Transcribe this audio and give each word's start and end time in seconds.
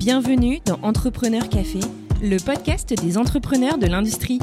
Bienvenue 0.00 0.60
dans 0.64 0.78
Entrepreneur 0.80 1.46
Café, 1.46 1.80
le 2.22 2.38
podcast 2.38 2.94
des 3.02 3.18
entrepreneurs 3.18 3.76
de 3.76 3.86
l'industrie. 3.86 4.38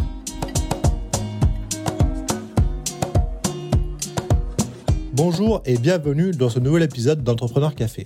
Bonjour 5.13 5.63
et 5.65 5.79
bienvenue 5.79 6.29
dans 6.29 6.49
ce 6.49 6.59
nouvel 6.59 6.83
épisode 6.83 7.23
d'Entrepreneur 7.23 7.73
Café. 7.73 8.03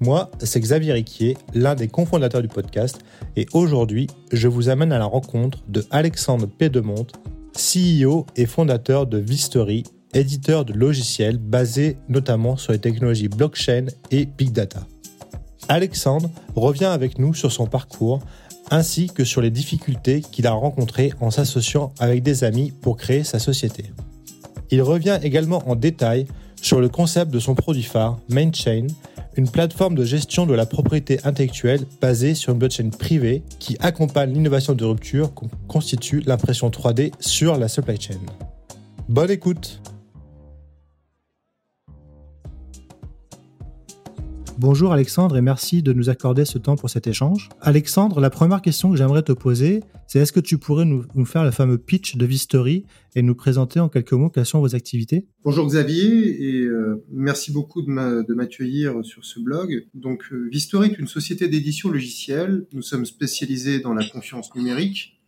Moi, 0.00 0.28
c'est 0.40 0.58
Xavier 0.58 0.92
Riquier, 0.92 1.36
l'un 1.54 1.76
des 1.76 1.86
cofondateurs 1.86 2.42
du 2.42 2.48
podcast, 2.48 2.98
et 3.36 3.46
aujourd'hui, 3.52 4.08
je 4.32 4.48
vous 4.48 4.68
amène 4.68 4.90
à 4.90 4.98
la 4.98 5.06
rencontre 5.06 5.60
de 5.68 5.84
Alexandre 5.92 6.48
Pédemonte, 6.48 7.12
CEO 7.54 8.26
et 8.34 8.46
fondateur 8.46 9.06
de 9.06 9.18
Vistory, 9.18 9.84
éditeur 10.14 10.64
de 10.64 10.72
logiciels 10.72 11.38
basé 11.38 11.96
notamment 12.08 12.56
sur 12.56 12.72
les 12.72 12.80
technologies 12.80 13.28
blockchain 13.28 13.86
et 14.10 14.26
big 14.26 14.50
data. 14.50 14.80
Alexandre 15.68 16.30
revient 16.56 16.86
avec 16.86 17.18
nous 17.18 17.34
sur 17.34 17.52
son 17.52 17.66
parcours 17.66 18.20
ainsi 18.70 19.08
que 19.08 19.24
sur 19.24 19.40
les 19.40 19.50
difficultés 19.50 20.20
qu'il 20.20 20.46
a 20.46 20.52
rencontrées 20.52 21.12
en 21.20 21.30
s'associant 21.30 21.92
avec 21.98 22.22
des 22.22 22.44
amis 22.44 22.72
pour 22.82 22.96
créer 22.96 23.24
sa 23.24 23.38
société. 23.38 23.84
Il 24.70 24.82
revient 24.82 25.18
également 25.22 25.62
en 25.68 25.76
détail 25.76 26.26
sur 26.60 26.80
le 26.80 26.88
concept 26.88 27.30
de 27.30 27.38
son 27.38 27.54
produit 27.54 27.82
phare, 27.82 28.18
MainChain, 28.28 28.88
une 29.36 29.48
plateforme 29.48 29.94
de 29.94 30.04
gestion 30.04 30.46
de 30.46 30.54
la 30.54 30.66
propriété 30.66 31.20
intellectuelle 31.24 31.86
basée 32.00 32.34
sur 32.34 32.52
une 32.52 32.58
blockchain 32.58 32.90
privée 32.90 33.42
qui 33.58 33.76
accompagne 33.80 34.32
l'innovation 34.32 34.74
de 34.74 34.84
rupture 34.84 35.32
qu'on 35.32 35.48
constitue 35.68 36.22
l'impression 36.26 36.68
3D 36.70 37.12
sur 37.20 37.56
la 37.56 37.68
supply 37.68 38.00
chain. 38.00 38.18
Bonne 39.08 39.30
écoute 39.30 39.80
Bonjour 44.60 44.92
Alexandre 44.92 45.36
et 45.36 45.40
merci 45.40 45.84
de 45.84 45.92
nous 45.92 46.10
accorder 46.10 46.44
ce 46.44 46.58
temps 46.58 46.74
pour 46.74 46.90
cet 46.90 47.06
échange. 47.06 47.48
Alexandre, 47.60 48.18
la 48.18 48.28
première 48.28 48.60
question 48.60 48.90
que 48.90 48.96
j'aimerais 48.96 49.22
te 49.22 49.30
poser, 49.30 49.84
c'est 50.08 50.18
est-ce 50.18 50.32
que 50.32 50.40
tu 50.40 50.58
pourrais 50.58 50.84
nous, 50.84 51.04
faire 51.26 51.44
le 51.44 51.52
fameux 51.52 51.78
pitch 51.78 52.16
de 52.16 52.26
Vistory 52.26 52.84
et 53.14 53.22
nous 53.22 53.36
présenter 53.36 53.78
en 53.78 53.88
quelques 53.88 54.14
mots 54.14 54.30
quelles 54.30 54.46
sont 54.46 54.58
vos 54.58 54.74
activités? 54.74 55.28
Bonjour 55.44 55.64
Xavier 55.64 56.58
et 56.58 56.62
euh, 56.64 57.04
merci 57.08 57.52
beaucoup 57.52 57.82
de 57.82 58.34
m'accueillir 58.34 59.04
sur 59.04 59.24
ce 59.24 59.38
blog. 59.38 59.86
Donc 59.94 60.24
euh, 60.32 60.48
Vistory 60.50 60.88
est 60.88 60.98
une 60.98 61.06
société 61.06 61.46
d'édition 61.46 61.88
logicielle. 61.88 62.66
Nous 62.72 62.82
sommes 62.82 63.06
spécialisés 63.06 63.78
dans 63.78 63.94
la 63.94 64.04
confiance 64.08 64.52
numérique 64.56 65.20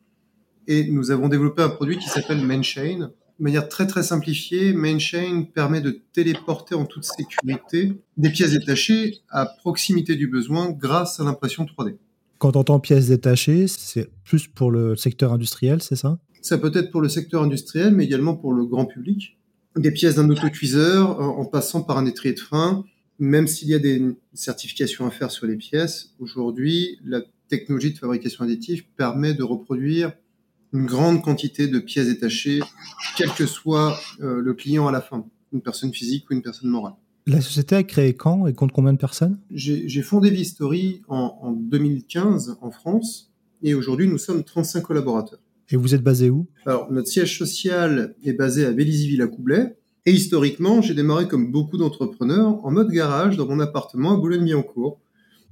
et 0.66 0.90
nous 0.90 1.12
avons 1.12 1.28
développé 1.28 1.62
un 1.62 1.68
produit 1.68 1.98
qui 1.98 2.08
s'appelle 2.08 2.44
MainChain 2.44 3.12
de 3.40 3.44
manière 3.44 3.70
très 3.70 3.86
très 3.86 4.02
simplifiée, 4.02 4.74
MainChain 4.74 5.44
permet 5.54 5.80
de 5.80 6.02
téléporter 6.12 6.74
en 6.74 6.84
toute 6.84 7.04
sécurité 7.04 7.94
des 8.18 8.28
pièces 8.28 8.52
détachées 8.52 9.22
à 9.30 9.46
proximité 9.46 10.14
du 10.14 10.26
besoin 10.26 10.70
grâce 10.70 11.20
à 11.20 11.24
l'impression 11.24 11.64
3D. 11.64 11.96
Quand 12.36 12.54
on 12.54 12.60
entend 12.60 12.80
pièces 12.80 13.08
détachées, 13.08 13.66
c'est 13.66 14.10
plus 14.24 14.46
pour 14.46 14.70
le 14.70 14.94
secteur 14.94 15.32
industriel, 15.32 15.82
c'est 15.82 15.96
ça? 15.96 16.18
Ça 16.42 16.58
peut 16.58 16.70
être 16.74 16.90
pour 16.90 17.00
le 17.00 17.08
secteur 17.08 17.42
industriel, 17.42 17.94
mais 17.94 18.04
également 18.04 18.34
pour 18.34 18.52
le 18.52 18.66
grand 18.66 18.84
public. 18.84 19.38
Des 19.74 19.90
pièces 19.90 20.16
d'un 20.16 20.28
autocuiseur 20.28 21.18
en 21.20 21.44
passant 21.46 21.82
par 21.82 21.96
un 21.96 22.04
étrier 22.04 22.34
de 22.34 22.40
frein, 22.40 22.84
même 23.18 23.46
s'il 23.46 23.68
y 23.68 23.74
a 23.74 23.78
des 23.78 24.02
certifications 24.34 25.06
à 25.06 25.10
faire 25.10 25.30
sur 25.30 25.46
les 25.46 25.56
pièces, 25.56 26.14
aujourd'hui, 26.18 26.98
la 27.04 27.22
technologie 27.48 27.92
de 27.92 27.98
fabrication 27.98 28.44
additive 28.44 28.84
permet 28.96 29.32
de 29.32 29.42
reproduire 29.42 30.12
une 30.72 30.86
grande 30.86 31.22
quantité 31.22 31.68
de 31.68 31.78
pièces 31.78 32.06
détachées, 32.06 32.60
quel 33.16 33.30
que 33.30 33.46
soit 33.46 33.98
euh, 34.20 34.40
le 34.40 34.54
client 34.54 34.86
à 34.86 34.92
la 34.92 35.00
fin, 35.00 35.24
une 35.52 35.60
personne 35.60 35.92
physique 35.92 36.30
ou 36.30 36.34
une 36.34 36.42
personne 36.42 36.70
morale. 36.70 36.94
La 37.26 37.40
société 37.40 37.76
a 37.76 37.82
créé 37.82 38.14
quand 38.14 38.46
et 38.46 38.54
compte 38.54 38.72
combien 38.72 38.92
de 38.92 38.98
personnes? 38.98 39.38
J'ai 39.50 40.02
fondé 40.02 40.30
Vistory 40.30 41.02
en, 41.08 41.38
en 41.42 41.52
2015 41.52 42.58
en 42.60 42.70
France 42.70 43.30
et 43.62 43.74
aujourd'hui 43.74 44.08
nous 44.08 44.18
sommes 44.18 44.42
35 44.42 44.82
collaborateurs. 44.82 45.40
Et 45.70 45.76
vous 45.76 45.94
êtes 45.94 46.02
basé 46.02 46.30
où? 46.30 46.46
Alors 46.66 46.90
notre 46.90 47.08
siège 47.08 47.38
social 47.38 48.14
est 48.24 48.32
basé 48.32 48.64
à 48.64 48.72
Vélizy-Villacoublay 48.72 49.76
et 50.06 50.12
historiquement 50.12 50.82
j'ai 50.82 50.94
démarré 50.94 51.28
comme 51.28 51.52
beaucoup 51.52 51.76
d'entrepreneurs 51.76 52.64
en 52.64 52.70
mode 52.70 52.90
garage 52.90 53.36
dans 53.36 53.46
mon 53.46 53.60
appartement 53.60 54.14
à 54.14 54.16
Boulogne-Billancourt. 54.16 54.98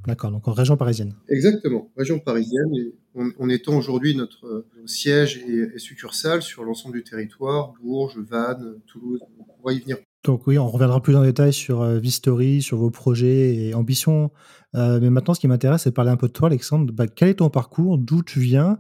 D'accord, 0.07 0.31
donc 0.31 0.47
en 0.49 0.53
région 0.53 0.77
parisienne. 0.77 1.15
Exactement, 1.29 1.91
région 1.97 2.19
parisienne 2.19 2.75
et 2.75 2.95
on, 3.15 3.49
étend 3.49 3.77
aujourd'hui 3.77 4.15
notre 4.15 4.47
euh, 4.47 4.67
siège 4.87 5.39
et, 5.39 5.79
succursale 5.79 6.43
sur 6.43 6.63
l'ensemble 6.65 6.95
du 6.95 7.03
territoire, 7.03 7.73
Bourges, 7.83 8.19
Vannes, 8.19 8.77
Toulouse. 8.87 9.21
On 9.61 9.67
va 9.67 9.73
y 9.73 9.81
venir. 9.81 9.97
Donc 10.25 10.47
oui, 10.47 10.59
on 10.59 10.69
reviendra 10.69 11.03
plus 11.03 11.17
en 11.17 11.23
détail 11.23 11.53
sur 11.53 11.83
euh, 11.83 11.99
Vistory, 11.99 12.63
sur 12.63 12.79
vos 12.79 12.91
projets 12.91 13.57
et 13.57 13.75
ambitions. 13.75 14.31
Euh, 14.75 15.01
mais 15.01 15.11
maintenant, 15.11 15.35
ce 15.35 15.41
qui 15.41 15.49
m'intéresse, 15.49 15.83
c'est 15.83 15.91
de 15.91 15.95
parler 15.95 16.11
un 16.11 16.17
peu 16.17 16.29
de 16.29 16.33
toi, 16.33 16.49
Alexandre. 16.49 16.93
Bah, 16.93 17.07
quel 17.07 17.29
est 17.29 17.35
ton 17.35 17.51
parcours? 17.51 17.99
D'où 17.99 18.23
tu 18.23 18.41
viens? 18.41 18.79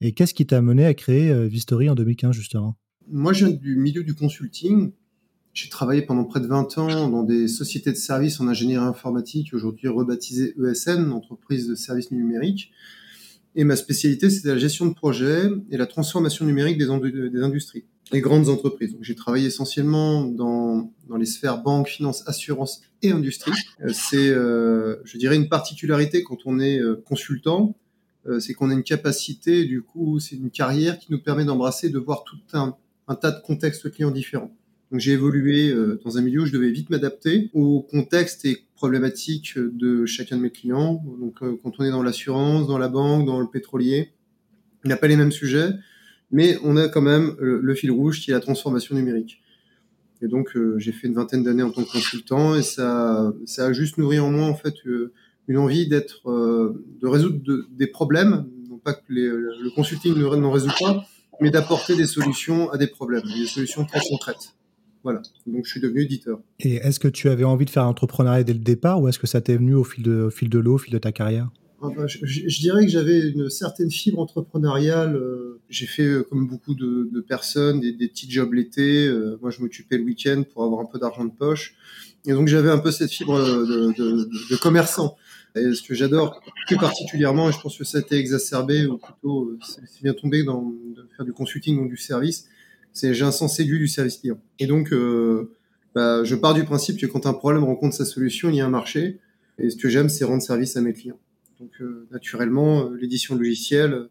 Et 0.00 0.12
qu'est-ce 0.12 0.34
qui 0.34 0.46
t'a 0.46 0.58
amené 0.58 0.86
à 0.86 0.94
créer 0.94 1.46
Vistory 1.46 1.90
en 1.90 1.94
2015, 1.94 2.34
justement? 2.34 2.76
Moi, 3.06 3.32
je 3.32 3.46
viens 3.46 3.56
du 3.56 3.76
milieu 3.76 4.02
du 4.02 4.14
consulting. 4.14 4.92
J'ai 5.52 5.68
travaillé 5.68 6.02
pendant 6.02 6.24
près 6.24 6.40
de 6.40 6.46
20 6.46 6.78
ans 6.78 7.08
dans 7.08 7.24
des 7.24 7.48
sociétés 7.48 7.90
de 7.90 7.96
services 7.96 8.40
en 8.40 8.46
ingénierie 8.46 8.84
informatique, 8.84 9.52
aujourd'hui 9.52 9.88
rebaptisées 9.88 10.54
ESN, 10.62 11.10
entreprise 11.10 11.66
de 11.66 11.74
services 11.74 12.12
numériques. 12.12 12.70
Et 13.56 13.64
ma 13.64 13.74
spécialité, 13.74 14.30
c'était 14.30 14.50
la 14.50 14.58
gestion 14.58 14.86
de 14.86 14.94
projets 14.94 15.50
et 15.70 15.76
la 15.76 15.86
transformation 15.86 16.44
numérique 16.44 16.78
des, 16.78 16.86
des 17.30 17.42
industries, 17.42 17.84
les 18.12 18.20
grandes 18.20 18.48
entreprises. 18.48 18.96
J'ai 19.00 19.16
travaillé 19.16 19.46
essentiellement 19.46 20.22
dans, 20.22 20.92
dans 21.08 21.16
les 21.16 21.26
sphères 21.26 21.60
banque, 21.60 21.88
finance, 21.88 22.22
assurance 22.28 22.82
et 23.02 23.10
industrie. 23.10 23.52
Euh, 23.82 23.90
c'est, 23.92 24.28
euh, 24.28 24.96
je 25.04 25.18
dirais, 25.18 25.34
une 25.34 25.48
particularité 25.48 26.22
quand 26.22 26.38
on 26.44 26.60
est 26.60 26.78
euh, 26.78 27.02
consultant, 27.04 27.76
c'est 28.38 28.52
qu'on 28.52 28.68
a 28.68 28.74
une 28.74 28.82
capacité, 28.82 29.64
du 29.64 29.80
coup, 29.80 30.20
c'est 30.20 30.36
une 30.36 30.50
carrière 30.50 30.98
qui 30.98 31.10
nous 31.10 31.22
permet 31.22 31.46
d'embrasser, 31.46 31.88
de 31.88 31.98
voir 31.98 32.22
tout 32.22 32.36
un 32.54 33.14
tas 33.14 33.30
de 33.30 33.40
contextes 33.40 33.90
clients 33.90 34.10
différents. 34.10 34.54
Donc 34.90 35.00
j'ai 35.00 35.12
évolué 35.12 35.70
euh, 35.70 36.00
dans 36.04 36.18
un 36.18 36.20
milieu 36.20 36.42
où 36.42 36.46
je 36.46 36.52
devais 36.52 36.70
vite 36.70 36.90
m'adapter 36.90 37.50
au 37.54 37.80
contexte 37.80 38.44
et 38.44 38.64
problématiques 38.74 39.56
de 39.56 40.04
chacun 40.04 40.36
de 40.36 40.42
mes 40.42 40.50
clients. 40.50 41.02
Donc 41.20 41.42
euh, 41.42 41.56
quand 41.62 41.78
on 41.78 41.84
est 41.84 41.90
dans 41.90 42.02
l'assurance, 42.02 42.66
dans 42.66 42.78
la 42.78 42.88
banque, 42.88 43.24
dans 43.24 43.40
le 43.40 43.46
pétrolier, 43.46 44.10
il 44.84 44.88
n'y 44.88 44.92
a 44.92 44.96
pas 44.96 45.06
les 45.06 45.16
mêmes 45.16 45.30
sujets, 45.30 45.70
mais 46.32 46.58
on 46.64 46.76
a 46.76 46.88
quand 46.88 47.02
même 47.02 47.36
le, 47.38 47.74
fil 47.74 47.90
rouge 47.92 48.20
qui 48.20 48.30
est 48.30 48.34
la 48.34 48.40
transformation 48.40 48.96
numérique. 48.96 49.40
Et 50.22 50.28
donc 50.28 50.56
euh, 50.56 50.76
j'ai 50.78 50.92
fait 50.92 51.06
une 51.06 51.14
vingtaine 51.14 51.44
d'années 51.44 51.62
en 51.62 51.70
tant 51.70 51.84
que 51.84 51.92
consultant 51.92 52.56
et 52.56 52.62
ça, 52.62 53.32
ça 53.46 53.66
a 53.66 53.72
juste 53.72 53.96
nourri 53.96 54.18
en 54.18 54.30
moi 54.30 54.46
en 54.46 54.56
fait 54.56 54.74
une 55.46 55.58
envie 55.58 55.86
d'être, 55.86 56.22
de 56.26 57.06
résoudre 57.06 57.40
des 57.70 57.86
problèmes, 57.86 58.46
non 58.68 58.78
pas 58.78 58.94
que 58.94 59.02
le 59.08 59.74
consulting 59.74 60.14
n'en 60.14 60.50
résout 60.50 60.70
pas, 60.80 61.04
mais 61.40 61.50
d'apporter 61.50 61.96
des 61.96 62.06
solutions 62.06 62.70
à 62.70 62.76
des 62.76 62.86
problèmes, 62.86 63.22
des 63.22 63.46
solutions 63.46 63.84
très 63.84 64.00
concrètes. 64.08 64.54
Voilà, 65.02 65.22
donc 65.46 65.64
je 65.64 65.70
suis 65.70 65.80
devenu 65.80 66.02
éditeur. 66.02 66.40
Et 66.58 66.74
est-ce 66.76 67.00
que 67.00 67.08
tu 67.08 67.28
avais 67.30 67.44
envie 67.44 67.64
de 67.64 67.70
faire 67.70 67.84
l'entrepreneuriat 67.84 68.44
dès 68.44 68.52
le 68.52 68.58
départ 68.58 69.00
ou 69.00 69.08
est-ce 69.08 69.18
que 69.18 69.26
ça 69.26 69.40
t'est 69.40 69.56
venu 69.56 69.74
au 69.74 69.84
fil 69.84 70.02
de, 70.02 70.24
au 70.24 70.30
fil 70.30 70.50
de 70.50 70.58
l'eau, 70.58 70.74
au 70.74 70.78
fil 70.78 70.92
de 70.92 70.98
ta 70.98 71.12
carrière? 71.12 71.50
Ah 71.82 71.88
bah, 71.96 72.06
je, 72.06 72.60
dirais 72.60 72.84
que 72.84 72.90
j'avais 72.90 73.30
une 73.30 73.48
certaine 73.48 73.90
fibre 73.90 74.18
entrepreneuriale. 74.18 75.16
Euh, 75.16 75.60
j'ai 75.70 75.86
fait, 75.86 76.04
euh, 76.04 76.22
comme 76.22 76.46
beaucoup 76.46 76.74
de, 76.74 77.24
personnes, 77.26 77.80
des, 77.80 77.92
petits 78.08 78.30
jobs 78.30 78.52
l'été. 78.52 79.06
Euh, 79.06 79.38
moi, 79.40 79.50
je 79.50 79.62
m'occupais 79.62 79.96
le 79.96 80.04
week-end 80.04 80.42
pour 80.52 80.64
avoir 80.64 80.82
un 80.82 80.84
peu 80.84 80.98
d'argent 80.98 81.24
de 81.24 81.30
poche. 81.30 81.74
Et 82.26 82.32
donc, 82.32 82.48
j'avais 82.48 82.70
un 82.70 82.78
peu 82.78 82.90
cette 82.90 83.10
fibre 83.10 83.40
de, 83.40 83.94
de 84.50 84.56
commerçant. 84.56 85.16
Et 85.56 85.72
ce 85.72 85.82
que 85.82 85.94
j'adore 85.94 86.42
plus 86.66 86.76
particulièrement, 86.76 87.48
et 87.48 87.52
je 87.52 87.60
pense 87.60 87.78
que 87.78 87.84
ça 87.84 87.98
a 87.98 88.00
été 88.02 88.16
exacerbé, 88.16 88.86
ou 88.86 88.98
plutôt 88.98 89.56
c'est 89.62 90.02
bien 90.02 90.12
tombé 90.12 90.44
dans 90.44 90.62
de 90.62 91.08
faire 91.16 91.24
du 91.24 91.32
consulting 91.32 91.78
ou 91.78 91.88
du 91.88 91.96
service, 91.96 92.46
c'est 92.92 93.14
j'ai 93.14 93.24
un 93.24 93.30
sens 93.30 93.58
aigu 93.60 93.78
du 93.78 93.88
service 93.88 94.18
client. 94.18 94.40
Et 94.58 94.66
donc, 94.66 94.92
euh, 94.92 95.52
bah, 95.94 96.24
je 96.24 96.34
pars 96.34 96.54
du 96.54 96.64
principe 96.64 96.98
que 96.98 97.06
quand 97.06 97.26
un 97.26 97.32
problème 97.32 97.64
rencontre 97.64 97.94
sa 97.94 98.04
solution, 98.04 98.50
il 98.50 98.56
y 98.56 98.60
a 98.60 98.66
un 98.66 98.70
marché. 98.70 99.18
Et 99.58 99.70
ce 99.70 99.76
que 99.76 99.88
j'aime, 99.88 100.08
c'est 100.08 100.24
rendre 100.24 100.42
service 100.42 100.76
à 100.76 100.80
mes 100.80 100.92
clients. 100.92 101.18
Donc, 101.60 101.70
euh, 101.80 102.06
naturellement, 102.10 102.86
euh, 102.86 102.96
l'édition 102.96 103.34
logicielle, 103.36 104.08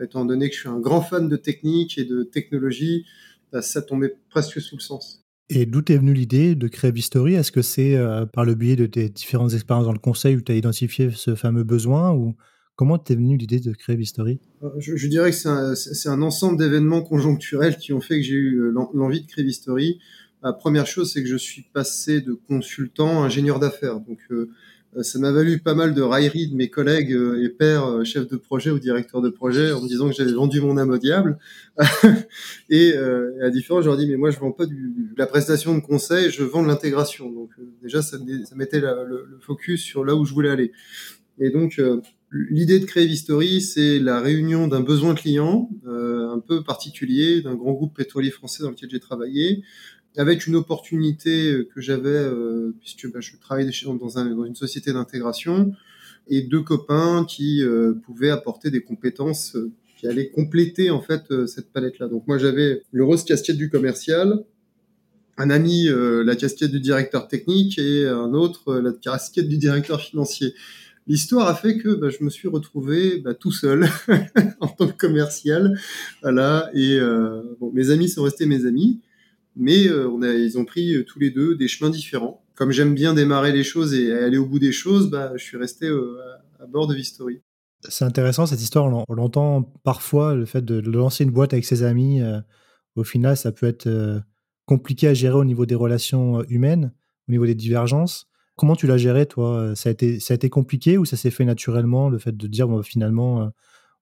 étant 0.00 0.24
donné 0.24 0.48
que 0.48 0.54
je 0.54 0.60
suis 0.60 0.68
un 0.68 0.80
grand 0.80 1.02
fan 1.02 1.28
de 1.28 1.36
technique 1.36 1.98
et 1.98 2.04
de 2.04 2.22
technologie, 2.22 3.04
bah, 3.52 3.62
ça 3.62 3.82
tombait 3.82 4.14
presque 4.30 4.60
sous 4.60 4.76
le 4.76 4.82
sens. 4.82 5.22
Et 5.48 5.64
d'où 5.64 5.80
est 5.88 5.98
venue 5.98 6.14
l'idée 6.14 6.54
de 6.56 6.66
créer 6.66 6.90
Vistory? 6.90 7.34
Est-ce 7.34 7.52
que 7.52 7.62
c'est 7.62 7.96
par 8.32 8.44
le 8.44 8.56
biais 8.56 8.74
de 8.74 8.86
tes 8.86 9.08
différentes 9.08 9.54
expériences 9.54 9.84
dans 9.84 9.92
le 9.92 9.98
conseil 10.00 10.34
où 10.34 10.40
tu 10.40 10.50
as 10.50 10.56
identifié 10.56 11.10
ce 11.14 11.36
fameux 11.36 11.62
besoin 11.62 12.12
ou 12.12 12.34
Comment 12.76 12.98
t'es 12.98 13.14
venue 13.14 13.38
l'idée 13.38 13.58
de 13.58 13.72
créer 13.72 13.96
Vistory 13.96 14.38
euh, 14.62 14.68
je, 14.76 15.08
dirais 15.08 15.30
que 15.30 15.74
c'est 15.74 16.08
un, 16.10 16.20
ensemble 16.20 16.58
d'événements 16.58 17.00
conjoncturels 17.00 17.78
qui 17.78 17.94
ont 17.94 18.02
fait 18.02 18.16
que 18.16 18.22
j'ai 18.22 18.34
eu 18.34 18.58
euh, 18.58 18.74
l'envie 18.92 19.22
de 19.22 19.26
créer 19.26 19.44
Vistory. 19.44 19.98
La 20.42 20.52
première 20.52 20.86
chose, 20.86 21.10
c'est 21.10 21.22
que 21.22 21.28
je 21.28 21.38
suis 21.38 21.62
passé 21.72 22.20
de 22.20 22.34
consultant 22.34 23.22
à 23.22 23.26
ingénieur 23.26 23.58
d'affaires. 23.60 24.00
Donc, 24.00 24.18
euh, 24.30 24.50
ça 25.00 25.18
m'a 25.18 25.32
valu 25.32 25.58
pas 25.58 25.74
mal 25.74 25.94
de 25.94 26.02
railleries 26.02 26.48
de 26.48 26.54
mes 26.54 26.68
collègues 26.68 27.18
et 27.42 27.48
pères, 27.48 28.04
chefs 28.04 28.28
de 28.28 28.36
projet 28.36 28.70
ou 28.70 28.78
directeurs 28.78 29.22
de 29.22 29.30
projet, 29.30 29.72
en 29.72 29.80
me 29.82 29.88
disant 29.88 30.08
que 30.08 30.14
j'avais 30.14 30.32
vendu 30.32 30.60
mon 30.60 30.76
âme 30.76 30.90
au 30.90 30.98
diable. 30.98 31.38
et, 32.70 32.94
à 33.42 33.50
différents, 33.50 33.82
je 33.82 33.88
leur 33.88 33.98
dis, 33.98 34.06
mais 34.06 34.16
moi, 34.16 34.30
je 34.30 34.38
vends 34.38 34.52
pas 34.52 34.64
du, 34.64 34.74
de 34.74 35.18
la 35.18 35.26
prestation 35.26 35.74
de 35.74 35.80
conseil, 35.80 36.30
je 36.30 36.44
vends 36.44 36.62
de 36.62 36.68
l'intégration. 36.68 37.30
Donc, 37.30 37.50
déjà, 37.82 38.00
ça, 38.00 38.16
ça 38.44 38.54
mettait 38.54 38.80
le, 38.80 39.04
le, 39.06 39.38
focus 39.40 39.82
sur 39.82 40.02
là 40.02 40.14
où 40.14 40.24
je 40.24 40.32
voulais 40.32 40.50
aller. 40.50 40.72
Et 41.38 41.50
donc, 41.50 41.78
L'idée 42.32 42.80
de 42.80 42.84
créer 42.84 43.06
Vistory, 43.06 43.60
c'est 43.60 43.98
la 43.98 44.20
réunion 44.20 44.66
d'un 44.66 44.80
besoin 44.80 45.14
client 45.14 45.70
euh, 45.86 46.28
un 46.30 46.40
peu 46.40 46.64
particulier 46.64 47.40
d'un 47.40 47.54
grand 47.54 47.72
groupe 47.72 47.96
pétrolier 47.96 48.30
français 48.30 48.62
dans 48.62 48.70
lequel 48.70 48.90
j'ai 48.90 49.00
travaillé, 49.00 49.62
avec 50.16 50.46
une 50.46 50.56
opportunité 50.56 51.66
que 51.74 51.80
j'avais, 51.80 52.08
euh, 52.08 52.74
puisque 52.80 53.10
bah, 53.12 53.20
je 53.20 53.36
travaillais 53.40 53.70
dans, 54.00 54.18
un, 54.18 54.34
dans 54.34 54.44
une 54.44 54.56
société 54.56 54.92
d'intégration, 54.92 55.72
et 56.28 56.42
deux 56.42 56.62
copains 56.62 57.24
qui 57.28 57.62
euh, 57.62 57.94
pouvaient 58.04 58.30
apporter 58.30 58.70
des 58.70 58.82
compétences 58.82 59.56
euh, 59.56 59.70
qui 59.98 60.06
allaient 60.06 60.28
compléter 60.28 60.90
en 60.90 61.00
fait 61.00 61.22
euh, 61.30 61.46
cette 61.46 61.72
palette-là. 61.72 62.08
Donc 62.08 62.26
moi 62.26 62.38
j'avais 62.38 62.82
le 62.92 63.04
rose 63.04 63.24
casquette 63.24 63.56
du 63.56 63.70
commercial, 63.70 64.44
un 65.38 65.50
ami 65.50 65.90
la 65.90 66.34
casquette 66.34 66.70
du 66.70 66.80
directeur 66.80 67.28
technique 67.28 67.78
et 67.78 68.06
un 68.06 68.32
autre 68.32 68.76
la 68.76 68.92
casquette 68.92 69.48
du 69.48 69.58
directeur 69.58 70.00
financier. 70.00 70.54
L'histoire 71.06 71.48
a 71.48 71.54
fait 71.54 71.78
que 71.78 71.94
bah, 71.94 72.08
je 72.08 72.24
me 72.24 72.30
suis 72.30 72.48
retrouvé 72.48 73.18
bah, 73.18 73.34
tout 73.34 73.52
seul 73.52 73.88
en 74.60 74.68
tant 74.68 74.88
que 74.88 74.96
commercial, 74.96 75.78
voilà. 76.22 76.70
Et 76.74 76.98
bon, 77.60 77.70
mes 77.72 77.90
amis 77.90 78.08
sont 78.08 78.22
restés 78.22 78.46
mes 78.46 78.66
amis, 78.66 79.00
mais 79.54 79.88
a, 79.88 80.34
ils 80.34 80.58
ont 80.58 80.64
pris 80.64 81.04
tous 81.06 81.18
les 81.18 81.30
deux 81.30 81.54
des 81.54 81.68
chemins 81.68 81.90
différents 81.90 82.42
comme 82.56 82.72
j'aime 82.72 82.94
bien 82.94 83.14
démarrer 83.14 83.52
les 83.52 83.62
choses 83.62 83.94
et 83.94 84.12
aller 84.12 84.38
au 84.38 84.46
bout 84.46 84.58
des 84.58 84.72
choses, 84.72 85.08
bah, 85.10 85.32
je 85.36 85.44
suis 85.44 85.56
resté 85.56 85.86
euh, 85.86 86.18
à 86.58 86.66
bord 86.66 86.88
de 86.88 86.94
Vistory. 86.94 87.42
C'est 87.88 88.04
intéressant 88.04 88.46
cette 88.46 88.62
histoire. 88.62 88.86
On 89.08 89.14
l'entend 89.14 89.62
parfois, 89.84 90.34
le 90.34 90.46
fait 90.46 90.64
de 90.64 90.80
lancer 90.90 91.22
une 91.22 91.30
boîte 91.30 91.52
avec 91.52 91.64
ses 91.64 91.82
amis. 91.84 92.22
Euh, 92.22 92.40
au 92.96 93.04
final, 93.04 93.36
ça 93.36 93.52
peut 93.52 93.66
être 93.66 93.86
euh, 93.86 94.18
compliqué 94.64 95.06
à 95.06 95.14
gérer 95.14 95.36
au 95.36 95.44
niveau 95.44 95.66
des 95.66 95.74
relations 95.74 96.42
humaines, 96.44 96.92
au 97.28 97.32
niveau 97.32 97.46
des 97.46 97.54
divergences. 97.54 98.26
Comment 98.56 98.76
tu 98.76 98.86
l'as 98.86 98.96
géré, 98.96 99.26
toi? 99.26 99.74
Ça 99.76 99.90
a, 99.90 99.92
été, 99.92 100.48
compliqué 100.48 100.98
ou 100.98 101.04
ça 101.04 101.16
s'est 101.16 101.30
fait 101.30 101.44
naturellement, 101.44 102.08
le 102.08 102.18
fait 102.18 102.36
de 102.36 102.46
dire 102.46 102.68
finalement, 102.84 103.52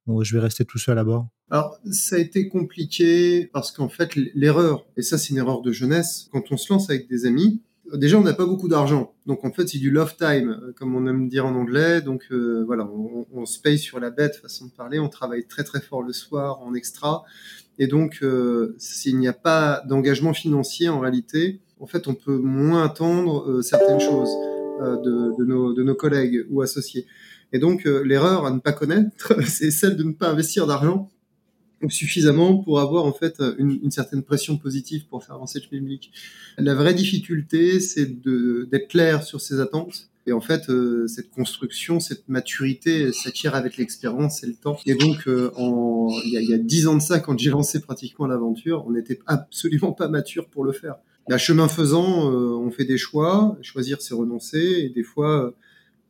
je 0.06 0.34
vais 0.34 0.40
rester 0.40 0.64
tout 0.64 0.78
seul 0.78 0.98
à 0.98 1.04
bord? 1.04 1.28
Alors, 1.50 1.78
ça 1.90 2.16
a 2.16 2.18
été 2.20 2.48
compliqué 2.48 3.48
parce 3.52 3.72
qu'en 3.72 3.88
fait, 3.88 4.14
l'erreur, 4.14 4.86
et 4.96 5.02
ça 5.02 5.18
c'est 5.18 5.30
une 5.30 5.38
erreur 5.38 5.60
de 5.60 5.72
jeunesse, 5.72 6.28
quand 6.32 6.52
on 6.52 6.56
se 6.56 6.72
lance 6.72 6.88
avec 6.88 7.08
des 7.08 7.26
amis, 7.26 7.62
déjà, 7.92 8.18
on 8.18 8.22
n'a 8.22 8.32
pas 8.32 8.46
beaucoup 8.46 8.68
d'argent. 8.68 9.14
Donc, 9.26 9.44
en 9.44 9.52
fait, 9.52 9.68
c'est 9.68 9.78
du 9.78 9.90
love 9.90 10.16
time, 10.16 10.58
euh, 10.62 10.72
comme 10.72 10.94
on 10.94 11.06
aime 11.06 11.28
dire 11.28 11.46
en 11.46 11.54
anglais. 11.54 12.00
Donc, 12.00 12.24
euh, 12.30 12.64
voilà, 12.66 12.88
on, 13.32 13.46
se 13.46 13.60
paye 13.60 13.78
sur 13.78 14.00
la 14.00 14.10
bête, 14.10 14.36
façon 14.36 14.66
de 14.66 14.70
parler. 14.70 14.98
On 14.98 15.08
travaille 15.08 15.46
très, 15.46 15.64
très 15.64 15.80
fort 15.80 16.02
le 16.02 16.12
soir 16.12 16.60
en 16.62 16.74
extra. 16.74 17.24
Et 17.78 17.86
donc, 17.86 18.20
euh, 18.22 18.74
s'il 18.78 19.18
n'y 19.18 19.28
a 19.28 19.32
pas 19.32 19.82
d'engagement 19.86 20.32
financier, 20.32 20.88
en 20.88 21.00
réalité, 21.00 21.60
en 21.80 21.86
fait, 21.86 22.08
on 22.08 22.14
peut 22.14 22.36
moins 22.36 22.84
attendre 22.84 23.62
certaines 23.62 24.00
choses 24.00 24.30
de, 24.80 25.36
de, 25.38 25.44
nos, 25.44 25.72
de 25.72 25.82
nos 25.82 25.94
collègues 25.94 26.46
ou 26.50 26.62
associés. 26.62 27.06
Et 27.52 27.58
donc, 27.58 27.84
l'erreur 27.84 28.46
à 28.46 28.50
ne 28.50 28.58
pas 28.58 28.72
connaître, 28.72 29.34
c'est 29.46 29.70
celle 29.70 29.96
de 29.96 30.04
ne 30.04 30.12
pas 30.12 30.28
investir 30.28 30.66
d'argent 30.66 31.10
suffisamment 31.88 32.56
pour 32.58 32.80
avoir 32.80 33.04
en 33.04 33.12
fait 33.12 33.42
une, 33.58 33.78
une, 33.82 33.90
certaine 33.90 34.22
pression 34.22 34.56
positive 34.56 35.06
pour 35.06 35.22
faire 35.22 35.34
avancer 35.34 35.60
le 35.60 35.68
public. 35.68 36.12
La 36.58 36.74
vraie 36.74 36.94
difficulté, 36.94 37.80
c'est 37.80 38.06
d'être 38.06 38.88
clair 38.88 39.22
sur 39.22 39.40
ses 39.40 39.60
attentes. 39.60 40.08
Et 40.26 40.32
en 40.32 40.40
fait, 40.40 40.70
euh, 40.70 41.06
cette 41.06 41.30
construction, 41.30 42.00
cette 42.00 42.28
maturité, 42.28 43.12
s'acquiert 43.12 43.54
avec 43.54 43.76
l'expérience 43.76 44.42
et 44.42 44.46
le 44.46 44.54
temps. 44.54 44.78
Et 44.86 44.94
donc, 44.94 45.26
euh, 45.26 45.50
il 46.24 46.32
y 46.32 46.54
a 46.54 46.58
dix 46.58 46.86
ans 46.86 46.96
de 46.96 47.02
ça, 47.02 47.20
quand 47.20 47.38
j'ai 47.38 47.50
lancé 47.50 47.80
pratiquement 47.80 48.26
l'aventure, 48.26 48.84
on 48.86 48.92
n'était 48.92 49.20
absolument 49.26 49.92
pas 49.92 50.08
mature 50.08 50.48
pour 50.48 50.64
le 50.64 50.72
faire. 50.72 50.96
La 51.28 51.38
chemin 51.38 51.68
faisant, 51.68 52.30
euh, 52.30 52.50
on 52.50 52.70
fait 52.70 52.84
des 52.84 52.98
choix. 52.98 53.56
Choisir, 53.62 54.02
c'est 54.02 54.14
renoncer. 54.14 54.58
Et 54.58 54.88
des 54.90 55.02
fois, 55.02 55.54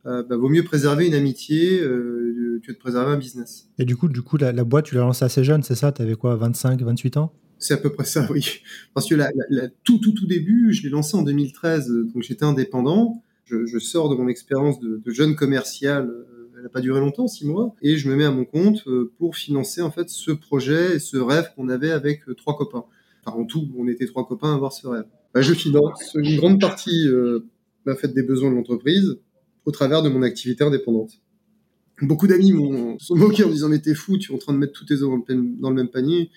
euh, 0.07 0.23
bah, 0.23 0.37
vaut 0.37 0.49
mieux 0.49 0.63
préserver 0.63 1.07
une 1.07 1.15
amitié 1.15 1.81
euh, 1.81 2.61
que 2.65 2.71
de 2.71 2.77
préserver 2.77 3.11
un 3.11 3.17
business. 3.17 3.67
Et 3.79 3.85
du 3.85 3.95
coup, 3.95 4.07
du 4.07 4.21
coup 4.21 4.37
la, 4.37 4.51
boîte, 4.63 4.85
tu 4.85 4.95
l'as 4.95 5.01
lancée 5.01 5.25
assez 5.25 5.43
jeune, 5.43 5.63
c'est 5.63 5.75
ça? 5.75 5.91
Tu 5.91 6.01
avais 6.01 6.15
quoi, 6.15 6.35
25, 6.35 6.81
28 6.81 7.17
ans? 7.17 7.33
C'est 7.57 7.73
à 7.73 7.77
peu 7.77 7.91
près 7.91 8.05
ça, 8.05 8.27
oui. 8.31 8.59
Parce 8.93 9.09
que 9.09 9.15
la, 9.15 9.31
tout, 9.83 9.97
tout, 9.97 10.11
tout 10.11 10.27
début, 10.27 10.73
je 10.73 10.83
l'ai 10.83 10.89
lancé 10.89 11.17
en 11.17 11.23
2013, 11.23 11.89
donc 12.13 12.21
j'étais 12.21 12.45
indépendant. 12.45 13.23
Je, 13.45 13.79
sors 13.79 14.09
de 14.09 14.15
mon 14.15 14.27
expérience 14.27 14.79
de, 14.79 15.01
jeune 15.05 15.35
commercial 15.35 16.07
euh, 16.07 16.49
elle 16.55 16.63
n'a 16.63 16.69
pas 16.69 16.81
duré 16.81 16.99
longtemps, 16.99 17.27
six 17.27 17.45
mois, 17.45 17.75
et 17.81 17.97
je 17.97 18.09
me 18.09 18.15
mets 18.15 18.23
à 18.23 18.31
mon 18.31 18.45
compte 18.45 18.85
pour 19.17 19.35
financer 19.35 19.81
en 19.81 19.91
fait 19.91 20.09
ce 20.09 20.31
projet 20.31 20.95
et 20.95 20.99
ce 20.99 21.17
rêve 21.17 21.51
qu'on 21.55 21.67
avait 21.67 21.91
avec 21.91 22.21
trois 22.37 22.57
copains. 22.57 22.85
Enfin, 23.25 23.37
en 23.37 23.45
tout, 23.45 23.67
on 23.77 23.87
était 23.87 24.05
trois 24.05 24.27
copains 24.27 24.51
à 24.51 24.55
avoir 24.55 24.71
ce 24.71 24.87
rêve. 24.87 25.05
Bah, 25.33 25.41
je 25.41 25.53
finance 25.53 26.15
une 26.15 26.37
grande 26.37 26.61
partie 26.61 27.07
euh, 27.07 27.39
bah, 27.85 27.95
fait, 27.95 28.13
des 28.13 28.23
besoins 28.23 28.51
de 28.51 28.55
l'entreprise, 28.55 29.17
au 29.65 29.71
travers 29.71 30.03
de 30.03 30.09
mon 30.09 30.21
activité 30.21 30.63
indépendante. 30.63 31.11
Beaucoup 32.01 32.27
d'amis 32.27 32.51
m'ont 32.51 32.99
sont 32.99 33.15
moqués 33.15 33.43
en 33.43 33.49
disant 33.49 33.69
mais 33.69 33.79
t'es 33.79 33.93
fou, 33.93 34.17
tu 34.17 34.31
es 34.31 34.35
en 34.35 34.37
train 34.37 34.53
de 34.53 34.57
mettre 34.57 34.73
tous 34.73 34.85
tes 34.85 34.95
œufs 34.95 35.09
dans, 35.59 35.69
le 35.69 35.75
même 35.75 35.87
panier. 35.87 36.29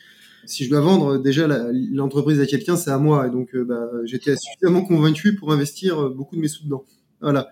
Si 0.46 0.64
je 0.64 0.70
dois 0.70 0.81
vendre 0.81 1.19
déjà 1.19 1.49
l'entreprise 1.93 2.40
à 2.40 2.46
quelqu'un, 2.46 2.76
c'est 2.76 2.90
à 2.90 2.99
moi. 2.99 3.26
Et 3.26 3.31
donc 3.31 3.55
euh, 3.55 3.64
bah, 3.64 3.88
j'étais 4.05 4.37
suffisamment 4.37 4.82
convaincu 4.82 5.35
pour 5.35 5.52
investir 5.52 5.99
euh, 5.99 6.11
beaucoup 6.11 6.37
de 6.37 6.40
mes 6.40 6.49
sous 6.49 6.64
dedans. 6.64 6.85
Voilà. 7.20 7.49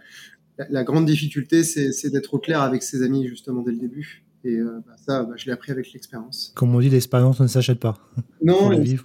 La, 0.70 0.84
grande 0.84 1.04
difficulté, 1.04 1.64
c'est 1.64 2.10
d'être 2.10 2.32
au 2.32 2.38
clair 2.38 2.62
avec 2.62 2.82
ses 2.82 3.02
amis 3.02 3.26
justement 3.26 3.62
dès 3.62 3.72
le 3.72 3.78
début. 3.78 4.24
Et 4.46 4.56
euh, 4.56 4.80
bah, 4.86 4.94
ça, 4.96 5.24
bah, 5.24 5.34
je 5.36 5.46
l'ai 5.46 5.52
appris 5.52 5.72
avec 5.72 5.92
l'expérience. 5.92 6.52
Comme 6.54 6.74
on 6.74 6.80
dit, 6.80 6.90
l'expérience 6.90 7.40
ne 7.40 7.46
s'achète 7.46 7.80
pas. 7.80 7.98
Non, 8.42 8.72
et, 8.72 8.96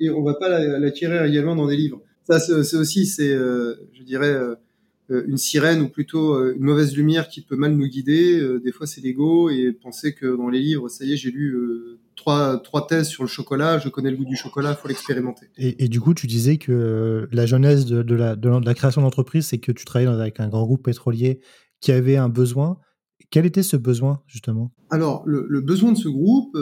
et, 0.00 0.10
on 0.10 0.22
va 0.22 0.34
pas 0.34 0.48
l'acquérir 0.78 1.24
également 1.24 1.54
dans 1.54 1.66
des 1.66 1.76
livres. 1.76 2.00
Ça, 2.24 2.40
c'est 2.40 2.76
aussi, 2.76 3.06
c'est, 3.06 3.34
je 3.34 4.02
dirais, 4.02 4.36
euh, 5.10 5.22
une 5.28 5.36
sirène 5.36 5.82
ou 5.82 5.88
plutôt 5.88 6.34
euh, 6.34 6.54
une 6.56 6.64
mauvaise 6.64 6.96
lumière 6.96 7.28
qui 7.28 7.40
peut 7.40 7.54
mal 7.54 7.72
nous 7.76 7.86
guider. 7.86 8.40
Euh, 8.40 8.58
des 8.58 8.72
fois, 8.72 8.88
c'est 8.88 9.00
l'ego 9.00 9.50
et 9.50 9.70
penser 9.70 10.14
que 10.14 10.36
dans 10.36 10.48
les 10.48 10.58
livres, 10.58 10.88
ça 10.88 11.04
y 11.04 11.12
est, 11.12 11.16
j'ai 11.16 11.30
lu 11.30 11.56
trois, 12.16 12.58
trois 12.58 12.86
thèses 12.88 13.06
sur 13.06 13.22
le 13.22 13.28
chocolat, 13.28 13.78
je 13.78 13.88
connais 13.88 14.10
le 14.10 14.16
goût 14.16 14.24
du 14.24 14.36
chocolat, 14.36 14.76
il 14.76 14.76
faut 14.80 14.88
l'expérimenter. 14.88 15.46
Et, 15.58 15.88
du 15.88 16.00
coup, 16.00 16.12
tu 16.14 16.26
disais 16.26 16.56
que 16.56 17.28
la 17.30 17.46
jeunesse 17.46 17.86
de, 17.86 18.14
la, 18.14 18.34
de 18.34 18.48
la, 18.48 18.74
création 18.74 19.02
d'entreprise, 19.02 19.46
c'est 19.46 19.58
que 19.58 19.70
tu 19.70 19.84
travaillais 19.84 20.10
avec 20.10 20.40
un 20.40 20.48
grand 20.48 20.64
groupe 20.64 20.84
pétrolier 20.84 21.40
qui 21.80 21.92
avait 21.92 22.16
un 22.16 22.28
besoin. 22.28 22.78
Quel 23.30 23.46
était 23.46 23.62
ce 23.62 23.76
besoin, 23.76 24.20
justement? 24.26 24.72
Alors, 24.90 25.22
le, 25.26 25.60
besoin 25.60 25.92
de 25.92 25.98
ce 25.98 26.08
groupe 26.08 26.56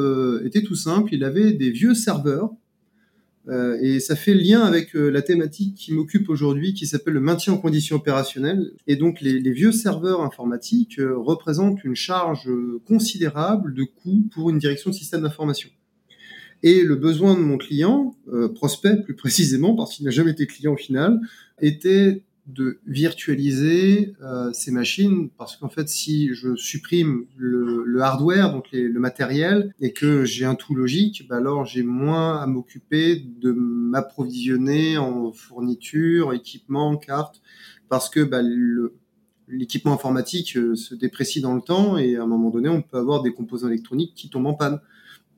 était 0.44 0.62
tout 0.62 0.76
simple. 0.76 1.14
Il 1.14 1.24
avait 1.24 1.52
des 1.52 1.70
vieux 1.70 1.94
serveurs 1.94 2.50
euh, 3.48 3.78
et 3.80 4.00
ça 4.00 4.16
fait 4.16 4.34
lien 4.34 4.62
avec 4.62 4.96
euh, 4.96 5.10
la 5.10 5.20
thématique 5.20 5.74
qui 5.74 5.92
m'occupe 5.92 6.30
aujourd'hui, 6.30 6.72
qui 6.72 6.86
s'appelle 6.86 7.14
le 7.14 7.20
maintien 7.20 7.52
en 7.52 7.58
conditions 7.58 7.96
opérationnelles. 7.96 8.72
Et 8.86 8.96
donc, 8.96 9.20
les, 9.20 9.52
vieux 9.52 9.72
serveurs 9.72 10.22
informatiques 10.22 10.98
euh, 10.98 11.16
représentent 11.16 11.84
une 11.84 11.94
charge 11.94 12.48
considérable 12.86 13.74
de 13.74 13.84
coûts 13.84 14.24
pour 14.32 14.50
une 14.50 14.58
direction 14.58 14.90
de 14.90 14.94
système 14.94 15.22
d'information. 15.22 15.68
Et 16.62 16.82
le 16.82 16.96
besoin 16.96 17.34
de 17.34 17.40
mon 17.40 17.58
client, 17.58 18.16
prospect 18.54 19.02
plus 19.02 19.14
précisément, 19.14 19.74
parce 19.74 19.94
qu'il 19.94 20.06
n'a 20.06 20.10
jamais 20.10 20.30
été 20.30 20.46
client 20.46 20.72
au 20.72 20.78
final, 20.78 21.20
était 21.60 22.24
de 22.46 22.78
virtualiser 22.86 24.14
euh, 24.22 24.52
ces 24.52 24.70
machines 24.70 25.30
parce 25.38 25.56
qu'en 25.56 25.70
fait 25.70 25.88
si 25.88 26.34
je 26.34 26.54
supprime 26.56 27.24
le, 27.36 27.84
le 27.86 28.00
hardware 28.02 28.52
donc 28.52 28.66
le 28.72 29.00
matériel 29.00 29.72
et 29.80 29.94
que 29.94 30.26
j'ai 30.26 30.44
un 30.44 30.54
tout 30.54 30.74
logique 30.74 31.26
bah 31.26 31.36
alors 31.36 31.64
j'ai 31.64 31.82
moins 31.82 32.36
à 32.36 32.46
m'occuper 32.46 33.16
de 33.16 33.50
m'approvisionner 33.52 34.98
en 34.98 35.32
fournitures 35.32 36.34
équipements 36.34 36.98
cartes 36.98 37.40
parce 37.88 38.10
que 38.10 38.20
bah, 38.20 38.40
l'équipement 39.48 39.92
informatique 39.92 40.56
euh, 40.56 40.74
se 40.74 40.94
déprécie 40.94 41.40
dans 41.40 41.54
le 41.54 41.60
temps 41.60 41.96
et 41.98 42.16
à 42.16 42.22
un 42.22 42.26
moment 42.26 42.50
donné 42.50 42.68
on 42.68 42.82
peut 42.82 42.98
avoir 42.98 43.22
des 43.22 43.32
composants 43.32 43.68
électroniques 43.68 44.14
qui 44.14 44.28
tombent 44.30 44.46
en 44.46 44.54
panne. 44.54 44.80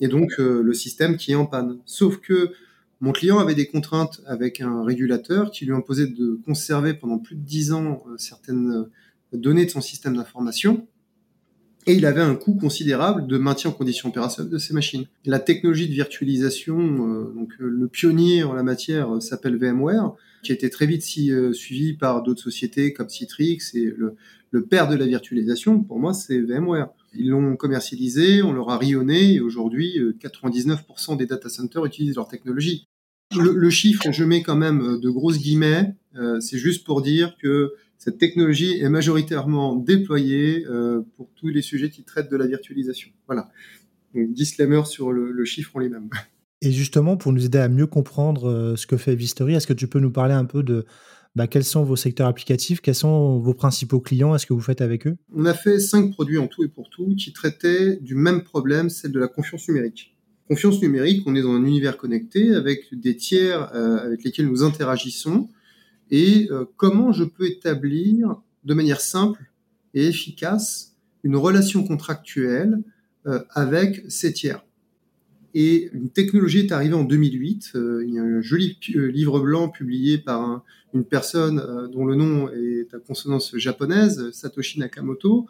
Et 0.01 0.09
donc 0.09 0.33
euh, 0.39 0.63
le 0.63 0.73
système 0.73 1.17
qui 1.17 1.33
est 1.33 1.37
en 1.37 1.47
panne. 1.47 1.79
Sauf 1.85 2.19
que 2.19 2.53
mon 3.01 3.13
client 3.13 3.39
avait 3.39 3.55
des 3.55 3.67
contraintes 3.67 4.23
avec 4.27 4.61
un 4.61 4.83
régulateur 4.83 5.51
qui 5.51 5.67
lui 5.67 5.75
imposait 5.75 6.07
de 6.07 6.41
conserver 6.45 6.95
pendant 6.95 7.19
plus 7.19 7.37
de 7.37 7.43
10 7.43 7.73
ans 7.73 8.03
euh, 8.09 8.17
certaines 8.17 8.71
euh, 8.71 9.37
données 9.37 9.67
de 9.67 9.71
son 9.71 9.83
système 9.83 10.17
d'information. 10.17 10.87
Et 11.89 11.95
il 11.95 12.07
avait 12.07 12.23
un 12.23 12.35
coût 12.35 12.55
considérable 12.55 13.29
de 13.29 13.39
maintien 13.39 13.71
en 13.71 13.73
conditions 13.73 14.09
opérationnelles 14.09 14.51
de 14.51 14.59
ces 14.59 14.75
machines. 14.75 15.07
La 15.25 15.39
technologie 15.39 15.89
de 15.89 15.93
virtualisation, 15.93 16.79
euh, 16.79 17.33
donc 17.35 17.53
le 17.59 17.87
pionnier 17.87 18.43
en 18.43 18.55
la 18.55 18.63
matière 18.63 19.23
s'appelle 19.23 19.57
VMware, 19.57 20.15
qui 20.43 20.53
a 20.53 20.55
été 20.55 20.71
très 20.71 20.87
vite 20.87 21.03
suivi 21.03 21.93
par 21.93 22.23
d'autres 22.23 22.43
sociétés 22.43 22.93
comme 22.93 23.09
Citrix 23.09 23.59
et 23.75 23.95
le 24.51 24.65
père 24.65 24.89
de 24.89 24.95
la 24.95 25.07
virtualisation, 25.07 25.83
pour 25.83 25.99
moi, 25.99 26.15
c'est 26.15 26.41
VMware. 26.41 26.89
Ils 27.15 27.29
l'ont 27.29 27.57
commercialisé, 27.57 28.43
on 28.43 28.53
leur 28.53 28.71
a 28.71 28.79
rayonné, 28.79 29.35
et 29.35 29.41
aujourd'hui, 29.41 29.99
99% 30.21 31.13
euh, 31.13 31.17
des 31.17 31.27
data 31.27 31.49
centers 31.49 31.85
utilisent 31.85 32.17
leur 32.17 32.29
technologie. 32.29 32.87
Le, 33.37 33.71
chiffre, 33.71 34.13
je 34.13 34.25
mets 34.25 34.43
quand 34.43 34.57
même 34.57 34.81
euh, 34.81 34.99
de 34.99 35.11
grosses 35.11 35.39
guillemets, 35.39 35.95
euh, 36.17 36.41
c'est 36.41 36.59
juste 36.59 36.85
pour 36.85 37.03
dire 37.03 37.37
que 37.43 37.75
cette 37.99 38.19
technologie 38.19 38.81
est 38.81 38.89
majoritairement 38.89 39.75
déployée 39.75 40.65
pour 41.17 41.31
tous 41.35 41.49
les 41.49 41.63
sujets 41.63 41.89
qui 41.89 42.05
traitent 42.05 42.31
de 42.31 42.37
la 42.37 42.47
virtualisation. 42.47 43.11
Voilà. 43.27 43.49
Disclaimer 44.15 44.83
sur 44.85 45.13
le, 45.13 45.33
le 45.33 45.45
chiffre 45.47 45.75
en 45.75 45.81
lui-même. 45.81 46.11
Et 46.61 46.73
justement, 46.73 47.17
pour 47.17 47.33
nous 47.33 47.47
aider 47.47 47.59
à 47.59 47.69
mieux 47.69 47.87
comprendre 47.87 48.75
ce 48.77 48.87
que 48.87 48.99
fait 48.99 49.15
Vistory, 49.15 49.55
est-ce 49.55 49.67
que 49.67 49.73
tu 49.73 49.89
peux 49.89 49.99
nous 49.99 50.11
parler 50.11 50.35
un 50.35 50.45
peu 50.45 50.63
de, 50.63 50.85
bah, 51.37 51.47
quels 51.47 51.65
sont 51.65 51.85
vos 51.85 51.97
secteurs 51.97 52.27
applicatifs, 52.27 52.81
quels 52.81 52.95
sont 52.95 53.39
vos 53.39 53.53
principaux 53.53 54.01
clients, 54.01 54.35
est-ce 54.35 54.47
que 54.47 54.55
vous 54.55 54.61
faites 54.61 54.81
avec 54.81 55.07
eux? 55.07 55.17
On 55.35 55.45
a 55.45 55.53
fait 55.53 55.79
cinq 55.79 56.11
produits 56.13 56.39
en 56.39 56.47
tout 56.47 56.65
et 56.65 56.69
pour 56.69 56.89
tout 56.89 57.15
qui 57.15 57.35
traitaient 57.35 57.97
du 57.97 58.15
même 58.15 58.43
problème, 58.43 58.89
celle 58.89 59.13
de 59.13 59.21
la 59.21 59.29
confiance 59.29 59.69
numérique. 59.69 60.17
Confiance 60.49 60.81
numérique, 60.81 61.23
on 61.27 61.35
est 61.35 61.43
dans 61.43 61.53
un 61.53 61.63
univers 61.65 61.99
connecté 61.99 62.55
avec 62.55 62.87
des 62.93 63.17
tiers 63.17 63.71
euh, 63.75 63.99
avec 63.99 64.25
lesquels 64.25 64.49
nous 64.49 64.63
interagissons 64.63 65.51
et 66.11 66.49
euh, 66.51 66.65
comment 66.77 67.13
je 67.13 67.25
peux 67.25 67.47
établir 67.47 68.41
de 68.65 68.75
manière 68.75 69.03
simple 69.03 69.45
et 69.93 70.07
efficace 70.07 70.97
une 71.23 71.37
relation 71.37 71.85
contractuelle 71.85 72.83
euh, 73.27 73.41
avec 73.51 74.05
ces 74.09 74.33
tiers? 74.33 74.66
Et 75.59 75.89
une 75.95 76.11
technologie 76.11 76.59
est 76.59 76.73
arrivée 76.73 76.93
en 76.93 77.05
2008. 77.05 77.73
Euh, 77.77 78.05
il 78.07 78.13
y 78.13 78.19
a 78.19 78.23
un 78.23 78.43
joli 78.43 78.79
euh, 78.95 79.07
livre 79.07 79.41
blanc 79.41 79.71
publié 79.71 80.19
par 80.19 80.63
une 80.93 81.07
personne 81.07 81.89
dont 81.91 82.05
le 82.05 82.15
nom 82.15 82.51
est 82.51 82.93
à 82.93 82.99
consonance 82.99 83.57
japonaise, 83.57 84.31
Satoshi 84.33 84.79
Nakamoto. 84.79 85.47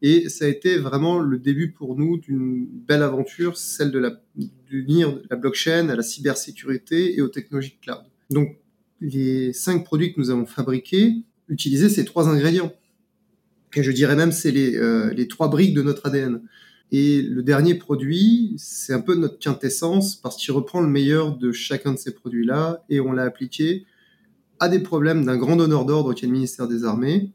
Et 0.00 0.30
ça 0.30 0.46
a 0.46 0.48
été 0.48 0.78
vraiment 0.78 1.18
le 1.18 1.38
début 1.38 1.72
pour 1.72 1.94
nous 1.98 2.16
d'une 2.16 2.66
belle 2.88 3.02
aventure, 3.02 3.58
celle 3.58 3.90
de 3.90 3.98
la, 3.98 4.18
d'unir 4.70 5.20
la 5.28 5.36
blockchain 5.36 5.90
à 5.90 5.94
la 5.94 6.02
cybersécurité 6.02 7.18
et 7.18 7.20
aux 7.20 7.28
technologies 7.28 7.76
de 7.78 7.84
cloud. 7.84 8.04
Donc, 8.30 8.56
les 9.02 9.52
cinq 9.52 9.84
produits 9.84 10.14
que 10.14 10.20
nous 10.20 10.30
avons 10.30 10.46
fabriqués 10.46 11.16
utilisaient 11.50 11.90
ces 11.90 12.06
trois 12.06 12.30
ingrédients. 12.30 12.72
Et 13.76 13.82
je 13.82 13.90
dirais 13.90 14.16
même 14.16 14.32
c'est 14.32 14.52
les 14.52 15.28
trois 15.28 15.50
briques 15.50 15.74
de 15.74 15.82
notre 15.82 16.06
ADN. 16.06 16.40
Et 16.92 17.22
le 17.22 17.42
dernier 17.42 17.74
produit, 17.74 18.54
c'est 18.56 18.92
un 18.92 19.00
peu 19.00 19.14
notre 19.14 19.38
quintessence 19.38 20.16
parce 20.16 20.36
qu'il 20.36 20.52
reprend 20.52 20.80
le 20.80 20.88
meilleur 20.88 21.36
de 21.36 21.52
chacun 21.52 21.92
de 21.92 21.98
ces 21.98 22.12
produits-là 22.12 22.84
et 22.88 23.00
on 23.00 23.12
l'a 23.12 23.22
appliqué 23.22 23.86
à 24.58 24.68
des 24.68 24.80
problèmes 24.80 25.24
d'un 25.24 25.36
grand 25.36 25.56
donneur 25.56 25.84
d'ordre 25.84 26.14
qui 26.14 26.24
est 26.24 26.28
le 26.28 26.34
ministère 26.34 26.66
des 26.68 26.84
Armées, 26.84 27.30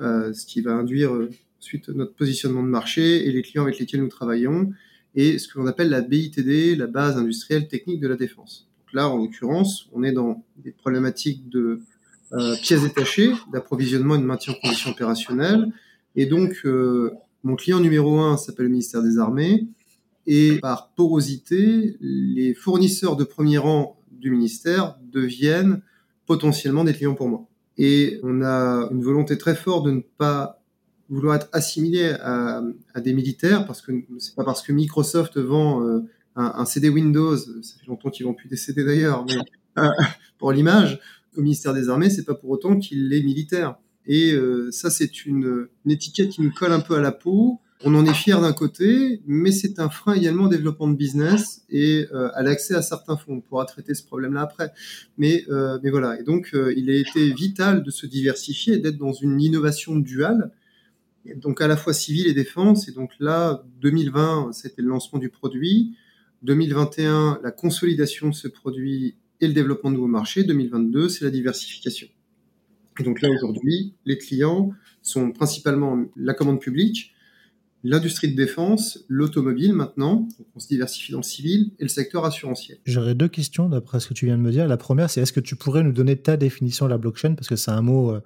euh, 0.00 0.32
ce 0.32 0.44
qui 0.44 0.60
va 0.60 0.72
induire 0.72 1.14
euh, 1.14 1.30
suite 1.60 1.88
notre 1.88 2.14
positionnement 2.14 2.62
de 2.62 2.68
marché 2.68 3.26
et 3.26 3.32
les 3.32 3.42
clients 3.42 3.62
avec 3.62 3.78
lesquels 3.78 4.00
nous 4.00 4.08
travaillons 4.08 4.72
et 5.14 5.38
ce 5.38 5.48
que 5.48 5.58
l'on 5.58 5.66
appelle 5.66 5.90
la 5.90 6.00
BITD, 6.00 6.76
la 6.76 6.86
base 6.86 7.16
industrielle 7.16 7.68
technique 7.68 8.00
de 8.00 8.08
la 8.08 8.16
défense. 8.16 8.68
Donc 8.78 8.94
là, 8.94 9.08
en 9.08 9.18
l'occurrence, 9.18 9.88
on 9.92 10.02
est 10.02 10.12
dans 10.12 10.44
des 10.56 10.70
problématiques 10.72 11.48
de 11.48 11.80
euh, 12.32 12.54
pièces 12.62 12.82
détachées, 12.82 13.32
d'approvisionnement 13.52 14.14
et 14.14 14.18
de 14.18 14.24
maintien 14.24 14.52
en 14.52 14.60
conditions 14.60 14.90
opérationnelles. 14.90 15.72
Et 16.16 16.26
donc, 16.26 16.60
euh, 16.64 17.12
mon 17.42 17.56
client 17.56 17.80
numéro 17.80 18.18
un 18.18 18.36
s'appelle 18.36 18.66
le 18.66 18.72
ministère 18.72 19.02
des 19.02 19.18
Armées 19.18 19.68
et 20.26 20.58
par 20.60 20.92
porosité, 20.94 21.96
les 22.00 22.54
fournisseurs 22.54 23.16
de 23.16 23.24
premier 23.24 23.58
rang 23.58 24.00
du 24.12 24.30
ministère 24.30 24.96
deviennent 25.02 25.82
potentiellement 26.26 26.84
des 26.84 26.92
clients 26.92 27.14
pour 27.14 27.28
moi. 27.28 27.48
Et 27.78 28.20
on 28.22 28.42
a 28.42 28.88
une 28.92 29.02
volonté 29.02 29.38
très 29.38 29.54
forte 29.54 29.86
de 29.86 29.90
ne 29.90 30.00
pas 30.00 30.62
vouloir 31.08 31.34
être 31.36 31.48
assimilé 31.52 32.10
à, 32.20 32.62
des 33.02 33.12
militaires 33.12 33.66
parce 33.66 33.82
que 33.82 33.92
c'est 34.18 34.34
pas 34.34 34.44
parce 34.44 34.62
que 34.62 34.72
Microsoft 34.72 35.38
vend 35.38 35.82
euh, 35.82 36.00
un, 36.36 36.64
CD 36.64 36.88
Windows, 36.88 37.36
ça 37.36 37.78
fait 37.80 37.86
longtemps 37.88 38.10
qu'ils 38.10 38.26
vont 38.26 38.34
plus 38.34 38.48
des 38.48 38.56
CD 38.56 38.84
d'ailleurs, 38.84 39.24
mais 39.26 39.36
euh, 39.82 39.88
pour 40.38 40.52
l'image, 40.52 41.00
au 41.36 41.42
ministère 41.42 41.74
des 41.74 41.88
Armées, 41.88 42.10
c'est 42.10 42.24
pas 42.24 42.34
pour 42.34 42.50
autant 42.50 42.78
qu'il 42.78 43.12
est 43.12 43.22
militaire. 43.22 43.76
Et 44.12 44.32
euh, 44.32 44.72
ça, 44.72 44.90
c'est 44.90 45.24
une, 45.24 45.68
étiquette 45.86 46.30
qui 46.30 46.42
nous 46.42 46.50
colle 46.50 46.72
un 46.72 46.80
peu 46.80 46.96
à 46.96 47.00
la 47.00 47.12
peau. 47.12 47.60
On 47.84 47.94
en 47.94 48.04
est 48.04 48.12
fier 48.12 48.40
d'un 48.40 48.52
côté, 48.52 49.22
mais 49.24 49.52
c'est 49.52 49.78
un 49.78 49.88
frein 49.88 50.14
également 50.14 50.46
au 50.46 50.48
développement 50.48 50.88
de 50.88 50.96
business 50.96 51.64
et 51.70 52.08
euh, 52.12 52.28
à 52.34 52.42
l'accès 52.42 52.74
à 52.74 52.82
certains 52.82 53.16
fonds. 53.16 53.34
On 53.34 53.40
pourra 53.40 53.66
traiter 53.66 53.94
ce 53.94 54.04
problème-là 54.04 54.40
après. 54.40 54.72
Mais, 55.16 55.44
euh, 55.48 55.78
mais 55.84 55.90
voilà. 55.90 56.18
Et 56.18 56.24
donc, 56.24 56.50
il 56.76 56.90
a 56.90 56.94
été 56.94 57.32
vital 57.32 57.84
de 57.84 57.90
se 57.92 58.04
diversifier 58.04 58.74
et 58.74 58.78
d'être 58.78 58.98
dans 58.98 59.12
une 59.12 59.40
innovation 59.40 59.94
duale, 59.94 60.50
donc 61.36 61.60
à 61.60 61.68
la 61.68 61.76
fois 61.76 61.92
civile 61.92 62.26
et 62.26 62.34
défense. 62.34 62.88
Et 62.88 62.92
donc 62.92 63.12
là, 63.20 63.64
2020, 63.80 64.50
c'était 64.52 64.82
le 64.82 64.88
lancement 64.88 65.20
du 65.20 65.28
produit. 65.28 65.94
2021, 66.42 67.38
la 67.44 67.52
consolidation 67.52 68.30
de 68.30 68.34
ce 68.34 68.48
produit 68.48 69.14
et 69.40 69.46
le 69.46 69.54
développement 69.54 69.90
de 69.90 69.94
nouveaux 69.94 70.08
marchés. 70.08 70.42
2022, 70.42 71.08
c'est 71.08 71.24
la 71.24 71.30
diversification. 71.30 72.08
Et 73.00 73.02
donc 73.02 73.22
là, 73.22 73.30
aujourd'hui, 73.30 73.94
les 74.04 74.18
clients 74.18 74.72
sont 75.02 75.32
principalement 75.32 76.04
la 76.16 76.34
commande 76.34 76.60
publique, 76.60 77.14
l'industrie 77.82 78.30
de 78.30 78.36
défense, 78.36 79.04
l'automobile 79.08 79.72
maintenant, 79.72 80.28
on 80.54 80.60
se 80.60 80.68
diversifie 80.68 81.12
dans 81.12 81.20
le 81.20 81.24
civil, 81.24 81.72
et 81.78 81.82
le 81.82 81.88
secteur 81.88 82.26
assurantiel. 82.26 82.78
J'aurais 82.84 83.14
deux 83.14 83.28
questions 83.28 83.68
d'après 83.70 84.00
ce 84.00 84.08
que 84.08 84.14
tu 84.14 84.26
viens 84.26 84.36
de 84.36 84.42
me 84.42 84.50
dire. 84.50 84.68
La 84.68 84.76
première, 84.76 85.08
c'est 85.08 85.22
est-ce 85.22 85.32
que 85.32 85.40
tu 85.40 85.56
pourrais 85.56 85.82
nous 85.82 85.92
donner 85.92 86.16
ta 86.16 86.36
définition 86.36 86.84
de 86.84 86.90
la 86.90 86.98
blockchain? 86.98 87.34
Parce 87.34 87.48
que 87.48 87.56
c'est 87.56 87.70
un 87.70 87.80
mot 87.80 88.12
euh, 88.12 88.20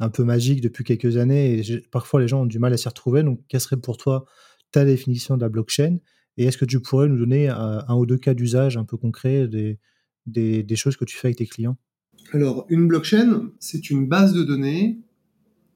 un 0.00 0.10
peu 0.10 0.22
magique 0.22 0.60
depuis 0.60 0.84
quelques 0.84 1.16
années 1.16 1.58
et 1.58 1.80
parfois 1.90 2.20
les 2.20 2.28
gens 2.28 2.42
ont 2.42 2.46
du 2.46 2.58
mal 2.58 2.72
à 2.74 2.76
s'y 2.76 2.88
retrouver. 2.88 3.22
Donc, 3.22 3.40
quelle 3.48 3.60
serait 3.60 3.78
pour 3.78 3.96
toi 3.96 4.26
ta 4.70 4.84
définition 4.84 5.36
de 5.36 5.42
la 5.42 5.48
blockchain? 5.48 5.96
Et 6.36 6.44
est-ce 6.44 6.58
que 6.58 6.66
tu 6.66 6.80
pourrais 6.80 7.08
nous 7.08 7.18
donner 7.18 7.48
un, 7.48 7.94
ou 7.94 8.06
deux 8.06 8.16
cas 8.16 8.34
d'usage 8.34 8.76
un 8.76 8.84
peu 8.84 8.96
concrets 8.96 9.48
des 9.48 10.76
choses 10.76 10.96
que 10.96 11.04
tu 11.04 11.16
fais 11.16 11.28
avec 11.28 11.38
tes 11.38 11.46
clients? 11.46 11.76
Alors, 12.32 12.66
une 12.68 12.86
blockchain, 12.86 13.50
c'est 13.58 13.90
une 13.90 14.06
base 14.06 14.32
de 14.32 14.42
données 14.42 14.98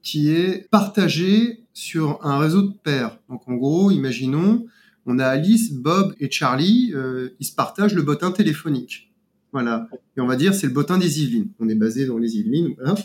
qui 0.01 0.29
est 0.29 0.69
partagée 0.69 1.63
sur 1.73 2.19
un 2.23 2.37
réseau 2.37 2.61
de 2.61 2.73
pairs. 2.83 3.19
Donc, 3.29 3.47
en 3.47 3.55
gros, 3.55 3.91
imaginons, 3.91 4.65
on 5.05 5.19
a 5.19 5.25
Alice, 5.25 5.73
Bob 5.73 6.15
et 6.19 6.31
Charlie, 6.31 6.91
euh, 6.95 7.29
ils 7.39 7.45
se 7.45 7.53
partagent 7.53 7.93
le 7.93 8.01
bottin 8.01 8.31
téléphonique. 8.31 9.11
Voilà. 9.51 9.89
Et 10.17 10.21
on 10.21 10.27
va 10.27 10.35
dire, 10.35 10.53
c'est 10.53 10.67
le 10.67 10.73
bottin 10.73 10.97
des 10.97 11.21
Yvelines. 11.21 11.49
On 11.59 11.69
est 11.69 11.75
basé 11.75 12.05
dans 12.05 12.17
les 12.17 12.37
Yvelines, 12.37 12.73
voilà. 12.77 12.95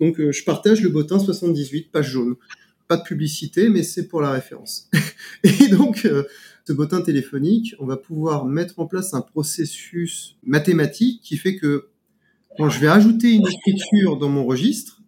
Donc, 0.00 0.20
euh, 0.20 0.32
je 0.32 0.44
partage 0.44 0.82
le 0.82 0.88
bottin 0.88 1.18
78, 1.18 1.90
page 1.90 2.10
jaune. 2.10 2.34
Pas 2.88 2.96
de 2.96 3.02
publicité, 3.02 3.68
mais 3.68 3.82
c'est 3.82 4.06
pour 4.06 4.20
la 4.20 4.30
référence. 4.30 4.88
et 5.42 5.68
donc, 5.68 6.04
euh, 6.04 6.24
ce 6.66 6.72
bottin 6.72 7.00
téléphonique, 7.00 7.74
on 7.78 7.86
va 7.86 7.96
pouvoir 7.96 8.44
mettre 8.44 8.78
en 8.78 8.86
place 8.86 9.14
un 9.14 9.20
processus 9.20 10.36
mathématique 10.44 11.20
qui 11.22 11.36
fait 11.36 11.56
que 11.56 11.88
quand 12.56 12.68
je 12.68 12.80
vais 12.80 12.88
ajouter 12.88 13.32
une 13.32 13.46
écriture 13.46 14.16
dans 14.16 14.28
mon 14.28 14.44
registre, 14.44 15.02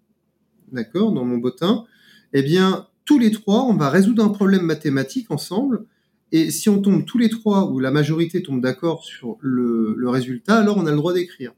d'accord, 0.72 1.12
dans 1.12 1.24
mon 1.24 1.38
bottin, 1.38 1.84
eh 2.32 2.42
bien, 2.42 2.86
tous 3.04 3.18
les 3.18 3.30
trois, 3.30 3.64
on 3.64 3.74
va 3.74 3.90
résoudre 3.90 4.22
un 4.22 4.28
problème 4.28 4.62
mathématique 4.62 5.30
ensemble. 5.30 5.86
Et 6.30 6.50
si 6.50 6.68
on 6.68 6.80
tombe 6.80 7.06
tous 7.06 7.16
les 7.16 7.30
trois, 7.30 7.70
ou 7.70 7.80
la 7.80 7.90
majorité 7.90 8.42
tombe 8.42 8.60
d'accord 8.60 9.04
sur 9.04 9.38
le, 9.40 9.96
résultat, 10.08 10.58
alors 10.58 10.76
on 10.76 10.86
a 10.86 10.90
le 10.90 10.96
droit 10.96 11.14
d'écrire. 11.14 11.52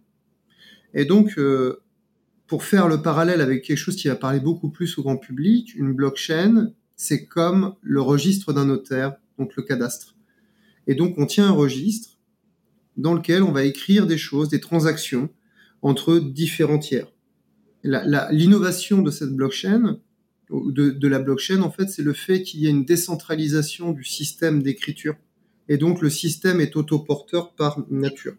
Et 0.94 1.04
donc, 1.04 1.38
euh, 1.38 1.82
pour 2.47 2.64
faire 2.64 2.88
le 2.88 3.02
parallèle 3.02 3.40
avec 3.40 3.64
quelque 3.64 3.78
chose 3.78 3.97
qui 3.97 4.09
va 4.09 4.16
parler 4.16 4.40
beaucoup 4.40 4.70
plus 4.70 4.97
au 4.99 5.02
grand 5.02 5.16
public, 5.16 5.75
une 5.75 5.92
blockchain, 5.92 6.73
c'est 6.94 7.26
comme 7.26 7.75
le 7.80 8.00
registre 8.00 8.52
d'un 8.52 8.66
notaire, 8.66 9.14
donc 9.38 9.56
le 9.56 9.62
cadastre. 9.62 10.14
Et 10.87 10.94
donc, 10.94 11.14
on 11.18 11.26
tient 11.26 11.49
un 11.49 11.52
registre 11.52 12.18
dans 12.97 13.14
lequel 13.14 13.42
on 13.42 13.52
va 13.52 13.64
écrire 13.64 14.06
des 14.06 14.18
choses, 14.18 14.49
des 14.49 14.61
transactions, 14.61 15.30
entre 15.82 16.18
différents 16.18 16.78
tiers. 16.78 17.10
L'innovation 17.82 19.02
de 19.02 19.10
cette 19.10 19.30
blockchain, 19.30 19.99
de, 20.50 20.90
de, 20.90 21.08
la 21.08 21.18
blockchain, 21.18 21.62
en 21.62 21.70
fait, 21.70 21.88
c'est 21.88 22.02
le 22.02 22.12
fait 22.12 22.42
qu'il 22.42 22.60
y 22.60 22.66
ait 22.66 22.70
une 22.70 22.84
décentralisation 22.84 23.92
du 23.92 24.04
système 24.04 24.62
d'écriture. 24.62 25.16
Et 25.68 25.78
donc, 25.78 26.02
le 26.02 26.10
système 26.10 26.60
est 26.60 26.76
autoporteur 26.76 27.54
par 27.54 27.84
nature, 27.90 28.34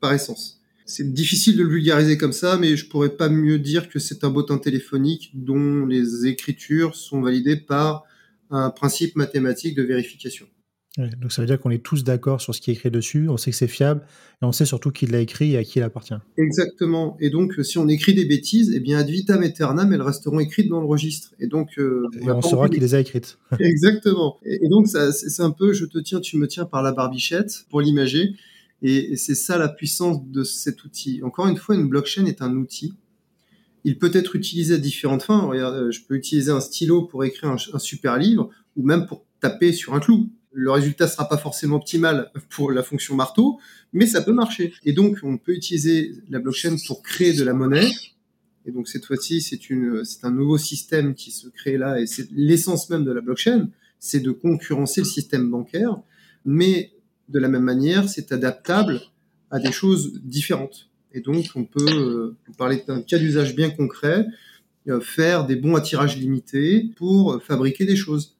par 0.00 0.12
essence. 0.12 0.60
C'est 0.86 1.14
difficile 1.14 1.56
de 1.56 1.62
le 1.62 1.70
vulgariser 1.70 2.18
comme 2.18 2.34
ça, 2.34 2.58
mais 2.58 2.76
je 2.76 2.86
pourrais 2.88 3.16
pas 3.16 3.30
mieux 3.30 3.58
dire 3.58 3.88
que 3.88 3.98
c'est 3.98 4.22
un 4.22 4.30
bottin 4.30 4.58
téléphonique 4.58 5.30
dont 5.32 5.86
les 5.86 6.26
écritures 6.26 6.94
sont 6.94 7.22
validées 7.22 7.56
par 7.56 8.04
un 8.50 8.68
principe 8.68 9.16
mathématique 9.16 9.74
de 9.74 9.82
vérification 9.82 10.46
donc 10.96 11.32
ça 11.32 11.42
veut 11.42 11.46
dire 11.46 11.58
qu'on 11.58 11.70
est 11.70 11.82
tous 11.82 12.04
d'accord 12.04 12.40
sur 12.40 12.54
ce 12.54 12.60
qui 12.60 12.70
est 12.70 12.74
écrit 12.74 12.90
dessus, 12.90 13.28
on 13.28 13.36
sait 13.36 13.50
que 13.50 13.56
c'est 13.56 13.66
fiable, 13.66 14.02
et 14.40 14.44
on 14.44 14.52
sait 14.52 14.64
surtout 14.64 14.92
qui 14.92 15.06
l'a 15.06 15.20
écrit 15.20 15.54
et 15.54 15.56
à 15.56 15.64
qui 15.64 15.80
il 15.80 15.82
appartient. 15.82 16.14
Exactement. 16.38 17.16
Et 17.20 17.30
donc 17.30 17.54
si 17.62 17.78
on 17.78 17.88
écrit 17.88 18.14
des 18.14 18.24
bêtises, 18.24 18.72
eh 18.72 18.78
bien 18.78 18.98
ad 18.98 19.08
vitam 19.08 19.42
aeternam, 19.42 19.92
elles 19.92 20.02
resteront 20.02 20.38
écrites 20.38 20.68
dans 20.68 20.80
le 20.80 20.86
registre. 20.86 21.34
Et 21.40 21.48
donc 21.48 21.78
euh, 21.78 22.06
on, 22.22 22.40
saura 22.42 22.68
qui 22.68 22.78
les 22.78 22.94
a 22.94 23.00
écrites. 23.00 23.38
Exactement. 23.58 24.38
Et, 24.44 24.68
donc 24.68 24.86
c'est 24.86 25.42
un 25.42 25.50
peu 25.50 25.72
je 25.72 25.84
te 25.84 25.98
tiens, 25.98 26.20
tu 26.20 26.36
me 26.36 26.46
tiens 26.46 26.64
par 26.64 26.82
la 26.82 26.92
barbichette 26.92 27.66
pour 27.70 27.80
l'imager. 27.80 28.36
Et, 28.82 29.16
c'est 29.16 29.34
ça 29.34 29.58
la 29.58 29.68
puissance 29.68 30.24
de 30.28 30.44
cet 30.44 30.84
outil. 30.84 31.22
Encore 31.24 31.48
une 31.48 31.56
fois, 31.56 31.74
une 31.74 31.88
blockchain 31.88 32.26
est 32.26 32.40
un 32.40 32.54
outil. 32.54 32.94
Il 33.82 33.98
peut 33.98 34.10
être 34.14 34.36
utilisé 34.36 34.74
à 34.74 34.78
différentes 34.78 35.22
fins. 35.22 35.40
Regarde, 35.40 35.90
je 35.90 36.00
peux 36.06 36.14
utiliser 36.14 36.52
un 36.52 36.60
stylo 36.60 37.02
pour 37.02 37.24
écrire 37.24 37.50
un, 37.50 37.56
un 37.72 37.78
super 37.78 38.16
livre 38.16 38.50
ou 38.76 38.84
même 38.86 39.06
pour 39.06 39.24
taper 39.40 39.72
sur 39.72 39.94
un 39.94 40.00
clou 40.00 40.30
le 40.54 40.70
résultat 40.70 41.08
sera 41.08 41.28
pas 41.28 41.36
forcément 41.36 41.76
optimal 41.76 42.30
pour 42.48 42.70
la 42.70 42.82
fonction 42.82 43.14
marteau, 43.16 43.58
mais 43.92 44.06
ça 44.06 44.22
peut 44.22 44.32
marcher. 44.32 44.72
Et 44.84 44.92
donc, 44.92 45.18
on 45.22 45.36
peut 45.36 45.52
utiliser 45.52 46.12
la 46.30 46.38
blockchain 46.38 46.76
pour 46.86 47.02
créer 47.02 47.32
de 47.32 47.42
la 47.42 47.52
monnaie. 47.52 47.90
Et 48.66 48.70
donc, 48.70 48.88
cette 48.88 49.04
fois-ci, 49.04 49.42
c'est 49.42 49.68
une, 49.68 50.04
c'est 50.04 50.24
un 50.24 50.30
nouveau 50.30 50.56
système 50.56 51.14
qui 51.14 51.32
se 51.32 51.48
crée 51.48 51.76
là, 51.76 52.00
et 52.00 52.06
c'est 52.06 52.30
l'essence 52.30 52.88
même 52.88 53.04
de 53.04 53.12
la 53.12 53.20
blockchain, 53.20 53.68
c'est 53.98 54.20
de 54.20 54.30
concurrencer 54.30 55.00
le 55.00 55.06
système 55.06 55.50
bancaire, 55.50 56.00
mais 56.44 56.92
de 57.28 57.38
la 57.38 57.48
même 57.48 57.64
manière, 57.64 58.08
c'est 58.08 58.32
adaptable 58.32 59.00
à 59.50 59.58
des 59.58 59.72
choses 59.72 60.20
différentes. 60.22 60.88
Et 61.12 61.20
donc, 61.20 61.46
on 61.56 61.64
peut 61.64 62.34
parler 62.56 62.82
d'un 62.86 63.02
cas 63.02 63.18
d'usage 63.18 63.54
bien 63.54 63.70
concret, 63.70 64.26
faire 65.00 65.46
des 65.46 65.56
bons 65.56 65.74
à 65.74 65.80
tirage 65.80 66.16
limité 66.16 66.90
pour 66.96 67.42
fabriquer 67.42 67.86
des 67.86 67.96
choses. 67.96 68.33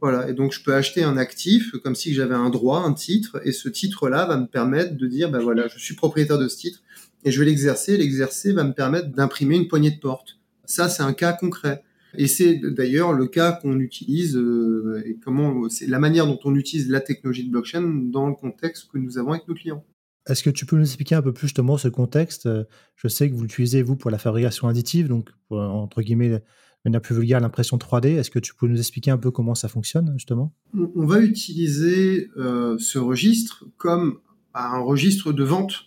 Voilà. 0.00 0.28
Et 0.28 0.32
donc, 0.32 0.52
je 0.52 0.62
peux 0.62 0.74
acheter 0.74 1.02
un 1.02 1.16
actif 1.16 1.72
comme 1.82 1.94
si 1.94 2.14
j'avais 2.14 2.34
un 2.34 2.50
droit, 2.50 2.80
un 2.80 2.92
titre, 2.92 3.40
et 3.44 3.52
ce 3.52 3.68
titre-là 3.68 4.26
va 4.26 4.36
me 4.36 4.46
permettre 4.46 4.96
de 4.96 5.06
dire, 5.06 5.30
ben 5.30 5.40
voilà, 5.40 5.66
je 5.68 5.78
suis 5.78 5.94
propriétaire 5.94 6.38
de 6.38 6.48
ce 6.48 6.56
titre 6.56 6.82
et 7.24 7.30
je 7.30 7.38
vais 7.40 7.46
l'exercer. 7.46 7.96
L'exercer 7.96 8.52
va 8.52 8.64
me 8.64 8.72
permettre 8.72 9.08
d'imprimer 9.08 9.56
une 9.56 9.68
poignée 9.68 9.90
de 9.90 9.98
porte. 9.98 10.38
Ça, 10.64 10.88
c'est 10.88 11.02
un 11.02 11.12
cas 11.12 11.32
concret. 11.32 11.82
Et 12.16 12.26
c'est 12.26 12.58
d'ailleurs 12.58 13.12
le 13.12 13.26
cas 13.26 13.52
qu'on 13.52 13.78
utilise 13.80 14.36
euh, 14.36 15.02
et 15.04 15.16
comment 15.22 15.68
c'est 15.68 15.86
la 15.86 15.98
manière 15.98 16.26
dont 16.26 16.38
on 16.44 16.54
utilise 16.54 16.88
la 16.88 17.00
technologie 17.00 17.44
de 17.44 17.50
blockchain 17.50 17.82
dans 17.82 18.28
le 18.28 18.34
contexte 18.34 18.88
que 18.90 18.98
nous 18.98 19.18
avons 19.18 19.32
avec 19.32 19.46
nos 19.46 19.54
clients. 19.54 19.84
Est-ce 20.26 20.42
que 20.42 20.50
tu 20.50 20.64
peux 20.64 20.76
nous 20.76 20.82
expliquer 20.82 21.16
un 21.16 21.22
peu 21.22 21.32
plus 21.32 21.48
justement 21.48 21.76
ce 21.76 21.88
contexte? 21.88 22.48
Je 22.96 23.08
sais 23.08 23.28
que 23.28 23.34
vous 23.34 23.42
l'utilisez 23.42 23.82
vous 23.82 23.96
pour 23.96 24.10
la 24.10 24.18
fabrication 24.18 24.68
additive, 24.68 25.08
donc 25.08 25.30
entre 25.50 26.00
guillemets 26.02 26.42
de 26.84 26.90
manière 26.90 27.02
plus 27.02 27.14
vulgaire 27.14 27.40
l'impression 27.40 27.76
3D. 27.76 28.18
Est-ce 28.18 28.30
que 28.30 28.38
tu 28.38 28.54
peux 28.54 28.68
nous 28.68 28.78
expliquer 28.78 29.10
un 29.10 29.18
peu 29.18 29.30
comment 29.30 29.54
ça 29.54 29.68
fonctionne 29.68 30.12
justement? 30.14 30.54
On 30.74 31.06
va 31.06 31.20
utiliser 31.20 32.30
euh, 32.36 32.76
ce 32.78 32.98
registre 32.98 33.64
comme 33.76 34.18
un 34.54 34.78
registre 34.78 35.32
de 35.32 35.44
vente 35.44 35.86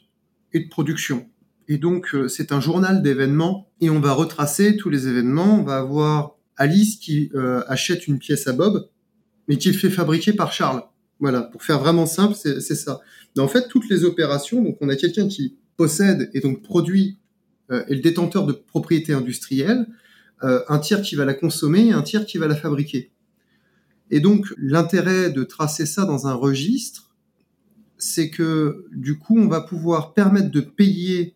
et 0.53 0.59
de 0.59 0.69
production. 0.69 1.29
Et 1.67 1.77
donc, 1.77 2.13
euh, 2.13 2.27
c'est 2.27 2.51
un 2.51 2.59
journal 2.59 3.01
d'événements 3.01 3.69
et 3.79 3.89
on 3.89 3.99
va 3.99 4.11
retracer 4.11 4.75
tous 4.75 4.89
les 4.89 5.07
événements. 5.07 5.59
On 5.59 5.63
va 5.63 5.77
avoir 5.77 6.35
Alice 6.57 6.97
qui 6.97 7.31
euh, 7.35 7.63
achète 7.67 8.07
une 8.07 8.19
pièce 8.19 8.47
à 8.47 8.53
Bob, 8.53 8.89
mais 9.47 9.57
qui 9.57 9.69
le 9.69 9.77
fait 9.77 9.89
fabriquer 9.89 10.33
par 10.33 10.51
Charles. 10.51 10.83
Voilà, 11.19 11.43
pour 11.43 11.63
faire 11.63 11.79
vraiment 11.79 12.07
simple, 12.07 12.35
c'est 12.35 12.59
ça. 12.61 12.99
Mais 13.35 13.41
en 13.41 13.47
fait, 13.47 13.67
toutes 13.69 13.87
les 13.89 14.03
opérations, 14.03 14.61
donc 14.63 14.77
on 14.81 14.89
a 14.89 14.95
quelqu'un 14.95 15.27
qui 15.27 15.55
possède 15.77 16.31
et 16.33 16.39
donc 16.39 16.63
produit 16.63 17.19
et 17.87 17.93
le 17.93 18.01
détenteur 18.01 18.47
de 18.47 18.53
propriété 18.53 19.13
industrielle, 19.13 19.85
un 20.41 20.79
tiers 20.79 21.01
qui 21.01 21.15
va 21.15 21.25
la 21.25 21.33
consommer 21.33 21.87
et 21.87 21.91
un 21.91 22.01
tiers 22.01 22.25
qui 22.25 22.37
va 22.37 22.47
la 22.47 22.55
fabriquer. 22.55 23.11
Et 24.09 24.19
donc, 24.19 24.53
l'intérêt 24.57 25.29
de 25.29 25.43
tracer 25.43 25.85
ça 25.85 26.05
dans 26.05 26.27
un 26.27 26.33
registre, 26.33 27.15
c'est 27.97 28.29
que 28.29 28.85
du 28.91 29.17
coup, 29.17 29.37
on 29.37 29.47
va 29.47 29.61
pouvoir 29.61 30.13
permettre 30.13 30.51
de 30.51 30.61
payer 30.61 31.35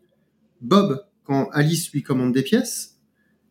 Bob 0.61 1.05
quand 1.23 1.49
Alice 1.53 1.91
lui 1.91 2.03
commande 2.03 2.33
des 2.33 2.41
pièces 2.41 2.97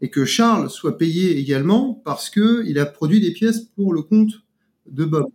et 0.01 0.11
que 0.11 0.25
Charles 0.25 0.69
soit 0.69 0.99
payé 0.99 1.39
également 1.39 1.95
parce 2.05 2.29
que 2.29 2.65
il 2.67 2.79
a 2.79 2.87
produit 2.87 3.21
des 3.21 3.33
pièces 3.33 3.61
pour 3.61 3.95
le 3.95 4.03
compte 4.03 4.43
de 4.87 5.05
Bob. 5.05 5.27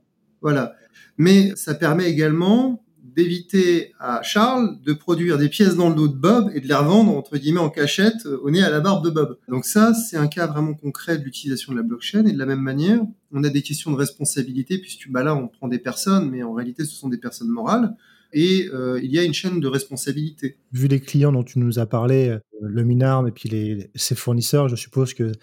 Voilà. 0.41 0.75
Mais 1.17 1.53
ça 1.55 1.73
permet 1.73 2.09
également 2.09 2.83
d'éviter 3.19 3.93
à 3.99 4.21
Charles 4.23 4.79
de 4.81 4.93
produire 4.93 5.37
des 5.37 5.49
pièces 5.49 5.75
dans 5.75 5.89
le 5.89 5.95
dos 5.95 6.07
de 6.07 6.15
Bob 6.15 6.51
et 6.53 6.61
de 6.61 6.67
les 6.67 6.73
revendre 6.73 7.11
entre 7.17 7.37
guillemets 7.37 7.59
en 7.59 7.69
cachette 7.69 8.25
au 8.25 8.49
nez 8.49 8.63
à 8.63 8.69
la 8.69 8.79
barbe 8.79 9.03
de 9.03 9.09
Bob. 9.09 9.37
Donc 9.49 9.65
ça, 9.65 9.93
c'est 9.93 10.15
un 10.15 10.27
cas 10.27 10.47
vraiment 10.47 10.73
concret 10.73 11.17
de 11.17 11.23
l'utilisation 11.25 11.73
de 11.73 11.77
la 11.77 11.83
blockchain 11.83 12.25
et 12.25 12.31
de 12.31 12.37
la 12.37 12.45
même 12.45 12.61
manière, 12.61 13.01
on 13.31 13.43
a 13.43 13.49
des 13.49 13.61
questions 13.61 13.91
de 13.91 13.97
responsabilité 13.97 14.77
puisque 14.77 15.09
bah 15.09 15.21
là 15.21 15.35
on 15.35 15.49
prend 15.49 15.67
des 15.67 15.79
personnes, 15.79 16.29
mais 16.29 16.43
en 16.43 16.53
réalité 16.53 16.85
ce 16.85 16.95
sont 16.95 17.09
des 17.09 17.17
personnes 17.17 17.49
morales 17.49 17.93
et 18.31 18.69
euh, 18.73 19.01
il 19.03 19.11
y 19.11 19.19
a 19.19 19.23
une 19.23 19.33
chaîne 19.33 19.59
de 19.59 19.67
responsabilité. 19.67 20.57
Vu 20.71 20.87
les 20.87 21.01
clients 21.01 21.33
dont 21.33 21.43
tu 21.43 21.59
nous 21.59 21.77
as 21.77 21.87
parlé, 21.87 22.29
euh, 22.29 22.39
le 22.61 22.83
Minarm 22.83 23.27
et 23.27 23.31
puis 23.31 23.49
les, 23.49 23.91
ses 23.95 24.15
fournisseurs, 24.15 24.69
je 24.69 24.77
suppose 24.77 25.13
que 25.13 25.33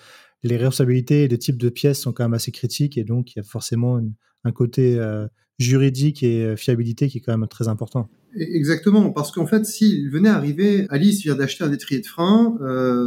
les 0.43 0.57
responsabilités 0.57 1.25
et 1.25 1.29
les 1.29 1.39
types 1.39 1.59
de 1.59 1.69
pièces 1.69 2.01
sont 2.01 2.13
quand 2.13 2.25
même 2.25 2.35
assez 2.35 2.53
critiques 2.53 2.97
et 2.97 3.05
donc 3.05 3.35
il 3.35 3.39
y 3.39 3.41
a 3.41 3.45
forcément 3.45 4.01
un 4.45 4.53
côté 4.53 4.99
euh, 4.99 5.27
juridique 5.59 6.23
et 6.23 6.57
fiabilité 6.57 7.09
qui 7.09 7.19
est 7.19 7.21
quand 7.21 7.37
même 7.37 7.49
très 7.49 7.69
important. 7.69 8.09
E, 8.35 8.41
exactement, 8.41 9.11
parce 9.11 9.33
qu'en 9.33 9.47
fait, 9.47 9.65
s'il 9.65 10.11
venait 10.11 10.29
arriver, 10.29 10.87
Alice 10.91 11.23
vient 11.23 11.35
d'acheter 11.35 11.65
un 11.65 11.73
étrier 11.73 12.01
de 12.01 12.07
frein, 12.07 12.59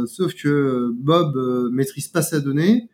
sauf 0.06 0.34
que 0.34 0.90
Bob 0.94 1.36
maîtrise 1.72 2.08
pas 2.08 2.22
sa 2.22 2.40
donnée, 2.40 2.88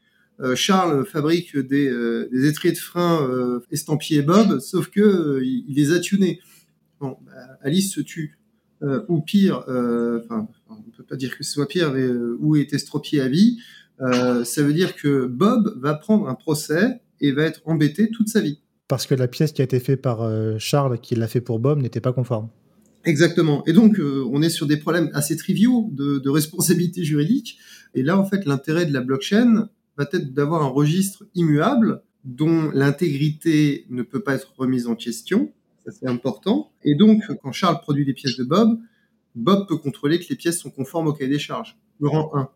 Charles 0.55 1.07
fabrique 1.07 1.57
des, 1.57 1.91
des, 2.31 2.49
étriers 2.49 2.75
de 2.75 2.79
frein 2.79 3.61
estampillés 3.71 4.23
Bob, 4.23 4.61
sauf 4.61 4.91
que 4.91 5.41
il, 5.43 5.75
les 5.75 5.93
a 5.93 6.01
tunés. 6.01 6.41
Bon, 7.01 7.17
bah, 7.25 7.33
Alice 7.63 7.93
se 7.93 8.01
tue. 8.01 8.39
Euh, 8.83 9.05
ou 9.09 9.23
pire, 9.23 9.65
euh, 9.69 10.21
enfin, 10.25 10.49
on 10.69 10.91
peut 10.95 11.03
pas 11.03 11.17
dire 11.17 11.37
que 11.37 11.45
ce 11.45 11.53
soit 11.53 11.67
pire, 11.67 11.93
mais 11.93 12.03
euh, 12.03 12.37
ou 12.41 12.57
est 12.57 12.75
estropié 12.75 13.23
à 13.23 13.29
vie, 13.29 13.59
ça 13.99 14.63
veut 14.63 14.75
dire 14.75 14.95
que 14.95 15.25
Bob 15.27 15.81
va 15.81 15.95
prendre 15.95 16.29
un 16.29 16.35
procès 16.35 17.01
et 17.21 17.33
va 17.33 17.45
être 17.45 17.63
embêté 17.65 18.11
toute 18.11 18.29
sa 18.29 18.43
vie. 18.43 18.61
Parce 18.89 19.07
que 19.07 19.15
la 19.15 19.29
pièce 19.29 19.53
qui 19.53 19.63
a 19.63 19.65
été 19.65 19.81
faite 19.81 20.03
par 20.03 20.29
Charles, 20.59 21.01
qui 21.01 21.15
l'a 21.17 21.27
fait 21.27 21.41
pour 21.41 21.59
Bob, 21.59 21.81
n'était 21.81 22.01
pas 22.01 22.13
conforme. 22.13 22.49
Exactement. 23.05 23.65
Et 23.67 23.73
donc, 23.73 23.99
on 24.01 24.43
est 24.43 24.49
sur 24.49 24.67
des 24.67 24.77
problèmes 24.77 25.11
assez 25.13 25.37
triviaux 25.37 25.89
de, 25.93 26.29
responsabilité 26.29 27.05
juridique. 27.05 27.59
Et 27.95 28.03
là, 28.03 28.19
en 28.19 28.25
fait, 28.25 28.45
l'intérêt 28.45 28.87
de 28.87 28.93
la 28.93 29.01
blockchain 29.01 29.69
va 29.97 30.09
être 30.13 30.33
d'avoir 30.35 30.63
un 30.63 30.69
registre 30.69 31.25
immuable 31.35 32.03
dont 32.25 32.71
l'intégrité 32.73 33.87
ne 33.89 34.03
peut 34.03 34.21
pas 34.21 34.35
être 34.35 34.53
remise 34.57 34.89
en 34.89 34.97
question, 34.97 35.53
c'est 35.89 36.09
important. 36.09 36.73
Et 36.85 36.95
donc, 36.95 37.23
quand 37.43 37.53
Charles 37.53 37.81
produit 37.81 38.05
les 38.05 38.13
pièces 38.13 38.37
de 38.37 38.45
Bob, 38.45 38.79
Bob 39.35 39.69
peut 39.69 39.77
contrôler 39.77 40.19
que 40.19 40.27
les 40.29 40.37
pièces 40.37 40.59
sont 40.59 40.71
conformes 40.71 41.07
au 41.07 41.13
cahier 41.13 41.31
des 41.31 41.39
charges. 41.39 41.79
Grand 42.01 42.35
1. 42.35 42.49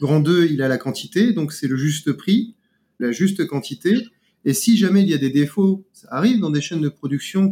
Grand 0.00 0.20
2, 0.20 0.46
il 0.50 0.62
a 0.62 0.68
la 0.68 0.78
quantité, 0.78 1.32
donc 1.32 1.52
c'est 1.52 1.66
le 1.66 1.76
juste 1.76 2.12
prix, 2.12 2.54
la 3.00 3.10
juste 3.10 3.46
quantité. 3.46 3.96
Et 4.44 4.54
si 4.54 4.76
jamais 4.76 5.02
il 5.02 5.08
y 5.08 5.14
a 5.14 5.18
des 5.18 5.30
défauts, 5.30 5.84
ça 5.92 6.08
arrive 6.10 6.40
dans 6.40 6.50
des 6.50 6.60
chaînes 6.60 6.80
de 6.80 6.88
production, 6.88 7.50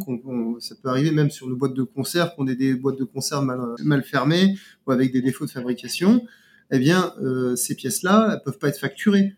ça 0.61 0.75
peut 0.81 0.89
arriver 0.89 1.11
même 1.11 1.31
sur 1.31 1.49
nos 1.49 1.57
boîtes 1.57 1.75
de 1.75 1.83
conserve, 1.83 2.31
qu'on 2.37 2.47
ait 2.47 2.57
des 2.57 2.75
boîtes 2.75 2.99
de 2.99 3.05
conserve 3.05 3.45
mal, 3.83 4.05
fermées 4.05 4.57
ou 4.87 4.93
avec 4.93 5.13
des 5.13 5.21
défauts 5.21 5.47
de 5.47 5.51
fabrication, 5.51 6.25
eh 6.71 6.79
bien, 6.79 7.13
euh, 7.21 7.57
ces 7.57 7.75
pièces-là, 7.75 8.31
elles 8.33 8.43
peuvent 8.45 8.59
pas 8.59 8.69
être 8.69 8.79
facturées. 8.79 9.35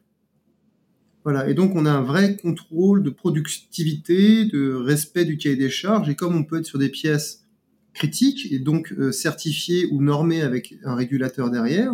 Voilà. 1.25 1.49
Et 1.49 1.55
donc, 1.55 1.75
on 1.75 1.85
a 1.85 1.91
un 1.91 2.03
vrai 2.03 2.37
contrôle 2.37 3.03
de 3.03 3.11
productivité, 3.11 4.47
de 4.47 4.73
respect 4.73 5.25
du 5.25 5.37
cahier 5.37 5.57
des 5.57 5.69
charges. 5.69 6.09
Et 6.09 6.15
comme 6.15 6.35
on 6.35 6.45
peut 6.45 6.59
être 6.59 6.67
sur 6.67 6.79
des 6.79 6.89
pièces 6.89 7.45
critiques 7.93 8.53
et 8.53 8.59
donc 8.59 8.93
euh, 8.93 9.11
certifiées 9.11 9.89
ou 9.91 10.01
normées 10.03 10.43
avec 10.43 10.77
un 10.85 10.95
régulateur 10.95 11.51
derrière, 11.51 11.91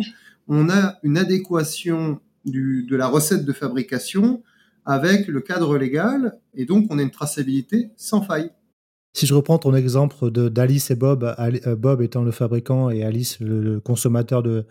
on 0.47 0.69
a 0.69 0.99
une 1.03 1.17
adéquation 1.17 2.19
de 2.45 2.95
la 2.95 3.07
recette 3.07 3.43
de 3.43 3.53
fabrication 3.53 4.43
avec 4.85 5.27
le 5.27 5.41
cadre 5.41 5.77
légal 5.77 6.39
et 6.53 6.65
donc 6.65 6.87
on 6.89 6.99
a 6.99 7.01
une 7.01 7.11
traçabilité 7.11 7.91
sans 7.97 8.21
faille. 8.21 8.51
Si 9.13 9.25
je 9.25 9.33
reprends 9.33 9.57
ton 9.57 9.73
exemple 9.73 10.29
d'Alice 10.29 10.91
et 10.91 10.95
Bob, 10.95 11.23
euh, 11.39 11.75
Bob 11.75 12.01
étant 12.01 12.23
le 12.23 12.31
fabricant 12.31 12.89
et 12.89 13.03
Alice 13.03 13.39
le, 13.39 13.79
consommateur 13.79 14.43
de, 14.43 14.65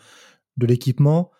l'équipement, 0.60 1.30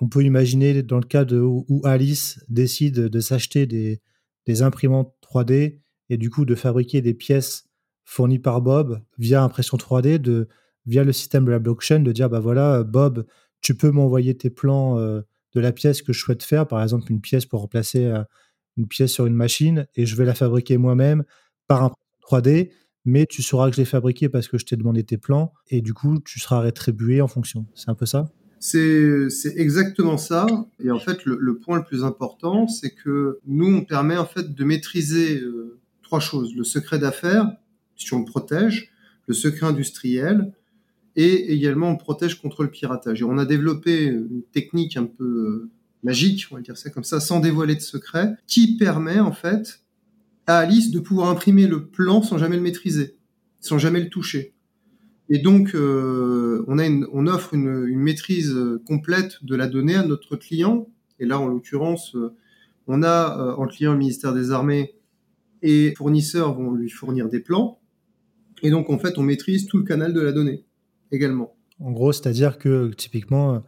on 0.00 0.08
peut 0.08 0.22
imaginer 0.22 0.82
dans 0.82 0.98
le 0.98 1.06
cas 1.06 1.24
de, 1.24 1.40
où 1.40 1.80
Alice 1.84 2.44
décide 2.48 3.08
de 3.08 3.20
s'acheter 3.20 3.66
des, 3.66 4.62
imprimantes 4.62 5.14
3D 5.22 5.80
et 6.10 6.16
du 6.18 6.28
coup 6.28 6.44
de 6.44 6.54
fabriquer 6.54 7.00
des 7.00 7.14
pièces 7.14 7.70
fournies 8.04 8.38
par 8.38 8.60
Bob 8.60 9.00
via 9.16 9.42
impression 9.42 9.78
3D, 9.78 10.18
de, 10.18 10.48
via 10.84 11.04
le 11.04 11.12
système 11.12 11.46
de 11.46 11.50
la 11.50 11.58
blockchain, 11.58 12.00
de 12.00 12.12
dire 12.12 12.28
bah 12.28 12.40
voilà, 12.40 12.82
Bob, 12.82 13.24
tu 13.62 13.74
peux 13.74 13.90
m'envoyer 13.90 14.36
tes 14.36 14.50
plans 14.50 14.98
euh, 14.98 15.22
de 15.54 15.60
la 15.60 15.72
pièce 15.72 16.02
que 16.02 16.12
je 16.12 16.20
souhaite 16.20 16.42
faire, 16.42 16.66
par 16.66 16.82
exemple 16.82 17.10
une 17.10 17.20
pièce 17.20 17.46
pour 17.46 17.60
remplacer 17.60 18.04
euh, 18.04 18.22
une 18.76 18.86
pièce 18.86 19.12
sur 19.12 19.26
une 19.26 19.34
machine, 19.34 19.86
et 19.96 20.06
je 20.06 20.16
vais 20.16 20.24
la 20.24 20.34
fabriquer 20.34 20.78
moi-même 20.78 21.24
par 21.66 21.82
impression 21.82 22.02
3D, 22.30 22.70
mais 23.04 23.26
tu 23.26 23.42
sauras 23.42 23.68
que 23.68 23.76
je 23.76 23.80
l'ai 23.80 23.86
fabriquée 23.86 24.28
parce 24.28 24.48
que 24.48 24.58
je 24.58 24.64
t'ai 24.64 24.76
demandé 24.76 25.04
tes 25.04 25.18
plans, 25.18 25.52
et 25.68 25.82
du 25.82 25.92
coup 25.92 26.20
tu 26.20 26.40
seras 26.40 26.60
rétribué 26.60 27.20
en 27.20 27.28
fonction. 27.28 27.66
C'est 27.74 27.90
un 27.90 27.94
peu 27.94 28.06
ça? 28.06 28.30
C'est 28.62 29.28
exactement 29.56 30.16
ça. 30.16 30.46
Et 30.78 30.92
en 30.92 31.00
fait, 31.00 31.24
le, 31.24 31.58
point 31.58 31.78
le 31.78 31.84
plus 31.84 32.04
important, 32.04 32.68
c'est 32.68 32.94
que 32.94 33.40
nous, 33.44 33.66
on 33.66 33.84
permet 33.84 34.16
en 34.16 34.24
fait 34.24 34.54
de 34.54 34.64
maîtriser 34.64 35.40
euh, 35.40 35.80
trois 36.02 36.20
choses 36.20 36.54
le 36.54 36.62
secret 36.62 37.00
d'affaires, 37.00 37.50
si 37.96 38.14
on 38.14 38.20
le 38.20 38.24
protège, 38.24 38.92
le 39.26 39.34
secret 39.34 39.66
industriel, 39.66 40.52
et 41.16 41.52
également 41.52 41.90
on 41.90 41.96
protège 41.96 42.40
contre 42.40 42.62
le 42.62 42.70
piratage. 42.70 43.20
Et 43.20 43.24
on 43.24 43.38
a 43.38 43.44
développé 43.44 44.04
une 44.04 44.42
technique 44.52 44.96
un 44.96 45.04
peu 45.04 45.24
euh, 45.24 45.70
magique, 46.02 46.46
on 46.50 46.56
va 46.56 46.60
dire 46.62 46.76
ça 46.76 46.90
comme 46.90 47.04
ça, 47.04 47.20
sans 47.20 47.40
dévoiler 47.40 47.74
de 47.74 47.80
secret, 47.80 48.34
qui 48.46 48.76
permet 48.76 49.20
en 49.20 49.32
fait 49.32 49.82
à 50.46 50.58
Alice 50.58 50.90
de 50.90 51.00
pouvoir 51.00 51.28
imprimer 51.28 51.66
le 51.66 51.86
plan 51.86 52.22
sans 52.22 52.38
jamais 52.38 52.56
le 52.56 52.62
maîtriser, 52.62 53.16
sans 53.60 53.78
jamais 53.78 54.00
le 54.00 54.08
toucher. 54.08 54.54
Et 55.28 55.38
donc, 55.38 55.74
euh, 55.74 56.64
on, 56.66 57.26
offre 57.26 57.54
une, 57.54 57.86
maîtrise 57.96 58.54
complète 58.86 59.42
de 59.42 59.54
la 59.56 59.66
donnée 59.66 59.94
à 59.94 60.04
notre 60.04 60.36
client. 60.36 60.88
Et 61.18 61.24
là, 61.24 61.38
en 61.38 61.46
l'occurrence, 61.46 62.14
euh, 62.16 62.34
on 62.86 63.02
a 63.02 63.38
euh, 63.38 63.54
en 63.54 63.66
client 63.66 63.92
le 63.92 63.98
ministère 63.98 64.34
des 64.34 64.50
Armées 64.50 64.94
et 65.62 65.94
fournisseurs 65.96 66.54
vont 66.54 66.72
lui 66.72 66.90
fournir 66.90 67.28
des 67.28 67.40
plans. 67.40 67.80
Et 68.62 68.70
donc, 68.70 68.90
en 68.90 68.98
fait, 68.98 69.16
on 69.16 69.22
maîtrise 69.22 69.66
tout 69.66 69.78
le 69.78 69.84
canal 69.84 70.12
de 70.12 70.20
la 70.20 70.32
donnée 70.32 70.64
En 71.80 71.92
gros, 71.92 72.12
c'est-à-dire 72.12 72.58
que 72.58 72.92
typiquement, 72.92 73.62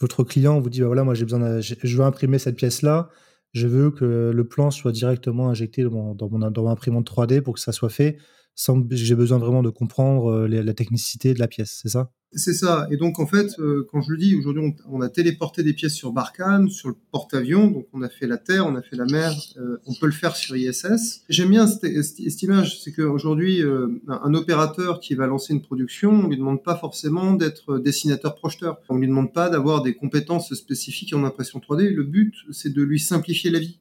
votre 0.00 0.24
client 0.24 0.60
vous 0.60 0.70
dit 0.70 0.80
bah 0.80 0.88
voilà, 0.88 1.04
moi 1.04 1.14
j'ai 1.14 1.24
besoin, 1.24 1.60
je 1.60 1.96
veux 1.96 2.04
imprimer 2.04 2.38
cette 2.38 2.56
pièce-là. 2.56 3.08
Je 3.52 3.66
veux 3.66 3.90
que 3.90 4.32
le 4.34 4.48
plan 4.48 4.70
soit 4.70 4.92
directement 4.92 5.50
injecté 5.50 5.82
dans 5.82 6.16
mon, 6.30 6.66
imprimante 6.66 7.06
3D 7.06 7.42
pour 7.42 7.54
que 7.54 7.60
ça 7.60 7.72
soit 7.72 7.90
fait 7.90 8.16
sans 8.54 8.82
j'ai 8.90 9.14
besoin 9.14 9.38
vraiment 9.38 9.62
de 9.62 9.70
comprendre 9.70 10.46
la 10.46 10.74
technicité 10.74 11.34
de 11.34 11.38
la 11.38 11.48
pièce, 11.48 11.80
c'est 11.82 11.88
ça? 11.88 12.10
C'est 12.34 12.54
ça. 12.54 12.86
Et 12.90 12.96
donc, 12.96 13.18
en 13.18 13.26
fait, 13.26 13.58
euh, 13.58 13.86
quand 13.90 14.00
je 14.00 14.10
le 14.10 14.16
dis, 14.16 14.34
aujourd'hui, 14.34 14.74
on, 14.88 15.00
a 15.02 15.08
téléporté 15.08 15.62
des 15.62 15.74
pièces 15.74 15.94
sur 15.94 16.12
Barkhane, 16.12 16.70
sur 16.70 16.88
le 16.88 16.94
porte-avions. 17.10 17.68
Donc, 17.68 17.86
on 17.92 18.00
a 18.00 18.08
fait 18.08 18.26
la 18.26 18.38
terre, 18.38 18.66
on 18.66 18.74
a 18.74 18.80
fait 18.80 18.96
la 18.96 19.04
mer. 19.04 19.34
Euh, 19.58 19.76
on 19.86 19.94
peut 19.94 20.06
le 20.06 20.12
faire 20.12 20.34
sur 20.34 20.56
ISS. 20.56 21.24
J'aime 21.28 21.50
bien 21.50 21.66
cette, 21.66 22.42
image. 22.42 22.80
C'est 22.80 22.92
qu'aujourd'hui, 22.92 23.62
euh, 23.62 24.00
un, 24.08 24.32
opérateur 24.34 25.00
qui 25.00 25.14
va 25.14 25.26
lancer 25.26 25.52
une 25.52 25.60
production, 25.60 26.10
on 26.10 26.28
lui 26.28 26.38
demande 26.38 26.62
pas 26.62 26.76
forcément 26.76 27.34
d'être 27.34 27.78
dessinateur-projeteur. 27.78 28.78
On 28.88 28.96
lui 28.96 29.08
demande 29.08 29.32
pas 29.32 29.50
d'avoir 29.50 29.82
des 29.82 29.94
compétences 29.94 30.54
spécifiques 30.54 31.12
en 31.14 31.24
impression 31.24 31.58
3D. 31.58 31.90
Le 31.90 32.02
but, 32.02 32.34
c'est 32.50 32.72
de 32.72 32.82
lui 32.82 32.98
simplifier 32.98 33.50
la 33.50 33.58
vie. 33.58 33.78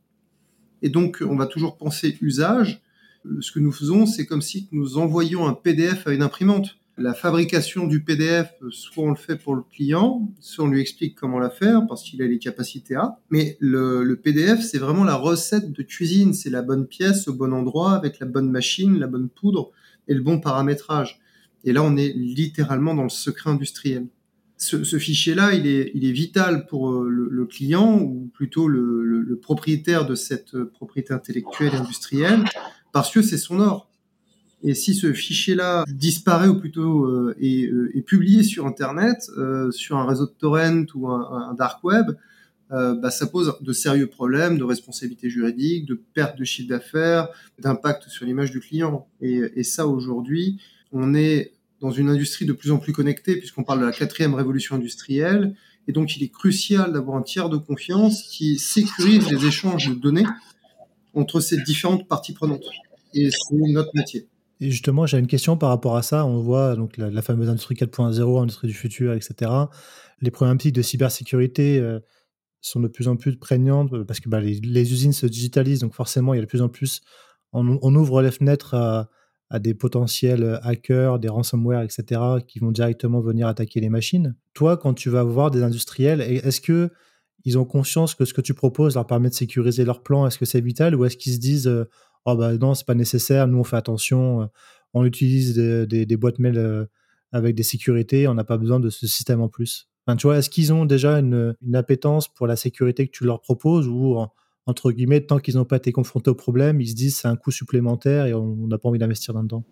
Et 0.81 0.89
donc, 0.89 1.23
on 1.25 1.37
va 1.37 1.45
toujours 1.45 1.77
penser 1.77 2.17
usage. 2.21 2.81
Ce 3.39 3.51
que 3.51 3.59
nous 3.59 3.71
faisons, 3.71 4.05
c'est 4.05 4.25
comme 4.25 4.41
si 4.41 4.67
nous 4.71 4.97
envoyions 4.97 5.47
un 5.47 5.53
PDF 5.53 6.07
à 6.07 6.11
une 6.11 6.23
imprimante 6.23 6.80
la 6.97 7.13
fabrication 7.13 7.88
du 7.88 8.04
PDF, 8.04 8.54
soit 8.69 9.04
on 9.04 9.10
le 9.10 9.15
fait 9.15 9.36
pour 9.36 9.56
le 9.56 9.62
client, 9.62 10.30
soit 10.39 10.65
on 10.65 10.67
lui 10.67 10.82
explique 10.82 11.15
comment 11.15 11.39
la 11.39 11.49
faire 11.49 11.88
parce 11.88 12.04
qu'il 12.04 12.21
a 12.21 12.27
les 12.27 12.39
capacités 12.39 12.95
à. 12.95 13.19
Mais 13.30 13.58
le, 13.60 14.15
PDF, 14.15 14.62
c'est 14.62 14.77
vraiment 14.77 15.04
la 15.04 15.15
recette 15.15 15.71
de 15.71 15.84
cuisine. 15.84 16.34
C'est 16.34 16.49
la 16.49 16.62
bonne 16.62 16.88
pièce 16.88 17.27
au 17.27 17.34
bon 17.34 17.54
endroit 17.54 17.93
avec 17.93 18.19
la 18.19 18.25
bonne 18.25 18.51
machine, 18.51 18.99
la 18.99 19.08
bonne 19.08 19.30
poudre 19.30 19.71
et 20.08 20.13
le 20.13 20.21
bon 20.21 20.39
paramétrage. 20.39 21.19
Et 21.63 21.73
là, 21.73 21.84
on 21.84 21.95
est 21.95 22.13
littéralement 22.13 22.93
dans 22.93 23.04
le 23.04 23.10
secret 23.10 23.49
industriel. 23.49 24.08
Ce, 24.58 24.99
fichier-là, 24.99 25.54
il 25.54 25.65
est, 25.65 26.12
vital 26.12 26.67
pour 26.67 26.91
euh, 26.91 27.08
le, 27.10 27.45
client 27.47 27.99
ou 27.99 28.30
plutôt 28.32 28.67
le, 28.67 29.01
le 29.04 29.36
propriétaire 29.38 30.06
de 30.06 30.13
cette 30.13 30.56
propriété 30.65 31.13
intellectuelle 31.13 31.73
et 31.73 31.77
industrielle 31.77 32.43
parce 32.91 33.12
que 33.12 33.23
c'est 33.23 33.38
son 33.38 33.60
or 33.60 33.90
et 34.63 34.76
si 34.76 34.93
ce 34.93 35.12
fichier-là 35.13 35.86
disparaît 35.88 36.47
ou 36.47 36.60
plutôt 36.60 37.06
euh, 37.06 37.36
euh, 37.41 37.91
est, 37.93 38.02
publié 38.02 38.43
sur 38.43 38.67
Internet, 38.67 39.17
euh, 39.38 39.71
sur 39.71 39.97
un 39.97 40.06
réseau 40.06 40.26
de 40.26 40.32
torrent 40.32 40.86
ou 40.93 41.10
un, 41.10 41.54
dark 41.58 41.84
web, 41.84 42.12
bah, 42.69 43.12
ça 43.12 43.28
pose 43.28 43.58
de 43.60 43.74
sérieux 43.74 44.08
problèmes 44.08 44.58
de 44.58 44.63
responsabilité 44.63 45.30
juridique, 45.30 45.86
de 45.86 46.02
perte 46.13 46.38
de 46.38 46.45
chiffre 46.45 46.69
d'affaires, 46.69 47.28
d'impact 47.60 48.08
sur 48.08 48.26
l'image 48.26 48.52
du 48.52 48.62
client. 48.62 49.10
Et, 49.19 49.41
et 49.56 49.63
ça, 49.63 49.88
aujourd'hui, 49.88 50.62
on 50.93 51.13
est 51.13 51.52
dans 51.82 51.91
une 51.91 52.08
industrie 52.08 52.45
de 52.45 52.54
plus 52.54 52.71
en 52.71 52.78
plus 52.78 52.93
connectée, 52.93 53.36
puisqu'on 53.36 53.63
parle 53.63 53.82
de 53.82 53.86
la 53.86 53.91
quatrième 53.91 54.36
révolution 54.36 54.78
industrielle. 54.78 55.54
Et 55.89 55.91
donc, 55.91 56.15
il 56.15 56.24
est 56.24 56.30
crucial 56.30 56.93
d'avoir 56.93 57.17
un 57.17 57.24
tiers 57.24 57.50
de 57.50 57.58
confiance 57.58 58.24
qui 58.24 58.58
sécurise 58.58 59.30
les 59.30 59.45
échanges 59.45 59.89
de 59.89 59.95
données 59.95 60.28
entre 61.13 61.41
ces 61.41 61.58
différentes 61.63 62.08
parties 62.08 62.34
prenantes. 62.34 62.69
Et 63.13 63.30
c'est 63.32 63.56
notre 63.56 63.91
métier. 63.95 64.28
Et 64.62 64.69
justement, 64.69 65.08
j'ai 65.08 65.17
une 65.17 65.28
question 65.28 65.58
par 65.58 65.69
rapport 65.69 65.97
à 65.97 66.04
ça. 66.04 66.24
On 66.24 66.39
voit 66.39 66.76
donc 66.76 66.95
la, 66.97 67.21
fameuse 67.24 67.50
industrie 67.50 67.74
4.0, 67.74 68.43
industrie 68.43 68.67
du 68.67 68.76
futur, 68.76 69.12
etc. 69.13 69.52
Les 70.21 70.30
problématiques 70.30 70.76
de 70.76 70.84
cybersécurité 70.84 71.80
euh, 71.80 72.00
sont 72.62 72.80
de 72.80 72.88
plus 72.88 73.08
en 73.08 73.15
plus 73.15 73.38
prégnantes 73.38 73.91
euh, 73.91 74.06
parce 74.06 74.19
que 74.19 74.30
bah, 74.30 74.39
les, 74.39 74.93
usines 74.93 75.13
se 75.13 75.26
digitalisent, 75.26 75.80
donc 75.80 75.95
forcément, 75.95 76.36
il 76.36 76.38
y 76.38 76.39
a 76.39 76.43
de 76.43 76.47
plus 76.47 76.62
en 76.62 76.69
plus, 76.69 77.02
on, 77.54 77.95
ouvre 77.95 78.21
les 78.21 78.30
fenêtres 78.30 78.76
à, 78.76 79.60
des 79.60 79.74
potentiels 79.74 80.43
euh, 80.43 80.60
hackers, 80.62 81.17
des 81.17 81.28
ransomware, 81.28 81.82
etc., 81.82 82.21
qui 82.47 82.60
vont 82.60 82.71
directement 82.71 83.19
venir 83.19 83.47
attaquer 83.47 83.80
les 83.80 83.89
machines. 83.89 84.36
Toi, 84.54 84.78
quand 84.78 84.93
tu 84.93 85.10
vas 85.10 85.24
voir 85.24 85.50
des 85.50 85.63
industriels, 85.63 86.21
est-ce 86.21 86.62
que 86.62 86.91
ils 87.45 87.58
ont 87.58 87.65
conscience 87.65 88.13
que 88.13 88.26
ce 88.26 88.36
que 88.36 88.41
tu 88.41 88.54
proposes 88.54 88.93
leur 88.93 89.08
permet 89.08 89.30
de 89.30 89.34
sécuriser 89.34 89.86
leur 89.86 90.04
plan? 90.04 90.28
Est-ce 90.28 90.38
que 90.38 90.45
c'est 90.45 90.62
vital? 90.62 90.95
Ou 90.95 91.06
est-ce 91.06 91.17
qu'ils 91.17 91.34
se 91.34 91.39
disent 91.39 91.88
oh 92.25 92.36
bah 92.36 92.55
non, 92.57 92.73
c'est 92.73 92.86
pas 92.86 92.95
nécessaire, 92.95 93.47
nous 93.47 93.60
on 93.60 93.63
fait 93.63 93.77
attention, 93.77 94.41
euh, 94.41 94.45
on 94.93 95.05
utilise 95.05 95.55
des, 95.55 96.17
boîtes 96.17 96.39
mail 96.39 96.57
euh, 96.57 96.86
avec 97.31 97.55
des 97.55 97.63
sécurités, 97.63 98.27
on 98.27 98.34
n'a 98.34 98.43
pas 98.43 98.57
besoin 98.57 98.79
de 98.79 98.89
ce 98.89 99.07
système 99.07 99.41
en 99.41 99.49
plus. 99.49 99.88
Tu 100.17 100.27
vois, 100.27 100.39
est-ce 100.39 100.49
qu'ils 100.49 100.73
ont 100.73 100.84
déjà 100.84 101.19
une, 101.19 101.55
appétence 101.73 102.27
pour 102.27 102.45
la 102.45 102.57
sécurité 102.57 103.07
que 103.07 103.12
tu 103.12 103.23
leur 103.23 103.39
proposes 103.39 103.88
ou 103.88 104.17
entre 104.67 104.91
guillemets, 104.91 105.21
tant 105.21 105.39
qu'ils 105.39 105.55
n'ont 105.55 105.65
pas 105.65 105.77
été 105.77 105.91
confrontés 105.91 106.29
au 106.29 106.36
problème, 106.36 106.81
ils 106.81 106.89
se 106.89 106.95
disent 106.95 107.17
c'est 107.17 107.27
un 107.27 107.36
coût 107.36 107.51
supplémentaire 107.51 108.27
et 108.27 108.34
on 108.34 108.67
n'a 108.67 108.77
pas 108.77 108.89
envie 108.89 108.99
d'investir 108.99 109.34
là-dedans 109.34 109.65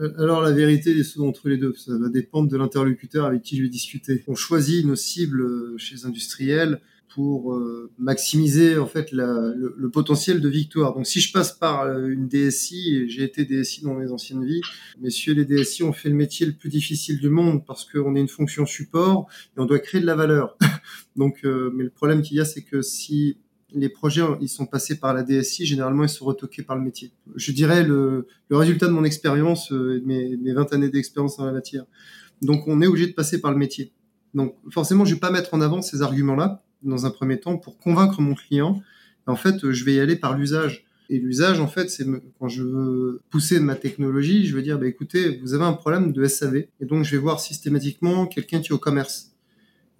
euh, 0.00 0.12
Alors 0.18 0.40
la 0.40 0.52
vérité 0.52 0.96
est 0.96 1.02
souvent 1.02 1.28
entre 1.28 1.48
les 1.48 1.56
deux. 1.56 1.74
Ça 1.74 1.96
va 1.98 2.08
dépendre 2.08 2.48
de 2.48 2.56
l'interlocuteur 2.56 3.26
avec 3.26 3.42
qui 3.42 3.56
je 3.56 3.62
vais 3.62 3.68
discuter. 3.68 4.22
On 4.28 4.34
choisit 4.34 4.86
nos 4.86 4.94
cibles 4.94 5.78
chez 5.78 5.96
les 5.96 6.06
industriels 6.06 6.80
pour 7.08 7.54
euh, 7.54 7.90
maximiser 7.98 8.78
en 8.78 8.86
fait 8.86 9.10
le, 9.12 9.88
potentiel 9.92 10.40
de 10.40 10.48
victoire. 10.48 10.94
Donc 10.94 11.06
si 11.06 11.20
je 11.20 11.32
passe 11.32 11.52
par 11.52 11.82
euh, 11.82 12.08
une 12.08 12.28
DSI, 12.28 13.08
j'ai 13.08 13.22
été 13.22 13.44
DSI 13.44 13.82
dans 13.82 13.94
mes 13.94 14.10
anciennes 14.12 14.44
vies, 14.44 14.60
messieurs 15.00 15.34
les 15.34 15.44
DSI 15.44 15.82
ont 15.82 15.92
fait 15.92 16.08
le 16.08 16.14
métier 16.14 16.46
le 16.46 16.52
plus 16.52 16.68
difficile 16.68 17.18
du 17.18 17.28
monde 17.28 17.64
parce 17.64 17.84
qu'on 17.84 18.14
est 18.16 18.20
une 18.20 18.28
fonction 18.28 18.66
support 18.66 19.28
et 19.56 19.60
on 19.60 19.66
doit 19.66 19.78
créer 19.78 20.00
de 20.00 20.06
la 20.06 20.14
valeur. 20.14 20.56
Donc, 21.16 21.38
euh, 21.44 21.70
mais 21.74 21.84
le 21.84 21.90
problème 21.90 22.22
qu'il 22.22 22.36
y 22.36 22.40
a, 22.40 22.44
c'est 22.44 22.62
que 22.62 22.82
si 22.82 23.38
les 23.72 23.88
projets 23.88 24.22
ils 24.40 24.48
sont 24.48 24.66
passés 24.66 24.98
par 24.98 25.14
la 25.14 25.22
DSI, 25.22 25.66
généralement 25.66 26.04
ils 26.04 26.08
sont 26.08 26.24
retoqués 26.24 26.62
par 26.62 26.76
le 26.76 26.82
métier. 26.82 27.12
Je 27.34 27.52
dirais 27.52 27.82
le, 27.82 28.26
le 28.48 28.56
résultat 28.56 28.86
de 28.86 28.92
mon 28.92 29.04
expérience, 29.04 29.70
mes, 29.70 30.36
mes 30.36 30.52
20 30.52 30.72
années 30.72 30.88
d'expérience 30.88 31.36
dans 31.36 31.46
la 31.46 31.52
matière. 31.52 31.84
Donc 32.42 32.68
on 32.68 32.80
est 32.82 32.86
obligé 32.86 33.06
de 33.06 33.12
passer 33.12 33.40
par 33.40 33.50
le 33.50 33.58
métier. 33.58 33.92
Donc 34.34 34.54
forcément, 34.70 35.04
je 35.04 35.14
vais 35.14 35.20
pas 35.20 35.30
mettre 35.30 35.54
en 35.54 35.60
avant 35.60 35.82
ces 35.82 36.02
arguments-là 36.02 36.62
dans 36.82 37.06
un 37.06 37.10
premier 37.10 37.40
temps 37.40 37.56
pour 37.56 37.78
convaincre 37.78 38.20
mon 38.20 38.34
client. 38.34 38.82
En 39.26 39.36
fait, 39.36 39.70
je 39.70 39.84
vais 39.84 39.94
y 39.94 40.00
aller 40.00 40.16
par 40.16 40.36
l'usage. 40.36 40.84
Et 41.08 41.18
l'usage, 41.18 41.60
en 41.60 41.68
fait, 41.68 41.88
c'est 41.88 42.04
quand 42.38 42.48
je 42.48 42.62
veux 42.62 43.20
pousser 43.30 43.60
ma 43.60 43.76
technologie, 43.76 44.46
je 44.46 44.54
veux 44.54 44.62
dire, 44.62 44.78
bah, 44.78 44.86
écoutez, 44.86 45.38
vous 45.42 45.54
avez 45.54 45.64
un 45.64 45.72
problème 45.72 46.12
de 46.12 46.24
SAV. 46.26 46.56
Et 46.80 46.84
donc, 46.84 47.04
je 47.04 47.12
vais 47.12 47.22
voir 47.22 47.40
systématiquement 47.40 48.26
quelqu'un 48.26 48.60
qui 48.60 48.68
est 48.68 48.72
au 48.72 48.78
commerce. 48.78 49.32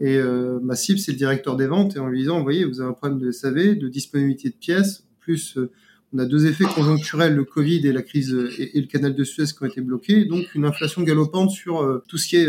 Et 0.01 0.17
euh, 0.17 0.59
ma 0.61 0.75
cible, 0.75 0.99
c'est 0.99 1.12
le 1.12 1.19
directeur 1.19 1.57
des 1.57 1.67
ventes. 1.67 1.97
Et 1.97 1.99
en 1.99 2.09
lui 2.09 2.21
disant, 2.21 2.39
vous 2.39 2.43
voyez, 2.43 2.65
vous 2.65 2.81
avez 2.81 2.91
un 2.91 2.93
problème 2.93 3.19
de 3.21 3.31
SAV, 3.31 3.77
de 3.77 3.89
disponibilité 3.89 4.49
de 4.49 4.55
pièces. 4.55 5.01
En 5.01 5.21
plus, 5.21 5.57
euh, 5.59 5.71
on 6.12 6.19
a 6.19 6.25
deux 6.25 6.47
effets 6.47 6.65
conjoncturels, 6.65 7.35
le 7.35 7.45
Covid 7.45 7.87
et 7.87 7.93
la 7.93 8.03
crise 8.03 8.35
euh, 8.35 8.51
et, 8.59 8.81
le 8.81 8.87
canal 8.87 9.15
de 9.15 9.25
Suez 9.25 9.47
qui 9.47 9.62
ont 9.62 9.67
été 9.67 9.81
bloqués. 9.81 10.25
Donc, 10.25 10.55
une 10.55 10.65
inflation 10.65 11.03
galopante 11.03 11.51
sur 11.51 12.03
tout 12.09 12.19
ce 12.19 12.27
qui 12.27 12.37
est 12.37 12.49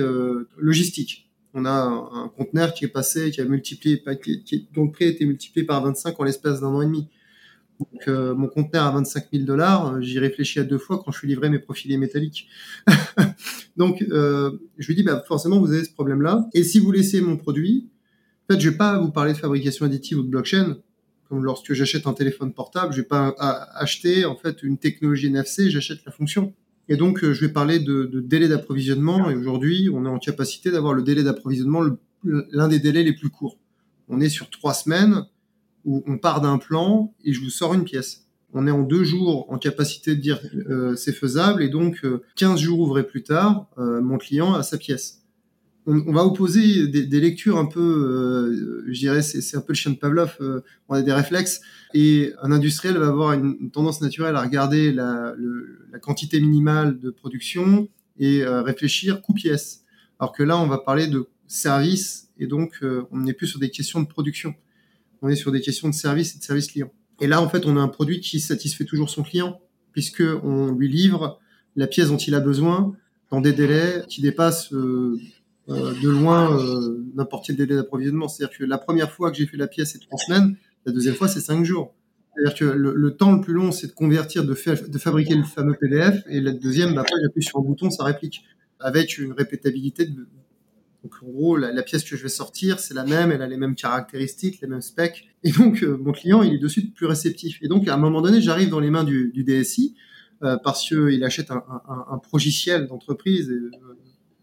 logistique 0.58 1.27
on 1.54 1.66
a 1.66 1.72
un, 1.72 2.28
conteneur 2.30 2.74
qui 2.74 2.86
est 2.86 2.90
passé, 2.90 3.32
qui 3.32 3.42
a 3.42 3.46
multiplié, 3.46 4.04
qui, 4.24 4.68
dont 4.74 4.86
le 4.86 4.92
prix 4.92 5.06
a 5.06 5.08
été 5.08 5.26
multiplié 5.26 5.66
par 5.66 5.84
25 5.84 6.20
en 6.20 6.24
l'espace 6.24 6.62
d'un 6.62 6.68
an 6.68 6.82
et 6.82 6.86
demi. 6.86 7.10
Euh, 8.08 8.34
mon 8.34 8.48
conteneur 8.48 8.86
à 8.86 8.92
25 8.92 9.26
000 9.32 9.46
dollars, 9.46 9.94
euh, 9.94 10.02
j'y 10.02 10.18
réfléchis 10.18 10.60
à 10.60 10.64
deux 10.64 10.80
fois 10.80 11.02
quand 11.04 11.12
je 11.12 11.20
suis 11.20 11.28
livré 11.28 11.50
mes 11.50 11.60
profilés 11.60 11.98
métalliques. 11.98 12.48
Donc, 13.78 14.02
euh, 14.02 14.52
je 14.78 14.88
lui 14.88 14.96
dis, 14.96 15.04
bah, 15.04 15.24
forcément, 15.28 15.60
vous 15.60 15.72
avez 15.72 15.84
ce 15.84 15.94
problème-là. 15.94 16.48
Et 16.54 16.64
si 16.64 16.80
vous 16.80 16.92
laissez 16.92 17.22
mon 17.22 17.38
produit, 17.38 17.90
en 18.50 18.54
fait, 18.54 18.60
je 18.60 18.70
vais 18.70 18.78
pas 18.78 18.98
vous 18.98 19.12
parler 19.12 19.34
de 19.34 19.38
fabrication 19.38 19.86
additive 19.86 20.20
ou 20.20 20.24
de 20.24 20.30
blockchain. 20.30 20.78
Comme 21.30 21.44
lorsque 21.44 21.74
j'achète 21.74 22.08
un 22.08 22.14
téléphone 22.14 22.54
portable, 22.54 22.94
je 22.94 23.02
vais 23.02 23.08
pas 23.08 23.36
acheter, 23.76 24.26
en 24.26 24.36
fait, 24.36 24.64
une 24.64 24.78
technologie 24.78 25.28
NFC, 25.28 25.70
j'achète 25.70 26.00
la 26.06 26.12
fonction. 26.12 26.54
Et 26.90 26.96
donc, 26.96 27.24
euh, 27.24 27.34
je 27.34 27.46
vais 27.46 27.52
parler 27.52 27.80
de, 27.80 28.06
de 28.06 28.20
délai 28.20 28.48
d'approvisionnement. 28.48 29.30
Et 29.30 29.36
aujourd'hui, 29.36 29.90
on 29.94 30.06
est 30.06 30.10
en 30.10 30.20
capacité 30.20 30.72
d'avoir 30.72 30.94
le 30.94 31.04
délai 31.04 31.24
d'approvisionnement 31.24 31.82
l'un 32.24 32.68
des 32.68 32.80
délais 32.80 33.04
les 33.04 33.14
plus 33.14 33.30
courts. 33.30 33.58
On 34.10 34.22
est 34.22 34.30
sur 34.30 34.50
trois 34.50 34.74
semaines 34.74 35.26
où 35.86 36.04
on 36.08 36.18
part 36.18 36.42
d'un 36.42 36.58
plan 36.58 37.14
et 37.24 37.34
je 37.34 37.42
vous 37.42 37.50
sors 37.50 37.74
une 37.74 37.84
pièce. 37.84 38.28
On 38.54 38.68
est 38.68 38.72
en 38.72 38.82
deux 38.82 39.04
jours 39.04 39.52
en 39.52 39.58
capacité 39.58 40.16
de 40.16 40.22
dire 40.22 40.40
euh, 40.70 40.96
c'est 40.96 41.14
faisable 41.14 41.62
et 41.62 41.70
donc 41.70 42.06
15 42.36 42.54
euh, 42.54 42.58
jours 42.58 42.80
ouvrés 42.80 43.06
plus 43.06 43.24
tard, 43.24 43.68
euh, 43.78 44.02
mon 44.02 44.18
client 44.18 44.54
a 44.54 44.64
sa 44.64 44.78
pièce 44.78 45.24
on, 45.88 46.12
va 46.12 46.26
opposer 46.26 46.88
des, 46.88 47.20
lectures 47.20 47.58
un 47.58 47.66
peu, 47.66 47.80
euh, 47.80 48.84
je 48.88 49.00
dirais, 49.00 49.22
c'est 49.22 49.56
un 49.56 49.62
peu 49.62 49.72
le 49.72 49.78
chien 49.78 49.92
de 49.92 49.98
Pavlov, 49.98 50.36
euh, 50.42 50.62
on 50.90 50.96
a 50.96 51.02
des 51.02 51.14
réflexes, 51.14 51.62
et 51.94 52.34
un 52.42 52.52
industriel 52.52 52.98
va 52.98 53.08
avoir 53.08 53.34
une, 53.34 53.72
tendance 53.72 54.02
naturelle 54.02 54.36
à 54.36 54.42
regarder 54.42 54.92
la, 54.92 55.34
quantité 56.02 56.40
minimale 56.40 57.00
de 57.00 57.10
production 57.10 57.88
et 58.20 58.44
euh, 58.44 58.62
réfléchir 58.62 59.22
coût-pièce. 59.22 59.84
Alors 60.20 60.32
que 60.32 60.44
là, 60.44 60.58
on 60.58 60.68
va 60.68 60.78
parler 60.78 61.08
de 61.08 61.28
service, 61.48 62.30
et 62.38 62.48
donc 62.48 62.82
on 63.12 63.20
n'est 63.20 63.34
plus 63.34 63.48
sur 63.48 63.60
des 63.60 63.70
questions 63.70 64.02
de 64.02 64.08
production, 64.08 64.54
on 65.22 65.30
est 65.30 65.36
sur 65.36 65.52
des 65.52 65.62
questions 65.62 65.90
de 65.90 65.94
service 65.96 66.36
et 66.36 66.40
de 66.40 66.44
service 66.44 66.68
client. 66.68 66.92
Et 67.20 67.28
là, 67.28 67.42
en 67.42 67.50
fait, 67.50 67.66
on 67.66 67.78
a 67.78 67.80
un 67.80 67.88
produit 67.88 68.20
qui 68.20 68.40
satisfait 68.40 68.86
toujours 68.86 69.10
son 69.10 69.24
client, 69.24 69.60
puisque 69.92 70.24
on 70.44 70.72
lui 70.72 70.90
livre 70.90 71.40
la 71.76 71.88
pièce 71.88 72.10
dont 72.10 72.18
il 72.18 72.36
a 72.36 72.40
besoin 72.40 72.96
dans 73.32 73.42
des 73.42 73.54
délais 73.54 74.04
qui 74.08 74.22
dépassent 74.22 74.72
de 75.68 76.10
loin 76.10 76.58
euh, 76.58 77.04
n'importe 77.16 77.48
quel 77.48 77.58
délai 77.58 77.76
d'approvisionnement. 77.76 78.28
C'est-à-dire 78.28 78.58
que 78.58 78.64
la 78.64 78.78
première 78.78 79.12
fois 79.12 79.32
que 79.32 79.38
j'ai 79.38 79.46
fait 79.46 79.58
la 79.58 79.68
pièce, 79.68 79.92
c'est 79.94 80.00
trois 80.00 80.18
semaines. 80.18 80.56
La 80.86 80.94
deuxième 80.94 81.16
fois, 81.16 81.28
c'est 81.28 81.42
cinq 81.42 81.66
jours. 81.66 81.94
C'est-à-dire 82.36 82.58
que 82.58 82.66
le, 82.66 83.12
temps 83.16 83.34
le 83.34 83.42
plus 83.42 83.54
long, 83.54 83.72
c'est 83.72 83.88
de 83.88 83.92
convertir, 83.94 84.46
de, 84.46 84.54
fabriquer 84.54 85.36
le 85.36 85.44
fameux 85.44 85.74
PDF. 85.74 86.24
Et 86.30 86.40
la 86.40 86.52
deuxième, 86.52 86.94
bah, 86.94 87.02
après, 87.02 87.16
j'appuie 87.22 87.44
sur 87.44 87.60
un 87.60 87.64
bouton, 87.64 87.90
ça 87.90 88.04
réplique. 88.04 88.44
Avec 88.80 89.18
une 89.18 89.32
répétabilité 89.32 90.06
de, 90.06 90.28
donc 91.04 91.14
en 91.24 91.32
gros, 91.32 91.58
la, 91.58 91.82
pièce 91.82 92.04
que 92.04 92.16
je 92.16 92.22
vais 92.22 92.30
sortir, 92.30 92.80
c'est 92.80 92.94
la 92.94 93.06
même, 93.06 93.32
elle 93.32 93.42
a 93.42 93.48
les 93.48 93.58
mêmes 93.58 93.74
caractéristiques, 93.74 94.62
les 94.62 94.68
mêmes 94.68 94.82
specs. 94.82 95.28
Et 95.44 95.52
donc, 95.52 95.82
euh, 95.82 95.98
mon 95.98 96.12
client, 96.12 96.44
il 96.44 96.54
est 96.54 96.60
de 96.60 96.68
suite 96.68 96.94
plus 96.94 97.08
réceptif. 97.08 97.58
Et 97.64 97.68
donc, 97.68 97.88
à 97.88 97.96
un 97.96 97.98
moment 97.98 98.22
donné, 98.22 98.40
j'arrive 98.40 98.70
dans 98.70 98.80
les 98.80 98.92
mains 98.92 99.04
du, 99.04 99.32
DSI 99.36 99.96
parce 100.40 100.88
qu'il 100.88 101.24
achète 101.24 101.50
un, 101.50 101.64
un, 101.68 102.80
d'entreprise. 102.88 103.52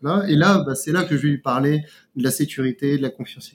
Là, 0.04 0.24
et 0.28 0.36
là 0.36 0.62
bah, 0.64 0.74
c'est 0.74 0.92
là 0.92 1.04
que 1.04 1.16
je 1.16 1.22
vais 1.22 1.28
lui 1.28 1.38
parler 1.38 1.82
de 2.14 2.22
la 2.22 2.30
sécurité, 2.30 2.96
de 2.96 3.02
la 3.02 3.10
confiance. 3.10 3.52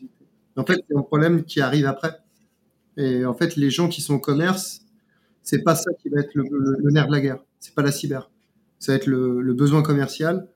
En 0.57 0.65
fait, 0.65 0.83
c'est 0.89 0.97
un 0.97 1.01
problème 1.01 1.43
qui 1.43 1.61
arrive 1.61 1.85
après. 1.85 2.11
Et 2.97 3.25
en 3.25 3.33
fait, 3.33 3.55
les 3.55 3.69
gens 3.69 3.87
qui 3.87 4.01
sont 4.01 4.15
au 4.15 4.19
commerce, 4.19 4.81
c'est 5.41 5.63
pas 5.63 5.75
ça 5.75 5.91
qui 6.01 6.09
va 6.09 6.19
être 6.19 6.35
le, 6.35 6.43
nerf 6.91 7.07
de 7.07 7.11
la 7.13 7.21
guerre. 7.21 7.39
C'est 7.59 7.73
pas 7.73 7.81
la 7.81 7.91
cyber. 7.91 8.29
Ça 8.77 8.91
va 8.91 8.97
être 8.97 9.07
le, 9.07 9.53
besoin 9.53 9.81
commercial. 9.81 10.47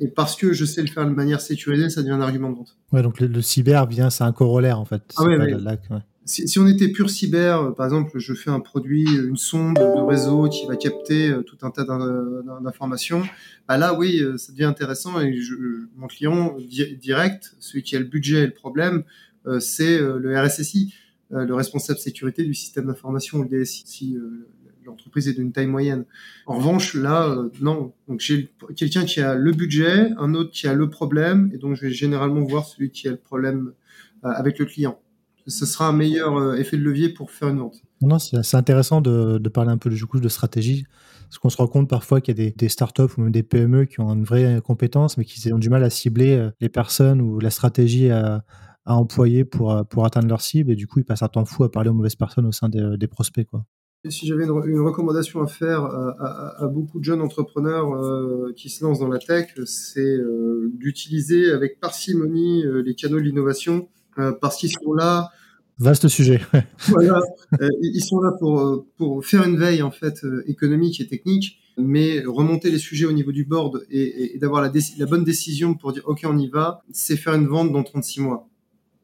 Et 0.00 0.08
parce 0.08 0.34
que 0.34 0.52
je 0.52 0.64
sais 0.64 0.82
le 0.82 0.88
faire 0.88 1.06
de 1.06 1.14
manière 1.14 1.40
sécurisée, 1.40 1.88
ça 1.88 2.02
devient 2.02 2.14
un 2.14 2.20
argument 2.20 2.50
de 2.50 2.56
vente. 2.56 2.76
Ouais, 2.92 3.02
donc 3.02 3.20
le, 3.20 3.42
cyber 3.42 3.86
vient, 3.86 4.10
c'est 4.10 4.24
un 4.24 4.32
corollaire 4.32 4.80
en 4.80 4.84
fait. 4.84 5.02
Ah 5.16 5.24
ouais, 5.24 5.38
Si, 6.26 6.58
on 6.58 6.66
était 6.66 6.88
pur 6.88 7.10
cyber, 7.10 7.60
euh, 7.60 7.70
par 7.72 7.84
exemple, 7.84 8.18
je 8.18 8.32
fais 8.32 8.50
un 8.50 8.60
produit, 8.60 9.04
une 9.04 9.36
sonde 9.36 9.76
de 9.76 10.06
réseau 10.06 10.48
qui 10.48 10.66
va 10.66 10.76
capter 10.76 11.28
euh, 11.28 11.42
tout 11.42 11.58
un 11.62 11.70
tas 11.70 11.84
d'informations, 11.84 13.22
bah 13.68 13.76
là, 13.76 13.92
oui, 13.92 14.20
euh, 14.22 14.38
ça 14.38 14.52
devient 14.52 14.64
intéressant 14.64 15.20
et 15.20 15.34
je, 15.34 15.54
mon 15.96 16.06
client 16.06 16.56
direct, 16.98 17.54
celui 17.60 17.82
qui 17.82 17.94
a 17.94 17.98
le 17.98 18.06
budget 18.06 18.44
et 18.44 18.46
le 18.46 18.54
problème, 18.54 19.04
c'est 19.60 20.00
le 20.00 20.40
RSSI. 20.40 20.94
Euh, 21.32 21.44
le 21.46 21.54
responsable 21.54 21.98
sécurité 21.98 22.44
du 22.44 22.54
système 22.54 22.86
d'information, 22.86 23.42
le 23.42 23.48
DSI, 23.48 23.84
si 23.86 24.16
euh, 24.16 24.46
l'entreprise 24.84 25.26
est 25.26 25.32
d'une 25.32 25.52
taille 25.52 25.66
moyenne. 25.66 26.04
En 26.46 26.58
revanche, 26.58 26.94
là, 26.94 27.28
euh, 27.28 27.48
non. 27.60 27.92
Donc 28.08 28.20
j'ai 28.20 28.52
quelqu'un 28.76 29.04
qui 29.04 29.20
a 29.20 29.34
le 29.34 29.52
budget, 29.52 30.10
un 30.18 30.34
autre 30.34 30.50
qui 30.50 30.68
a 30.68 30.74
le 30.74 30.90
problème, 30.90 31.50
et 31.54 31.58
donc 31.58 31.76
je 31.76 31.82
vais 31.82 31.90
généralement 31.90 32.42
voir 32.42 32.66
celui 32.66 32.90
qui 32.90 33.08
a 33.08 33.12
le 33.12 33.16
problème 33.16 33.72
avec 34.22 34.58
le 34.58 34.64
client. 34.64 34.98
Ce 35.46 35.66
sera 35.66 35.88
un 35.88 35.92
meilleur 35.92 36.54
effet 36.54 36.76
de 36.76 36.82
levier 36.82 37.08
pour 37.10 37.30
faire 37.30 37.48
une 37.48 37.58
vente. 37.58 37.82
Non, 38.00 38.18
c'est 38.18 38.56
intéressant 38.56 39.00
de, 39.00 39.38
parler 39.48 39.70
un 39.70 39.78
peu 39.78 39.90
du 39.90 40.06
coup 40.06 40.20
de 40.20 40.28
stratégie, 40.28 40.86
parce 41.24 41.38
qu'on 41.38 41.50
se 41.50 41.56
rend 41.56 41.66
compte 41.66 41.88
parfois 41.88 42.20
qu'il 42.20 42.38
y 42.38 42.46
a 42.46 42.50
des, 42.50 42.68
startups 42.68 43.02
ou 43.16 43.22
même 43.22 43.30
des 43.30 43.42
PME 43.42 43.84
qui 43.84 44.00
ont 44.00 44.12
une 44.12 44.24
vraie 44.24 44.60
compétence, 44.64 45.18
mais 45.18 45.24
qui 45.24 45.52
ont 45.52 45.58
du 45.58 45.70
mal 45.70 45.84
à 45.84 45.90
cibler 45.90 46.48
les 46.60 46.68
personnes 46.68 47.20
ou 47.20 47.40
la 47.40 47.50
stratégie 47.50 48.10
à, 48.10 48.44
à 48.86 48.96
employer 48.96 49.44
pour, 49.44 49.72
euh, 49.72 49.82
pour 49.84 50.04
atteindre 50.04 50.28
leur 50.28 50.40
cible 50.40 50.70
et 50.70 50.76
du 50.76 50.86
coup 50.86 50.98
ils 50.98 51.04
passent 51.04 51.22
un 51.22 51.28
temps 51.28 51.44
fou 51.44 51.64
à 51.64 51.70
parler 51.70 51.90
aux 51.90 51.94
mauvaises 51.94 52.16
personnes 52.16 52.46
au 52.46 52.52
sein 52.52 52.68
des, 52.68 52.96
des 52.98 53.06
prospects 53.06 53.46
quoi. 53.46 53.64
si 54.08 54.26
j'avais 54.26 54.44
une, 54.44 54.80
recommandation 54.80 55.42
à 55.42 55.46
faire 55.46 55.84
à, 55.84 56.62
à, 56.62 56.68
beaucoup 56.68 56.98
de 56.98 57.04
jeunes 57.04 57.22
entrepreneurs 57.22 57.94
euh, 57.94 58.52
qui 58.56 58.68
se 58.68 58.84
lancent 58.84 58.98
dans 58.98 59.08
la 59.08 59.18
tech, 59.18 59.54
c'est 59.64 60.00
euh, 60.00 60.70
d'utiliser 60.74 61.50
avec 61.50 61.80
parcimonie 61.80 62.64
les 62.84 62.94
canaux 62.94 63.18
de 63.18 63.22
l'innovation 63.22 63.88
parce 64.40 64.56
qu'ils 64.56 64.70
sont 64.70 64.92
là. 64.92 65.30
Vaste 65.78 66.06
sujet. 66.06 66.40
voilà, 66.88 67.20
ils 67.82 68.04
sont 68.04 68.20
là 68.20 68.32
pour 68.38 68.86
pour 68.96 69.24
faire 69.24 69.44
une 69.44 69.58
veille 69.58 69.82
en 69.82 69.90
fait 69.90 70.24
économique 70.46 71.00
et 71.00 71.06
technique, 71.06 71.58
mais 71.76 72.20
remonter 72.24 72.70
les 72.70 72.78
sujets 72.78 73.06
au 73.06 73.12
niveau 73.12 73.32
du 73.32 73.44
board 73.44 73.84
et, 73.90 74.34
et 74.34 74.38
d'avoir 74.38 74.62
la, 74.62 74.70
la 74.98 75.06
bonne 75.06 75.24
décision 75.24 75.74
pour 75.74 75.92
dire 75.92 76.02
ok 76.06 76.20
on 76.24 76.38
y 76.38 76.48
va, 76.48 76.82
c'est 76.92 77.16
faire 77.16 77.34
une 77.34 77.48
vente 77.48 77.72
dans 77.72 77.82
36 77.82 78.20
mois 78.20 78.48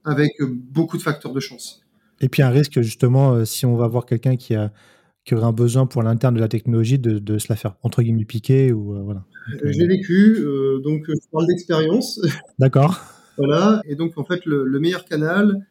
avec 0.04 0.32
beaucoup 0.42 0.96
de 0.96 1.02
facteurs 1.02 1.32
de 1.32 1.40
chance. 1.40 1.82
Et 2.20 2.28
puis 2.28 2.42
un 2.42 2.50
risque, 2.50 2.80
justement, 2.80 3.32
euh, 3.32 3.44
si 3.44 3.66
on 3.66 3.76
va 3.76 3.88
voir 3.88 4.06
quelqu'un 4.06 4.36
qui, 4.36 4.54
a, 4.54 4.72
qui 5.24 5.34
aurait 5.34 5.44
un 5.44 5.52
besoin 5.52 5.86
pour 5.86 6.02
l'interne 6.02 6.34
de 6.34 6.40
la 6.40 6.48
technologie, 6.48 6.98
de, 6.98 7.18
de, 7.18 7.38
se 7.38 7.46
la 7.48 7.56
faire 7.56 7.76
entre 7.82 8.02
guillemets 8.02 8.24
piquer 8.24 8.72
ou 8.72 8.94
euh, 8.94 9.02
voilà. 9.02 9.24
Euh, 9.64 9.72
j'ai 9.72 9.86
vécu, 9.86 10.44
donc 10.84 11.04
je 11.08 11.28
parle 11.32 11.46
d'expérience. 11.46 12.20
D'accord. 12.58 13.00
voilà, 13.40 13.83
et 13.87 13.94
donc 13.94 14.18
en 14.18 14.24
fait 14.24 14.44
le, 14.46 14.79
meilleur 14.79 15.05
canal, 15.05 15.66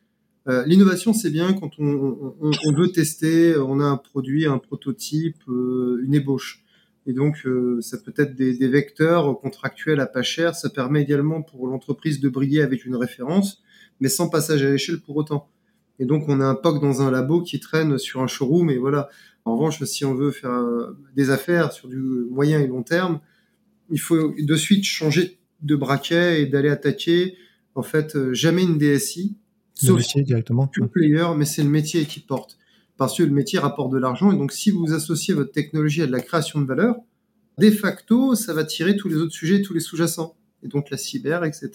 l'innovation 0.65 1.13
c'est 1.13 1.29
bien 1.29 1.53
quand 1.53 1.71
on, 1.77 2.41
veut 2.75 2.91
tester, 2.91 3.55
on 3.57 3.79
a 3.79 3.85
un 3.85 3.97
produit, 3.97 4.45
un 4.47 4.57
prototype, 4.57 5.43
une 5.47 6.13
ébauche. 6.13 6.63
Et 7.05 7.13
donc, 7.13 7.47
ça 7.81 7.97
peut 7.97 8.13
être 8.17 8.35
des, 8.35 8.57
des, 8.57 8.67
vecteurs 8.67 9.39
contractuels 9.39 9.99
à 9.99 10.05
pas 10.05 10.21
cher. 10.21 10.53
Ça 10.53 10.69
permet 10.69 11.01
également 11.01 11.41
pour 11.41 11.67
l'entreprise 11.67 12.19
de 12.19 12.29
briller 12.29 12.61
avec 12.61 12.85
une 12.85 12.95
référence 12.95 13.63
mais 13.99 14.09
sans 14.09 14.29
passage 14.29 14.63
à 14.63 14.69
l'échelle 14.69 14.99
pour 14.99 15.15
autant. 15.17 15.49
Et 15.99 16.05
donc, 16.05 16.25
on 16.27 16.39
a 16.39 16.45
un 16.45 16.55
POC 16.55 16.81
dans 16.81 17.01
un 17.01 17.11
labo 17.11 17.41
qui 17.41 17.59
traîne 17.59 17.97
sur 17.97 18.21
un 18.21 18.27
showroom, 18.27 18.69
et 18.69 18.77
voilà. 18.77 19.09
En 19.45 19.55
revanche, 19.55 19.83
si 19.83 20.05
on 20.05 20.13
veut 20.13 20.31
faire 20.31 20.51
euh, 20.51 20.97
des 21.15 21.29
affaires 21.29 21.71
sur 21.71 21.87
du 21.87 21.97
moyen 21.97 22.59
et 22.59 22.67
long 22.67 22.83
terme, 22.83 23.19
il 23.89 23.99
faut 23.99 24.33
de 24.37 24.55
suite 24.55 24.85
changer 24.85 25.39
de 25.61 25.75
braquet 25.75 26.41
et 26.41 26.45
d'aller 26.45 26.69
attaquer, 26.69 27.35
en 27.75 27.83
fait, 27.83 28.15
euh, 28.15 28.33
jamais 28.33 28.63
une 28.63 28.77
DSI, 28.77 29.37
sauf 29.73 29.97
métier 29.97 30.23
directement. 30.23 30.69
le 30.75 30.87
player, 30.87 31.27
mais 31.37 31.45
c'est 31.45 31.63
le 31.63 31.69
métier 31.69 32.05
qui 32.05 32.19
porte. 32.19 32.57
Parce 32.97 33.17
que 33.17 33.23
le 33.23 33.31
métier 33.31 33.59
rapporte 33.59 33.91
de 33.91 33.97
l'argent, 33.97 34.31
et 34.31 34.35
donc 34.35 34.51
si 34.51 34.71
vous 34.71 34.93
associez 34.93 35.33
votre 35.33 35.51
technologie 35.51 36.01
à 36.01 36.07
de 36.07 36.11
la 36.11 36.19
création 36.19 36.59
de 36.61 36.65
valeur, 36.65 36.95
de 37.57 37.71
facto, 37.71 38.35
ça 38.35 38.53
va 38.53 38.63
tirer 38.63 38.95
tous 38.95 39.09
les 39.09 39.17
autres 39.17 39.33
sujets, 39.33 39.61
tous 39.61 39.73
les 39.73 39.79
sous-jacents. 39.79 40.35
Et 40.63 40.67
donc 40.67 40.89
la 40.89 40.97
cyber, 40.97 41.43
etc. 41.45 41.69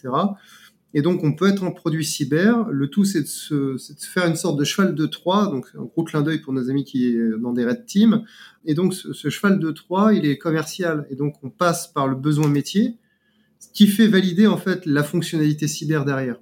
Et 0.96 1.02
donc, 1.02 1.24
on 1.24 1.32
peut 1.32 1.48
être 1.48 1.64
en 1.64 1.72
produit 1.72 2.04
cyber. 2.04 2.68
Le 2.70 2.88
tout, 2.88 3.04
c'est 3.04 3.22
de, 3.22 3.76
faire 3.98 4.26
une 4.26 4.36
sorte 4.36 4.58
de 4.58 4.64
cheval 4.64 4.94
de 4.94 5.06
Troie. 5.06 5.48
Donc, 5.48 5.66
un 5.76 5.82
gros 5.82 6.04
clin 6.04 6.22
d'œil 6.22 6.38
pour 6.38 6.52
nos 6.52 6.70
amis 6.70 6.84
qui 6.84 7.14
sont 7.14 7.38
dans 7.40 7.52
des 7.52 7.64
red 7.64 7.84
teams. 7.84 8.24
Et 8.64 8.74
donc, 8.74 8.94
ce, 8.94 9.28
cheval 9.28 9.58
de 9.58 9.72
Troie, 9.72 10.14
il 10.14 10.24
est 10.24 10.38
commercial. 10.38 11.04
Et 11.10 11.16
donc, 11.16 11.34
on 11.42 11.50
passe 11.50 11.88
par 11.88 12.06
le 12.06 12.14
besoin 12.14 12.48
métier, 12.48 12.96
ce 13.02 13.03
qui 13.72 13.86
fait 13.86 14.06
valider, 14.06 14.46
en 14.46 14.56
fait, 14.56 14.86
la 14.86 15.02
fonctionnalité 15.02 15.68
cyber 15.68 16.04
derrière. 16.04 16.40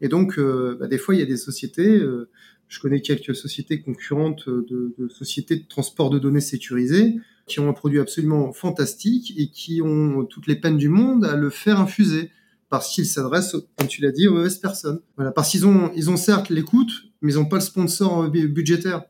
Et 0.00 0.08
donc, 0.08 0.38
euh, 0.38 0.76
bah, 0.78 0.86
des 0.86 0.98
fois, 0.98 1.14
il 1.14 1.18
y 1.18 1.22
a 1.22 1.26
des 1.26 1.36
sociétés, 1.36 1.88
euh, 1.88 2.28
je 2.68 2.80
connais 2.80 3.00
quelques 3.00 3.34
sociétés 3.34 3.80
concurrentes 3.80 4.48
de, 4.48 4.94
de, 4.98 5.08
sociétés 5.08 5.56
de 5.56 5.66
transport 5.66 6.10
de 6.10 6.18
données 6.18 6.40
sécurisées, 6.40 7.16
qui 7.46 7.60
ont 7.60 7.68
un 7.68 7.72
produit 7.72 8.00
absolument 8.00 8.52
fantastique 8.52 9.34
et 9.36 9.48
qui 9.48 9.82
ont 9.82 10.24
toutes 10.24 10.46
les 10.46 10.56
peines 10.56 10.78
du 10.78 10.88
monde 10.88 11.24
à 11.24 11.36
le 11.36 11.50
faire 11.50 11.78
infuser 11.78 12.30
parce 12.70 12.92
qu'ils 12.92 13.06
s'adressent, 13.06 13.56
comme 13.76 13.86
tu 13.86 14.02
l'as 14.02 14.10
dit, 14.10 14.26
aux 14.26 14.32
mauvaises 14.32 14.58
personnes. 14.58 15.00
Voilà, 15.16 15.30
parce 15.30 15.50
qu'ils 15.50 15.66
ont, 15.66 15.92
ils 15.94 16.10
ont 16.10 16.16
certes 16.16 16.50
l'écoute, 16.50 16.90
mais 17.20 17.32
ils 17.32 17.36
n'ont 17.36 17.44
pas 17.44 17.56
le 17.56 17.62
sponsor 17.62 18.28
budgétaire. 18.30 19.04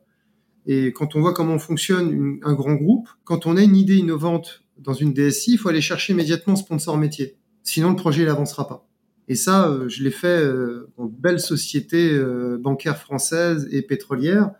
Et 0.67 0.93
quand 0.93 1.15
on 1.15 1.21
voit 1.21 1.33
comment 1.33 1.59
fonctionne 1.59 2.39
un 2.43 2.55
grand 2.55 2.75
groupe, 2.75 3.09
quand 3.25 3.47
on 3.47 3.57
a 3.57 3.63
une 3.63 3.77
idée 3.77 3.97
innovante 3.97 4.64
dans 4.79 4.93
une 4.93 5.13
DSI, 5.13 5.53
il 5.53 5.59
faut 5.59 5.69
aller 5.69 5.81
chercher 5.81 6.13
immédiatement 6.13 6.57
sponsor 6.57 6.97
métier. 6.97 7.37
Sinon, 7.63 7.91
le 7.91 7.97
projet 7.97 8.25
n'avancera 8.25 8.69
pas. 8.69 8.87
Et 9.27 9.35
ça, 9.37 9.69
euh, 9.69 9.89
je 9.89 10.03
l'ai 10.03 10.11
fait 10.11 10.27
euh, 10.27 10.91
dans 10.99 11.07
de 11.07 11.15
belles 11.17 11.41
sociétés 11.41 12.13
euh, 12.13 12.59
bancaires 12.59 12.99
françaises 12.99 13.69
et 13.71 13.83
pétrolières 13.83 14.51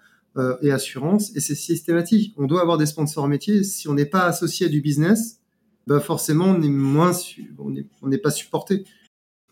et 0.63 0.73
assurances, 0.73 1.31
et 1.37 1.41
c'est 1.41 1.55
systématique. 1.55 2.35
On 2.37 2.47
doit 2.47 2.61
avoir 2.61 2.77
des 2.77 2.87
sponsors 2.87 3.29
métiers. 3.29 3.63
Si 3.63 3.87
on 3.87 3.95
n'est 3.95 4.05
pas 4.05 4.25
associé 4.25 4.67
à 4.67 4.69
du 4.69 4.81
business, 4.81 5.39
bah 5.87 6.01
forcément 6.01 6.47
on 6.47 6.61
est 6.61 6.69
moins 6.69 7.13
on 7.59 8.09
n'est 8.09 8.19
pas 8.19 8.33
supporté. 8.33 8.85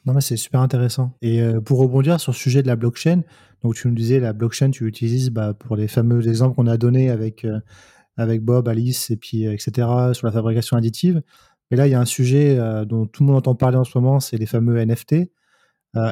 Non 0.04 0.18
c'est 0.20 0.36
super 0.36 0.60
intéressant. 0.60 1.12
Et 1.22 1.40
euh, 1.40 1.60
pour 1.60 1.78
rebondir 1.78 2.18
sur 2.20 2.32
le 2.32 2.36
sujet 2.36 2.62
de 2.62 2.66
la 2.66 2.76
blockchain, 2.76 3.22
donc 3.62 3.74
tu 3.74 3.86
nous 3.86 3.94
disais 3.94 4.18
la 4.18 4.32
blockchain 4.32 4.70
tu 4.70 4.84
l'utilises 4.84 5.30
bah, 5.30 5.54
pour 5.54 5.76
les 5.76 5.86
fameux 5.86 6.26
exemples 6.28 6.56
qu'on 6.56 6.66
a 6.66 6.76
donnés 6.76 7.10
avec 7.10 7.44
euh, 7.44 7.60
avec 8.16 8.42
Bob, 8.42 8.68
Alice 8.68 9.10
et 9.10 9.16
puis 9.16 9.46
euh, 9.46 9.52
etc 9.52 9.88
sur 10.12 10.26
la 10.26 10.32
fabrication 10.32 10.76
additive. 10.76 11.22
Mais 11.70 11.76
là 11.76 11.86
il 11.86 11.90
y 11.90 11.94
a 11.94 12.00
un 12.00 12.06
sujet 12.06 12.58
dont 12.86 13.06
tout 13.06 13.22
le 13.22 13.28
monde 13.28 13.36
entend 13.36 13.54
parler 13.54 13.78
en 13.78 13.84
ce 13.84 13.96
moment, 13.96 14.20
c'est 14.20 14.36
les 14.36 14.46
fameux 14.46 14.84
NFT. 14.84 15.32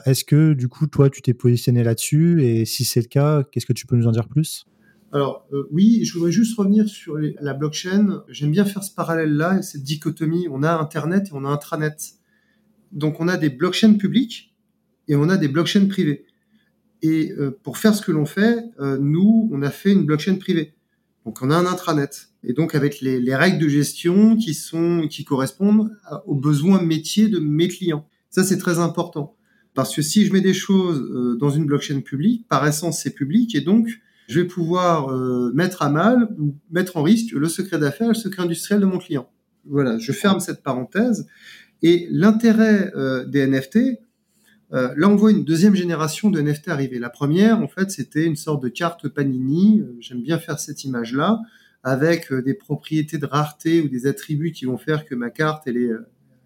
Est-ce 0.07 0.25
que 0.25 0.55
du 0.55 0.69
coup 0.69 0.87
toi 0.87 1.11
tu 1.11 1.21
t'es 1.21 1.35
positionné 1.35 1.85
là-dessus? 1.85 2.43
Et 2.43 2.65
si 2.65 2.85
c'est 2.85 3.03
le 3.03 3.09
cas, 3.09 3.45
qu'est-ce 3.45 3.67
que 3.67 3.75
tu 3.75 3.87
peux 3.87 3.97
nous 3.97 4.07
en 4.07 4.13
dire 4.13 4.27
plus? 4.27 4.65
Alors 5.13 5.47
euh, 5.53 5.67
oui, 5.71 6.05
je 6.05 6.15
voudrais 6.15 6.31
juste 6.31 6.57
revenir 6.57 6.89
sur 6.89 7.19
la 7.19 7.55
blockchain. 7.55 8.23
J'aime 8.29 8.53
bien 8.53 8.65
faire 8.65 8.85
ce 8.85 8.95
parallèle-là, 8.95 9.61
cette 9.63 9.83
dichotomie. 9.83 10.47
On 10.51 10.63
a 10.63 10.73
Internet 10.73 11.29
et 11.29 11.31
on 11.33 11.45
a 11.45 11.49
intranet. 11.49 11.97
Donc 12.93 13.21
on 13.21 13.29
a 13.29 13.37
des 13.37 13.51
blockchains 13.51 13.95
publiques 13.95 14.55
et 15.09 15.17
on 15.17 15.29
a 15.29 15.37
des 15.37 15.49
blockchains 15.49 15.87
privées. 15.87 16.27
Et 17.03 17.33
euh, 17.33 17.59
pour 17.63 17.79
faire 17.79 17.95
ce 17.95 18.03
que 18.03 18.13
l'on 18.13 18.27
fait, 18.27 18.59
euh, 18.79 18.99
nous, 19.01 19.49
on 19.53 19.63
a 19.63 19.71
fait 19.71 19.93
une 19.93 20.05
blockchain 20.05 20.37
privée. 20.37 20.75
Donc 21.31 21.43
on 21.43 21.51
a 21.53 21.57
un 21.57 21.67
intranet. 21.67 22.29
Et 22.43 22.55
donc 22.55 22.75
avec 22.75 23.01
les, 23.01 23.21
les 23.21 23.37
règles 23.37 23.63
de 23.63 23.69
gestion 23.69 24.37
qui 24.37 24.53
sont 24.53 25.07
qui 25.09 25.23
correspondent 25.25 25.93
aux 26.27 26.35
besoins 26.35 26.83
métiers 26.83 27.29
de 27.29 27.39
mes 27.39 27.69
clients. 27.69 28.05
Ça 28.31 28.43
c'est 28.43 28.59
très 28.59 28.81
important 28.81 29.37
parce 29.75 29.95
que 29.95 30.03
si 30.03 30.27
je 30.27 30.33
mets 30.33 30.41
des 30.41 30.55
choses 30.55 31.39
dans 31.39 31.51
une 31.51 31.67
blockchain 31.67 32.01
publique, 32.01 32.49
par 32.49 32.67
essence 32.67 33.01
c'est 33.01 33.15
public 33.15 33.55
et 33.55 33.61
donc 33.61 33.87
je 34.27 34.41
vais 34.41 34.47
pouvoir 34.47 35.13
euh, 35.13 35.53
mettre 35.55 35.83
à 35.83 35.89
mal 35.89 36.35
ou 36.37 36.57
mettre 36.73 36.97
en 36.97 37.05
risque 37.05 37.31
le 37.31 37.49
secret 37.49 37.79
d'affaires, 37.79 38.09
le 38.09 38.15
secret 38.15 38.43
industriel 38.43 38.81
de 38.81 38.87
mon 38.87 38.99
client. 38.99 39.31
Voilà, 39.67 39.99
je 39.99 40.11
ferme 40.11 40.41
cette 40.41 40.65
parenthèse. 40.65 41.29
Et 41.83 42.09
l'intérêt 42.11 42.91
euh, 42.97 43.25
des 43.25 43.47
NFT, 43.47 44.01
euh, 44.73 44.95
là 44.97 45.09
on 45.09 45.17
voit 45.17 45.33
une 45.33 45.45
deuxième 45.45 45.75
génération 45.75 46.31
de 46.31 46.41
NFT 46.41 46.69
arriver. 46.69 46.99
La 46.99 47.11
première, 47.11 47.61
en 47.61 47.69
fait, 47.69 47.91
c'était 47.91 48.25
une 48.25 48.37
sorte 48.37 48.63
de 48.63 48.69
carte 48.69 49.09
Panini. 49.09 49.83
J'aime 49.99 50.23
bien 50.23 50.39
faire 50.39 50.61
cette 50.61 50.85
image-là, 50.85 51.41
avec 51.83 52.33
des 52.33 52.55
propriétés 52.55 53.19
de 53.19 53.27
rareté 53.27 53.81
ou 53.83 53.89
des 53.89 54.07
attributs 54.07 54.53
qui 54.53 54.67
vont 54.67 54.79
faire 54.79 55.05
que 55.05 55.15
ma 55.15 55.31
carte, 55.31 55.65
elle, 55.67 55.77
est, 55.77 55.91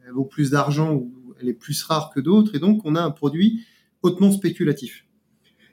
elle 0.06 0.12
vaut 0.12 0.24
plus 0.24 0.50
d'argent 0.50 0.94
ou 0.94 1.12
elle 1.40 1.48
est 1.48 1.54
plus 1.54 1.82
rare 1.82 2.12
que 2.14 2.20
d'autres. 2.20 2.54
Et 2.54 2.58
donc, 2.58 2.80
on 2.84 2.94
a 2.94 3.02
un 3.02 3.10
produit 3.10 3.64
hautement 4.02 4.32
spéculatif. 4.32 5.04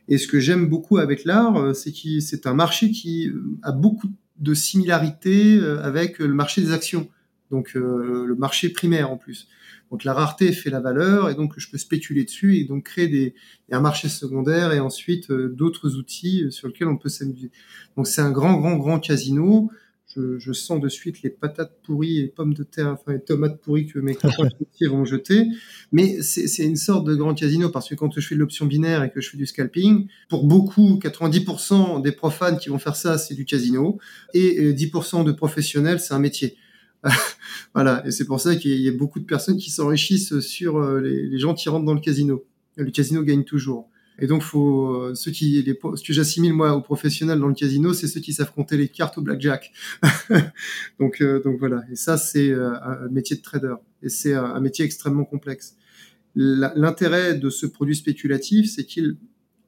Et 0.07 0.17
ce 0.17 0.27
que 0.27 0.39
j'aime 0.39 0.67
beaucoup 0.67 0.97
avec 0.97 1.23
l'art, 1.25 1.55
euh, 1.57 1.73
c'est 1.73 1.91
que 1.91 2.19
c'est 2.19 2.47
un 2.47 2.53
marché 2.53 2.91
qui 2.91 3.29
euh, 3.29 3.57
a 3.61 3.71
beaucoup 3.71 4.09
de 4.39 4.53
similarité 4.53 5.59
avec 5.83 6.17
le 6.17 6.33
marché 6.33 6.61
des 6.61 6.71
actions, 6.71 7.07
donc 7.51 7.75
le 7.75 8.33
marché 8.33 8.69
primaire 8.69 9.11
en 9.11 9.17
plus. 9.17 9.47
Donc 9.91 10.03
la 10.03 10.13
rareté 10.13 10.51
fait 10.53 10.69
la 10.69 10.79
valeur 10.79 11.29
et 11.29 11.35
donc 11.35 11.53
je 11.57 11.69
peux 11.69 11.77
spéculer 11.77 12.23
dessus 12.23 12.57
et 12.57 12.63
donc 12.63 12.85
créer 12.85 13.07
des, 13.07 13.35
un 13.71 13.81
marché 13.81 14.07
secondaire 14.09 14.71
et 14.71 14.79
ensuite 14.79 15.31
d'autres 15.31 15.97
outils 15.97 16.45
sur 16.49 16.67
lesquels 16.67 16.87
on 16.87 16.97
peut 16.97 17.09
s'amuser. 17.09 17.51
Donc 17.97 18.07
c'est 18.07 18.21
un 18.21 18.31
grand, 18.31 18.57
grand, 18.57 18.77
grand 18.77 18.99
casino 18.99 19.69
je, 20.37 20.53
sens 20.53 20.79
de 20.79 20.89
suite 20.89 21.21
les 21.21 21.29
patates 21.29 21.77
pourries 21.83 22.19
et 22.19 22.27
pommes 22.27 22.53
de 22.53 22.63
terre, 22.63 22.89
enfin 22.89 23.13
les 23.13 23.21
tomates 23.21 23.61
pourries 23.61 23.85
que 23.85 23.99
mes 23.99 24.15
copains 24.15 24.49
vont 24.89 25.05
jeter. 25.05 25.45
Mais 25.91 26.21
c'est 26.21 26.63
une 26.63 26.75
sorte 26.75 27.05
de 27.05 27.15
grand 27.15 27.33
casino 27.33 27.69
parce 27.69 27.89
que 27.89 27.95
quand 27.95 28.11
je 28.13 28.25
fais 28.25 28.35
de 28.35 28.39
l'option 28.39 28.65
binaire 28.65 29.03
et 29.03 29.11
que 29.11 29.21
je 29.21 29.29
fais 29.29 29.37
du 29.37 29.45
scalping, 29.45 30.07
pour 30.29 30.45
beaucoup, 30.45 30.99
90% 31.01 32.01
des 32.01 32.11
profanes 32.11 32.57
qui 32.57 32.69
vont 32.69 32.79
faire 32.79 32.95
ça, 32.95 33.17
c'est 33.17 33.35
du 33.35 33.45
casino. 33.45 33.99
Et 34.33 34.73
10% 34.73 35.23
de 35.23 35.31
professionnels, 35.31 35.99
c'est 35.99 36.13
un 36.13 36.19
métier. 36.19 36.57
voilà. 37.73 38.05
Et 38.05 38.11
c'est 38.11 38.25
pour 38.25 38.39
ça 38.39 38.55
qu'il 38.55 38.79
y 38.79 38.87
a 38.87 38.91
beaucoup 38.91 39.19
de 39.19 39.25
personnes 39.25 39.57
qui 39.57 39.71
s'enrichissent 39.71 40.39
sur 40.39 40.77
euh, 40.77 40.99
les, 40.99 41.39
gens 41.39 41.53
qui 41.53 41.69
rentrent 41.69 41.85
dans 41.85 41.93
le 41.93 41.99
casino. 41.99 42.45
Le 42.77 42.91
casino 42.91 43.23
gagne 43.23 43.43
toujours. 43.43 43.89
Et 44.19 44.27
donc, 44.27 44.43
faut 44.43 44.87
euh, 44.87 45.15
ceux 45.15 45.31
qui, 45.31 45.65
ce 45.65 46.03
que 46.03 46.13
j'assimile 46.13 46.53
moi 46.53 46.75
aux 46.75 46.81
professionnels 46.81 47.39
dans 47.39 47.47
le 47.47 47.55
casino, 47.55 47.93
c'est 47.93 48.07
ceux 48.07 48.19
qui 48.19 48.33
savent 48.33 48.53
compter 48.53 48.77
les 48.77 48.87
cartes 48.87 49.17
au 49.17 49.21
blackjack. 49.21 49.71
donc, 50.99 51.21
euh, 51.21 51.41
donc 51.41 51.57
voilà. 51.59 51.83
Et 51.91 51.95
ça, 51.95 52.17
c'est 52.17 52.53
un 52.53 53.07
métier 53.09 53.35
de 53.35 53.41
trader. 53.41 53.75
Et 54.03 54.09
c'est 54.09 54.33
un 54.33 54.59
métier 54.59 54.85
extrêmement 54.85 55.25
complexe. 55.25 55.75
L'intérêt 56.35 57.33
de 57.33 57.49
ce 57.49 57.65
produit 57.65 57.95
spéculatif, 57.95 58.71
c'est 58.71 58.85
qu'il, 58.85 59.17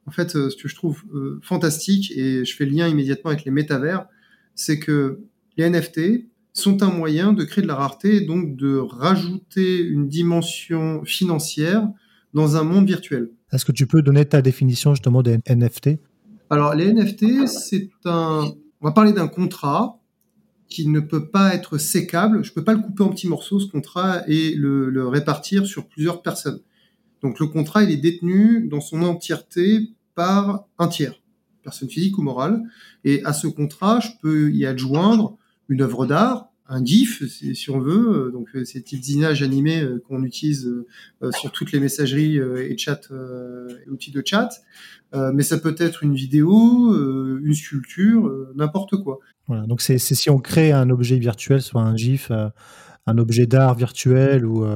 en 0.06 0.12
fait, 0.12 0.30
ce 0.30 0.56
que 0.56 0.68
je 0.68 0.74
trouve 0.74 1.02
fantastique, 1.42 2.12
et 2.16 2.44
je 2.44 2.56
fais 2.56 2.64
le 2.64 2.72
lien 2.72 2.88
immédiatement 2.88 3.30
avec 3.30 3.44
les 3.44 3.50
métavers, 3.50 4.06
c'est 4.54 4.78
que 4.78 5.20
les 5.56 5.68
NFT 5.68 6.26
sont 6.54 6.82
un 6.82 6.90
moyen 6.90 7.32
de 7.32 7.44
créer 7.44 7.62
de 7.62 7.68
la 7.68 7.74
rareté, 7.74 8.16
et 8.16 8.20
donc 8.22 8.56
de 8.56 8.76
rajouter 8.76 9.80
une 9.80 10.08
dimension 10.08 11.04
financière 11.04 11.86
dans 12.32 12.56
un 12.56 12.62
monde 12.62 12.86
virtuel. 12.86 13.30
Est-ce 13.52 13.64
que 13.64 13.72
tu 13.72 13.86
peux 13.86 14.02
donner 14.02 14.24
ta 14.24 14.40
définition 14.40 14.94
justement 14.94 15.22
des 15.22 15.38
NFT 15.48 15.90
Alors 16.50 16.74
les 16.74 16.92
NFT, 16.92 17.46
c'est 17.46 17.90
un... 18.04 18.52
On 18.80 18.86
va 18.86 18.92
parler 18.92 19.12
d'un 19.12 19.28
contrat 19.28 20.00
qui 20.68 20.88
ne 20.88 21.00
peut 21.00 21.30
pas 21.30 21.54
être 21.54 21.78
sécable. 21.78 22.44
Je 22.44 22.50
ne 22.50 22.54
peux 22.54 22.64
pas 22.64 22.72
le 22.72 22.80
couper 22.80 23.02
en 23.02 23.08
petits 23.08 23.28
morceaux, 23.28 23.60
ce 23.60 23.66
contrat, 23.66 24.22
et 24.28 24.54
le, 24.54 25.06
répartir 25.08 25.66
sur 25.66 25.88
plusieurs 25.88 26.22
personnes. 26.22 26.60
Donc 27.22 27.40
le 27.40 27.46
contrat, 27.46 27.82
il 27.82 27.90
est 27.90 27.96
détenu 27.96 28.66
dans 28.68 28.80
son 28.80 29.02
entièreté 29.02 29.90
par 30.14 30.66
un 30.78 30.88
tiers, 30.88 31.14
personne 31.62 31.88
physique 31.88 32.18
ou 32.18 32.22
morale. 32.22 32.62
Et 33.04 33.24
à 33.24 33.32
ce 33.32 33.46
contrat, 33.46 34.00
je 34.00 34.10
peux 34.20 34.50
y 34.52 34.66
adjoindre 34.66 35.38
une 35.68 35.82
œuvre 35.82 36.06
d'art, 36.06 36.50
un 36.66 36.82
GIF, 36.82 37.22
si 37.28 37.70
on 37.70 37.78
veut, 37.78 38.28
euh, 38.28 38.30
donc 38.30 38.48
euh, 38.54 38.64
ces 38.64 38.80
petites 38.80 39.06
images 39.10 39.42
animées 39.42 39.82
euh, 39.82 40.02
qu'on 40.08 40.24
utilise 40.24 40.72
sur 41.32 41.52
toutes 41.52 41.72
les 41.72 41.80
messageries 41.80 42.38
et 42.38 42.76
chat, 42.78 43.08
et 43.10 43.90
outils 43.90 44.10
de 44.10 44.22
chat. 44.24 44.48
mais 45.12 45.42
ça 45.42 45.58
peut 45.58 45.74
être 45.78 46.02
une 46.02 46.14
vidéo, 46.14 46.94
une 47.38 47.54
sculpture, 47.54 48.30
n'importe 48.54 48.96
quoi. 49.02 49.20
Voilà, 49.46 49.66
donc 49.66 49.80
c'est 49.80 49.98
si 49.98 50.30
on 50.30 50.38
crée 50.38 50.72
un 50.72 50.90
objet 50.90 51.18
virtuel, 51.18 51.62
soit 51.62 51.82
un 51.82 51.96
GIF, 51.96 52.30
un 53.06 53.18
objet 53.18 53.46
d'art 53.46 53.74
virtuel, 53.74 54.44
ou 54.44 54.66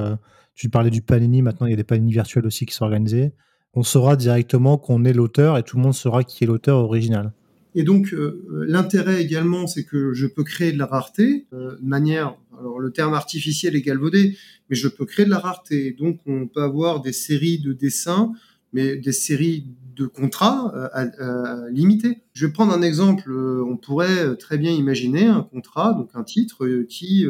tu 0.55 0.69
parlais 0.69 0.89
du 0.89 1.01
Panini, 1.01 1.41
maintenant 1.41 1.67
il 1.67 1.71
y 1.71 1.73
a 1.73 1.77
des 1.77 1.83
Panini 1.83 2.11
virtuels 2.11 2.45
aussi 2.45 2.65
qui 2.65 2.73
sont 2.73 2.85
organisés, 2.85 3.33
on 3.73 3.83
saura 3.83 4.15
directement 4.15 4.77
qu'on 4.77 5.05
est 5.05 5.13
l'auteur 5.13 5.57
et 5.57 5.63
tout 5.63 5.77
le 5.77 5.83
monde 5.83 5.93
saura 5.93 6.23
qui 6.23 6.43
est 6.43 6.47
l'auteur 6.47 6.77
original. 6.77 7.33
Et 7.75 7.83
donc 7.83 8.13
euh, 8.13 8.65
l'intérêt 8.67 9.21
également, 9.21 9.67
c'est 9.67 9.83
que 9.83 10.13
je 10.13 10.25
peux 10.25 10.43
créer 10.43 10.71
de 10.71 10.77
la 10.77 10.85
rareté 10.85 11.45
euh, 11.53 11.77
de 11.79 11.85
manière, 11.85 12.35
alors 12.57 12.79
le 12.79 12.91
terme 12.91 13.13
artificiel 13.13 13.75
est 13.75 13.81
galvaudé, 13.81 14.37
mais 14.69 14.75
je 14.75 14.87
peux 14.87 15.05
créer 15.05 15.25
de 15.25 15.29
la 15.29 15.39
rareté. 15.39 15.95
Donc 15.97 16.19
on 16.25 16.47
peut 16.47 16.63
avoir 16.63 17.01
des 17.01 17.13
séries 17.13 17.59
de 17.59 17.73
dessins, 17.73 18.33
mais 18.73 18.97
des 18.97 19.11
séries 19.11 19.67
de 19.95 20.07
contrats 20.07 20.73
euh, 20.95 21.69
limités. 21.69 22.23
Je 22.33 22.47
vais 22.47 22.53
prendre 22.53 22.73
un 22.73 22.81
exemple. 22.81 23.31
on 23.31 23.77
pourrait 23.77 24.35
très 24.37 24.57
bien 24.57 24.71
imaginer 24.71 25.25
un 25.25 25.41
contrat, 25.41 25.93
donc 25.93 26.09
un 26.13 26.23
titre 26.23 26.83
qui 26.87 27.25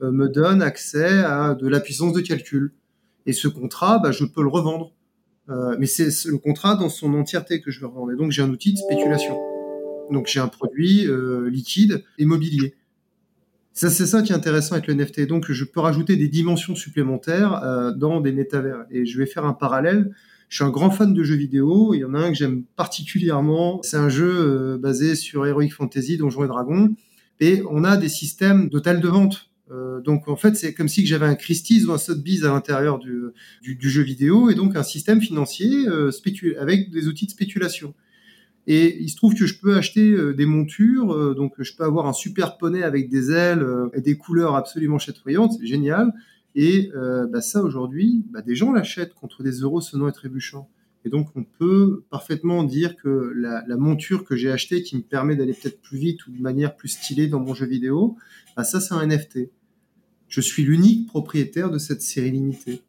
me 0.00 0.28
donne 0.28 0.60
accès 0.60 1.18
à 1.18 1.54
de 1.54 1.68
la 1.68 1.78
puissance 1.78 2.12
de 2.12 2.20
calcul. 2.20 2.72
Et 3.26 3.32
ce 3.32 3.46
contrat, 3.46 4.00
bah, 4.00 4.10
je 4.10 4.24
peux 4.24 4.42
le 4.42 4.48
revendre. 4.48 4.92
mais 5.78 5.86
c'est 5.86 6.28
le 6.28 6.38
contrat 6.38 6.74
dans 6.74 6.88
son 6.88 7.14
entièreté 7.14 7.60
que 7.60 7.70
je 7.70 7.78
vais 7.78 7.86
revendre. 7.86 8.10
Et 8.10 8.16
donc 8.16 8.32
j'ai 8.32 8.42
un 8.42 8.50
outil 8.50 8.72
de 8.72 8.78
spéculation. 8.78 9.47
Donc 10.12 10.26
j'ai 10.26 10.40
un 10.40 10.48
produit 10.48 11.06
euh, 11.06 11.48
liquide 11.50 12.04
immobilier. 12.18 12.74
Ça, 13.72 13.90
c'est 13.90 14.06
ça 14.06 14.22
qui 14.22 14.32
est 14.32 14.34
intéressant 14.34 14.72
avec 14.72 14.88
le 14.88 14.94
NFT. 14.94 15.26
Donc 15.26 15.50
je 15.50 15.64
peux 15.64 15.80
rajouter 15.80 16.16
des 16.16 16.28
dimensions 16.28 16.74
supplémentaires 16.74 17.62
euh, 17.62 17.92
dans 17.92 18.20
des 18.20 18.32
métavers. 18.32 18.84
Et 18.90 19.06
je 19.06 19.18
vais 19.18 19.26
faire 19.26 19.44
un 19.44 19.52
parallèle. 19.52 20.12
Je 20.48 20.56
suis 20.56 20.64
un 20.64 20.70
grand 20.70 20.90
fan 20.90 21.14
de 21.14 21.22
jeux 21.22 21.36
vidéo. 21.36 21.94
Il 21.94 22.00
y 22.00 22.04
en 22.04 22.14
a 22.14 22.18
un 22.18 22.30
que 22.30 22.36
j'aime 22.36 22.64
particulièrement. 22.76 23.80
C'est 23.82 23.96
un 23.96 24.08
jeu 24.08 24.32
euh, 24.32 24.78
basé 24.78 25.14
sur 25.14 25.46
Heroic 25.46 25.70
Fantasy, 25.70 26.16
Donjons 26.16 26.44
et 26.44 26.48
Dragons. 26.48 26.94
Et 27.40 27.62
on 27.70 27.84
a 27.84 27.96
des 27.96 28.08
systèmes 28.08 28.68
d'hôtels 28.68 29.00
de 29.00 29.08
vente. 29.08 29.50
donc 30.04 30.26
en 30.26 30.34
fait, 30.34 30.56
c'est 30.56 30.74
comme 30.74 30.88
si 30.88 31.06
j'avais 31.06 31.26
un 31.26 31.36
Christie's 31.36 31.84
ou 31.86 31.92
un 31.92 31.98
Sotheby's 31.98 32.42
à 32.42 32.48
l'intérieur 32.48 32.98
du, 32.98 33.32
jeu 33.62 34.02
vidéo 34.02 34.50
et 34.50 34.56
donc 34.56 34.74
un 34.74 34.82
système 34.82 35.20
financier 35.20 35.86
avec 36.58 36.90
des 36.90 37.06
outils 37.06 37.26
de 37.26 37.30
spéculation. 37.30 37.94
Et 38.70 39.02
il 39.02 39.08
se 39.08 39.16
trouve 39.16 39.34
que 39.34 39.46
je 39.46 39.58
peux 39.58 39.76
acheter 39.76 40.12
euh, 40.12 40.34
des 40.34 40.44
montures, 40.44 41.10
euh, 41.14 41.34
donc 41.34 41.54
je 41.58 41.74
peux 41.74 41.84
avoir 41.84 42.06
un 42.06 42.12
super 42.12 42.58
poney 42.58 42.82
avec 42.82 43.08
des 43.08 43.32
ailes 43.32 43.62
euh, 43.62 43.88
et 43.94 44.02
des 44.02 44.18
couleurs 44.18 44.56
absolument 44.56 44.98
chatoyantes, 44.98 45.54
c'est 45.58 45.66
génial. 45.66 46.12
Et 46.54 46.90
bah, 47.30 47.40
ça 47.40 47.62
aujourd'hui, 47.62 48.24
bah, 48.30 48.42
des 48.42 48.56
gens 48.56 48.72
l'achètent 48.72 49.14
contre 49.14 49.44
des 49.44 49.60
euros 49.60 49.80
sonnants 49.80 50.08
et 50.08 50.12
trébuchants. 50.12 50.68
Et 51.04 51.08
donc 51.08 51.28
on 51.36 51.44
peut 51.44 52.02
parfaitement 52.10 52.64
dire 52.64 52.96
que 52.96 53.32
la, 53.36 53.62
monture 53.76 54.24
que 54.24 54.34
j'ai 54.34 54.50
achetée 54.50 54.82
qui 54.82 54.96
me 54.96 55.02
permet 55.02 55.36
d'aller 55.36 55.52
peut-être 55.52 55.80
plus 55.80 55.98
vite 55.98 56.26
ou 56.26 56.32
de 56.32 56.42
manière 56.42 56.74
plus 56.74 56.88
stylée 56.88 57.28
dans 57.28 57.38
mon 57.38 57.54
jeu 57.54 57.66
vidéo, 57.66 58.16
bah, 58.56 58.64
ça 58.64 58.80
c'est 58.80 58.92
un 58.92 59.06
NFT. 59.06 59.50
Je 60.26 60.40
suis 60.40 60.64
l'unique 60.64 61.06
propriétaire 61.06 61.70
de 61.70 61.78
cette 61.78 62.02
série 62.02 62.32
limitée. 62.32 62.82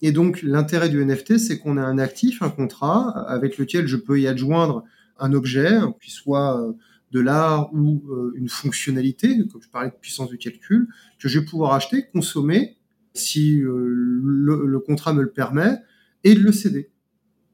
Et 0.00 0.12
donc 0.12 0.40
l'intérêt 0.42 0.88
du 0.88 1.04
NFT, 1.04 1.36
c'est 1.36 1.58
qu'on 1.58 1.76
a 1.76 1.82
un 1.82 1.98
actif, 1.98 2.40
un 2.40 2.48
contrat, 2.48 3.10
avec 3.28 3.58
lequel 3.58 3.86
je 3.86 3.96
peux 3.96 4.18
y 4.18 4.28
adjoindre 4.28 4.84
un 5.20 5.32
objet, 5.32 5.78
qui 6.02 6.10
soit 6.10 6.60
euh, 6.60 6.72
de 7.12 7.20
l'art 7.20 7.72
ou 7.72 8.02
euh, 8.10 8.32
une 8.36 8.48
fonctionnalité, 8.48 9.36
comme 9.50 9.62
je 9.62 9.68
parlais 9.68 9.90
de 9.90 9.94
puissance 9.94 10.30
de 10.30 10.36
calcul, 10.36 10.88
que 11.18 11.28
je 11.28 11.38
vais 11.38 11.44
pouvoir 11.44 11.74
acheter, 11.74 12.06
consommer, 12.12 12.76
si 13.14 13.60
euh, 13.60 13.86
le, 13.86 14.78
contrat 14.80 15.12
me 15.12 15.22
le 15.22 15.30
permet, 15.30 15.78
et 16.24 16.34
de 16.34 16.40
le 16.40 16.52
céder. 16.52 16.90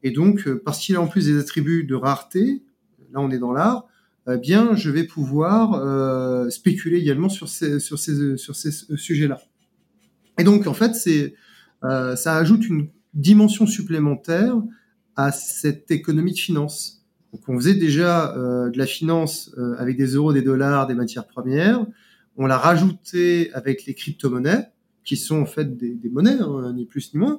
Et 0.02 0.10
donc, 0.10 0.48
parce 0.64 0.78
qu'il 0.78 0.96
a 0.96 1.00
en 1.00 1.06
plus 1.06 1.26
des 1.26 1.38
attributs 1.38 1.84
de 1.84 1.94
rareté, 1.94 2.62
là 3.12 3.20
on 3.20 3.30
est 3.30 3.38
dans 3.38 3.52
l'art, 3.52 3.86
eh 4.28 4.38
bien, 4.38 4.74
je 4.74 4.90
vais 4.90 5.04
pouvoir 5.04 6.50
spéculer 6.50 6.98
également 6.98 7.28
sur 7.28 7.48
ces 7.48 7.78
sujets-là. 7.78 9.40
Et 10.38 10.44
donc, 10.44 10.66
en 10.66 10.74
fait, 10.74 10.94
c'est, 10.94 11.34
ça 11.82 12.36
ajoute 12.36 12.68
une 12.68 12.88
dimension 13.14 13.66
supplémentaire 13.66 14.56
à 15.16 15.32
cette 15.32 15.90
économie 15.90 16.32
de 16.32 16.38
finance. 16.38 16.95
Donc 17.36 17.44
on 17.48 17.56
faisait 17.56 17.74
déjà 17.74 18.34
euh, 18.34 18.70
de 18.70 18.78
la 18.78 18.86
finance 18.86 19.54
euh, 19.58 19.74
avec 19.76 19.98
des 19.98 20.14
euros, 20.14 20.32
des 20.32 20.40
dollars, 20.40 20.86
des 20.86 20.94
matières 20.94 21.26
premières. 21.26 21.84
On 22.38 22.46
l'a 22.46 22.56
rajouté 22.56 23.52
avec 23.52 23.84
les 23.84 23.92
crypto-monnaies, 23.92 24.70
qui 25.04 25.18
sont 25.18 25.42
en 25.42 25.44
fait 25.44 25.76
des, 25.76 26.08
monnaies, 26.08 26.38
hein, 26.40 26.72
ni 26.74 26.86
plus 26.86 27.12
ni 27.12 27.20
moins, 27.20 27.38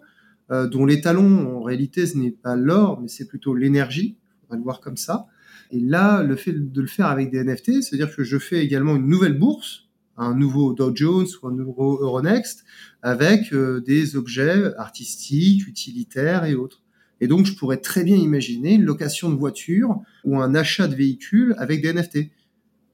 euh, 0.51 0.67
dont 0.67 0.85
l'étalon, 0.85 1.57
en 1.57 1.63
réalité, 1.63 2.05
ce 2.05 2.15
n'est 2.15 2.29
pas 2.29 2.55
l'or, 2.55 3.01
mais 3.01 3.07
c'est 3.07 3.27
plutôt 3.27 3.55
l'énergie. 3.55 4.17
On 4.47 4.53
va 4.53 4.57
le 4.57 4.63
voir 4.63 4.81
comme 4.81 4.97
ça. 4.97 5.25
Et 5.71 5.79
là, 5.79 6.21
le 6.21 6.35
fait 6.35 6.53
de 6.53 6.81
le 6.81 6.87
faire 6.87 7.07
avec 7.07 7.31
des 7.31 7.43
NFT, 7.43 7.81
c'est-à-dire 7.81 8.15
que 8.15 8.23
je 8.23 8.37
fais 8.37 8.63
également 8.63 8.97
une 8.97 9.07
nouvelle 9.07 9.37
bourse, 9.37 9.87
un 10.15 10.35
nouveau 10.35 10.73
Dow 10.73 10.95
Jones 10.95 11.27
ou 11.41 11.47
un 11.47 11.53
nouveau 11.53 11.97
Euronext, 12.03 12.65
avec 13.01 13.51
des 13.53 14.15
objets 14.15 14.75
artistiques, 14.77 15.67
utilitaires 15.67 16.45
et 16.45 16.53
autres. 16.53 16.83
Et 17.19 17.27
donc, 17.27 17.45
je 17.45 17.55
pourrais 17.55 17.77
très 17.77 18.03
bien 18.03 18.15
imaginer 18.15 18.73
une 18.73 18.83
location 18.83 19.29
de 19.29 19.35
voiture 19.35 19.99
ou 20.23 20.39
un 20.39 20.53
achat 20.55 20.87
de 20.87 20.95
véhicule 20.95 21.55
avec 21.57 21.81
des 21.81 21.93
NFT. 21.93 22.29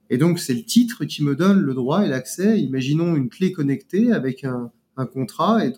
Et 0.10 0.18
donc, 0.18 0.40
c'est 0.40 0.54
le 0.54 0.64
titre 0.64 1.06
qui 1.06 1.24
me 1.24 1.36
donne 1.36 1.60
le 1.60 1.74
droit 1.74 2.06
et 2.06 2.08
l'accès. 2.08 2.60
Imaginons 2.60 3.16
une 3.16 3.30
clé 3.30 3.52
connectée 3.52 4.12
avec 4.12 4.44
un, 4.44 4.72
contrat. 5.12 5.66
Et 5.66 5.74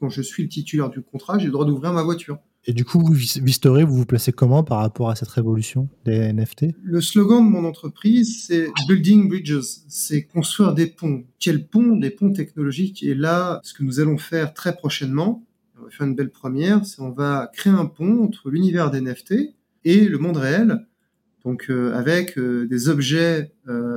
quand 0.00 0.08
je 0.08 0.22
suis 0.22 0.44
le 0.44 0.48
titulaire 0.48 0.90
du 0.90 1.02
contrat, 1.02 1.38
j'ai 1.38 1.46
le 1.46 1.52
droit 1.52 1.64
d'ouvrir 1.64 1.92
ma 1.92 2.02
voiture. 2.02 2.38
Et 2.66 2.72
du 2.72 2.84
coup, 2.84 2.98
vous, 2.98 3.12
Vistoré, 3.12 3.84
vous 3.84 3.96
vous 3.96 4.06
placez 4.06 4.32
comment 4.32 4.64
par 4.64 4.78
rapport 4.78 5.10
à 5.10 5.16
cette 5.16 5.28
révolution 5.28 5.88
des 6.06 6.32
NFT 6.32 6.66
Le 6.82 7.00
slogan 7.00 7.44
de 7.44 7.50
mon 7.50 7.64
entreprise, 7.66 8.46
c'est 8.46 8.68
Building 8.88 9.28
Bridges. 9.28 9.82
C'est 9.88 10.22
construire 10.22 10.72
des 10.72 10.86
ponts. 10.86 11.24
Quels 11.38 11.66
ponts? 11.66 11.96
Des 11.96 12.10
ponts 12.10 12.32
technologiques. 12.32 13.02
Et 13.02 13.14
là, 13.14 13.60
ce 13.64 13.74
que 13.74 13.82
nous 13.82 14.00
allons 14.00 14.16
faire 14.16 14.54
très 14.54 14.74
prochainement, 14.74 15.44
on 15.84 15.88
va 15.88 15.90
faire 15.90 16.06
une 16.06 16.14
belle 16.14 16.30
première, 16.30 16.86
c'est 16.86 17.02
on 17.02 17.12
va 17.12 17.50
créer 17.52 17.72
un 17.72 17.84
pont 17.84 18.24
entre 18.24 18.50
l'univers 18.50 18.90
des 18.90 19.00
NFT 19.00 19.54
et 19.84 20.08
le 20.08 20.18
monde 20.18 20.38
réel 20.38 20.86
donc 21.44 21.70
avec 21.92 22.38
des 22.38 22.88
objets 22.88 23.52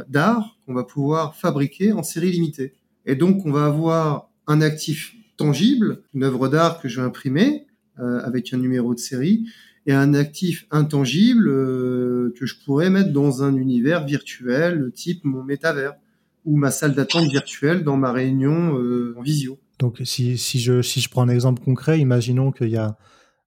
d'art 0.10 0.58
qu'on 0.66 0.74
va 0.74 0.84
pouvoir 0.84 1.36
fabriquer 1.36 1.94
en 1.94 2.04
série 2.04 2.32
limitée. 2.32 2.74
Et 3.06 3.16
donc 3.16 3.46
on 3.46 3.52
va 3.52 3.66
avoir 3.66 4.30
un 4.48 4.60
actif 4.60 5.16
tangible, 5.38 6.04
une 6.14 6.24
œuvre 6.24 6.50
d'art 6.50 6.82
que 6.82 6.90
je 6.90 7.00
vais 7.00 7.08
imprimer 7.08 7.66
avec 7.98 8.54
un 8.54 8.58
numéro 8.58 8.94
de 8.94 9.00
série, 9.00 9.48
et 9.86 9.94
un 9.94 10.14
actif 10.14 10.68
intangible 10.72 11.46
que 11.46 12.46
je 12.46 12.56
pourrais 12.66 12.90
mettre 12.90 13.14
dans 13.14 13.44
un 13.44 13.56
univers 13.56 14.06
virtuel 14.06 14.92
type 14.94 15.24
mon 15.24 15.42
métavers 15.42 15.94
ou 16.44 16.58
ma 16.58 16.70
salle 16.70 16.96
d'attente 16.96 17.30
virtuelle 17.30 17.86
dans 17.86 17.96
ma 17.96 18.12
réunion 18.12 18.76
en 19.18 19.22
visio. 19.22 19.58
Donc, 19.80 20.02
si, 20.04 20.38
si, 20.38 20.60
je, 20.60 20.82
si 20.82 21.02
je 21.02 21.10
prends 21.10 21.22
un 21.24 21.30
exemple 21.30 21.64
concret, 21.64 22.00
imaginons 22.00 22.52
qu'il 22.52 22.70
y 22.70 22.78
a 22.78 22.98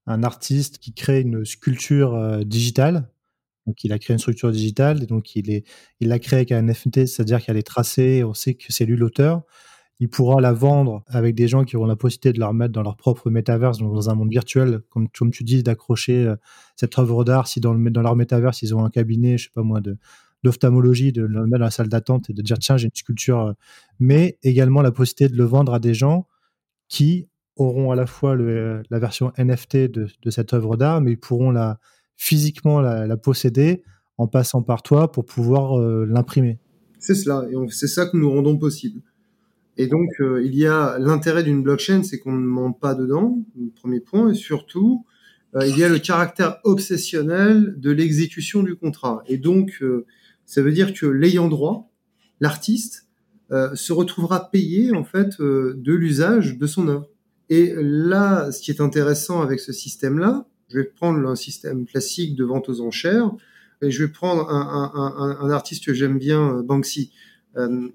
un 0.06 0.22
artiste 0.22 0.78
qui 0.78 0.94
crée 0.94 1.20
une 1.20 1.44
sculpture 1.44 2.14
euh, 2.14 2.42
digitale. 2.42 3.08
Donc, 3.66 3.84
il 3.84 3.92
a 3.92 3.98
créé 3.98 4.14
une 4.14 4.18
structure 4.18 4.50
digitale 4.50 5.06
donc 5.06 5.36
il 5.36 5.50
est, 5.50 5.64
il 6.00 6.08
l'a 6.08 6.18
créé 6.18 6.38
avec 6.38 6.52
un 6.52 6.62
NFT, 6.62 7.06
c'est-à-dire 7.06 7.42
qu'elle 7.44 7.56
est 7.56 7.66
tracée, 7.66 8.24
on 8.24 8.34
sait 8.34 8.54
que 8.54 8.72
c'est 8.72 8.86
lui 8.86 8.96
l'auteur. 8.96 9.42
Il 10.00 10.08
pourra 10.08 10.40
la 10.40 10.54
vendre 10.54 11.04
avec 11.08 11.34
des 11.34 11.46
gens 11.46 11.64
qui 11.64 11.76
auront 11.76 11.86
la 11.86 11.94
possibilité 11.94 12.32
de 12.32 12.40
la 12.40 12.48
remettre 12.48 12.72
dans 12.72 12.82
leur 12.82 12.96
propre 12.96 13.28
métaverse, 13.28 13.78
donc 13.78 13.92
dans 13.92 14.08
un 14.08 14.14
monde 14.14 14.30
virtuel, 14.30 14.80
comme, 14.88 15.30
tu 15.30 15.44
dis, 15.44 15.62
d'accrocher 15.62 16.24
euh, 16.24 16.36
cette 16.74 16.98
œuvre 16.98 17.22
d'art. 17.22 17.46
Si 17.48 17.60
dans, 17.60 17.74
le, 17.74 17.90
dans 17.90 18.00
leur 18.00 18.16
métaverse, 18.16 18.62
ils 18.62 18.74
ont 18.74 18.82
un 18.82 18.90
cabinet, 18.90 19.36
je 19.36 19.44
sais 19.44 19.50
pas 19.54 19.62
moi, 19.62 19.80
de, 19.82 19.98
d'ophtalmologie, 20.42 21.12
de 21.12 21.22
le 21.22 21.42
mettre 21.46 21.58
dans 21.58 21.64
la 21.64 21.70
salle 21.70 21.88
d'attente 21.88 22.30
et 22.30 22.32
de 22.32 22.42
dire 22.42 22.58
tiens, 22.58 22.76
j'ai 22.76 22.86
une 22.86 22.94
sculpture, 22.94 23.40
euh, 23.40 23.52
mais 23.98 24.38
également 24.42 24.82
la 24.82 24.92
possibilité 24.92 25.28
de 25.28 25.36
le 25.36 25.44
vendre 25.44 25.74
à 25.74 25.78
des 25.78 25.94
gens 25.94 26.26
qui 26.88 27.28
auront 27.56 27.90
à 27.90 27.96
la 27.96 28.06
fois 28.06 28.36
la 28.36 28.98
version 28.98 29.32
NFT 29.36 29.76
de, 29.90 30.08
cette 30.30 30.54
œuvre 30.54 30.76
d'art, 30.76 31.00
mais 31.02 31.12
ils 31.12 31.20
pourront 31.20 31.50
la, 31.50 31.78
physiquement 32.16 32.80
la, 32.80 33.16
posséder 33.18 33.82
en 34.16 34.26
passant 34.26 34.62
par 34.62 34.82
toi 34.82 35.12
pour 35.12 35.26
pouvoir 35.26 35.78
euh, 35.78 36.06
l'imprimer. 36.06 36.58
C'est 36.98 37.14
cela, 37.14 37.46
et 37.50 37.54
c'est 37.70 37.86
ça 37.86 38.06
que 38.06 38.16
nous 38.16 38.30
rendons 38.30 38.56
possible. 38.56 39.02
Et 39.76 39.86
donc, 39.86 40.08
euh, 40.20 40.42
il 40.44 40.54
y 40.54 40.66
a 40.66 40.98
l'intérêt 40.98 41.42
d'une 41.42 41.62
blockchain, 41.62 42.02
c'est 42.02 42.18
qu'on 42.18 42.32
ne 42.32 42.44
ment 42.44 42.72
pas 42.72 42.94
dedans, 42.94 43.38
premier 43.76 44.00
point, 44.00 44.30
et 44.30 44.34
surtout, 44.34 45.04
il 45.60 45.76
y 45.76 45.82
a 45.82 45.88
le 45.88 45.98
caractère 45.98 46.58
obsessionnel 46.62 47.74
de 47.76 47.90
l'exécution 47.90 48.62
du 48.62 48.76
contrat. 48.76 49.22
Et 49.26 49.36
donc, 49.36 49.82
ça 50.50 50.62
veut 50.62 50.72
dire 50.72 50.92
que 50.92 51.06
l'ayant 51.06 51.46
droit, 51.46 51.92
l'artiste, 52.40 53.06
euh, 53.52 53.72
se 53.76 53.92
retrouvera 53.92 54.50
payé 54.50 54.92
en 54.92 55.04
fait 55.04 55.40
euh, 55.40 55.74
de 55.76 55.92
l'usage 55.92 56.58
de 56.58 56.66
son 56.66 56.88
œuvre. 56.88 57.08
Et 57.50 57.72
là, 57.76 58.50
ce 58.50 58.60
qui 58.60 58.72
est 58.72 58.80
intéressant 58.80 59.42
avec 59.42 59.60
ce 59.60 59.72
système-là, 59.72 60.48
je 60.68 60.80
vais 60.80 60.84
prendre 60.84 61.24
un 61.28 61.36
système 61.36 61.86
classique 61.86 62.34
de 62.34 62.42
vente 62.42 62.68
aux 62.68 62.80
enchères, 62.80 63.30
et 63.80 63.92
je 63.92 64.02
vais 64.02 64.10
prendre 64.10 64.50
un, 64.50 65.50
artiste 65.50 65.84
que 65.84 65.94
j'aime 65.94 66.18
bien, 66.18 66.56
euh, 66.56 66.62
Banksy. 66.62 67.12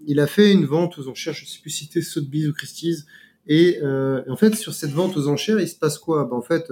il 0.08 0.20
a 0.22 0.28
fait 0.28 0.53
une 0.53 0.66
vente 0.66 0.97
aux 0.97 1.10
enchères, 1.10 1.34
je 1.34 1.43
ne 1.43 1.49
sais 1.49 1.60
plus 1.62 1.72
si 1.72 1.86
c'était 1.86 2.01
Sotheby's 2.01 2.47
ou 2.47 2.53
Christie's, 2.53 3.06
et 3.47 3.80
en 3.84 4.36
fait, 4.38 4.56
sur 4.56 4.74
cette 4.74 4.91
vente 4.91 5.18
aux 5.18 5.28
enchères, 5.28 5.60
il 5.60 5.68
se 5.68 5.76
passe 5.76 5.97
quoi? 5.97 6.24
Ben, 6.26 6.38
En 6.38 6.41
fait, 6.41 6.72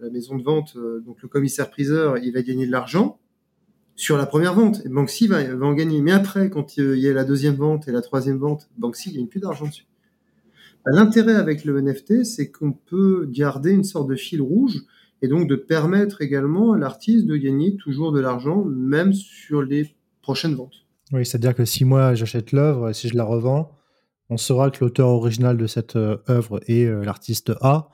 la 0.00 0.10
maison 0.10 0.36
de 0.36 0.42
vente, 0.42 0.76
donc 1.04 1.22
le 1.22 1.28
commissaire-priseur, 1.28 2.18
il 2.18 2.32
va 2.32 2.42
gagner 2.42 2.66
de 2.66 2.72
l'argent, 2.72 3.18
sur 3.96 4.16
la 4.16 4.26
première 4.26 4.54
vente. 4.54 4.84
Et 4.84 4.88
Banksy 4.88 5.26
va, 5.26 5.42
va, 5.42 5.66
en 5.66 5.74
gagner. 5.74 6.00
Mais 6.00 6.12
après, 6.12 6.50
quand 6.50 6.76
il 6.76 6.98
y 6.98 7.08
a 7.08 7.12
la 7.12 7.24
deuxième 7.24 7.54
vente 7.54 7.88
et 7.88 7.92
la 7.92 8.02
troisième 8.02 8.38
vente, 8.38 8.68
Banksy 8.78 9.12
gagne 9.12 9.26
plus 9.26 9.40
d'argent 9.40 9.66
dessus. 9.66 9.86
Bah, 10.84 10.92
l'intérêt 10.92 11.34
avec 11.34 11.64
le 11.64 11.80
NFT, 11.80 12.24
c'est 12.24 12.50
qu'on 12.50 12.72
peut 12.72 13.26
garder 13.30 13.70
une 13.70 13.84
sorte 13.84 14.08
de 14.08 14.16
fil 14.16 14.42
rouge 14.42 14.82
et 15.22 15.28
donc 15.28 15.48
de 15.48 15.56
permettre 15.56 16.20
également 16.20 16.72
à 16.72 16.78
l'artiste 16.78 17.26
de 17.26 17.36
gagner 17.36 17.76
toujours 17.76 18.12
de 18.12 18.20
l'argent, 18.20 18.64
même 18.64 19.12
sur 19.12 19.62
les 19.62 19.96
prochaines 20.20 20.54
ventes. 20.54 20.84
Oui, 21.12 21.24
c'est-à-dire 21.24 21.54
que 21.54 21.64
si 21.64 21.84
moi 21.84 22.14
j'achète 22.14 22.52
l'œuvre, 22.52 22.92
si 22.92 23.08
je 23.08 23.16
la 23.16 23.24
revends, 23.24 23.72
on 24.28 24.36
saura 24.36 24.70
que 24.70 24.84
l'auteur 24.84 25.08
original 25.08 25.56
de 25.56 25.66
cette 25.66 25.96
euh, 25.96 26.16
œuvre 26.28 26.60
est 26.66 26.86
euh, 26.86 27.04
l'artiste 27.04 27.52
A, 27.60 27.88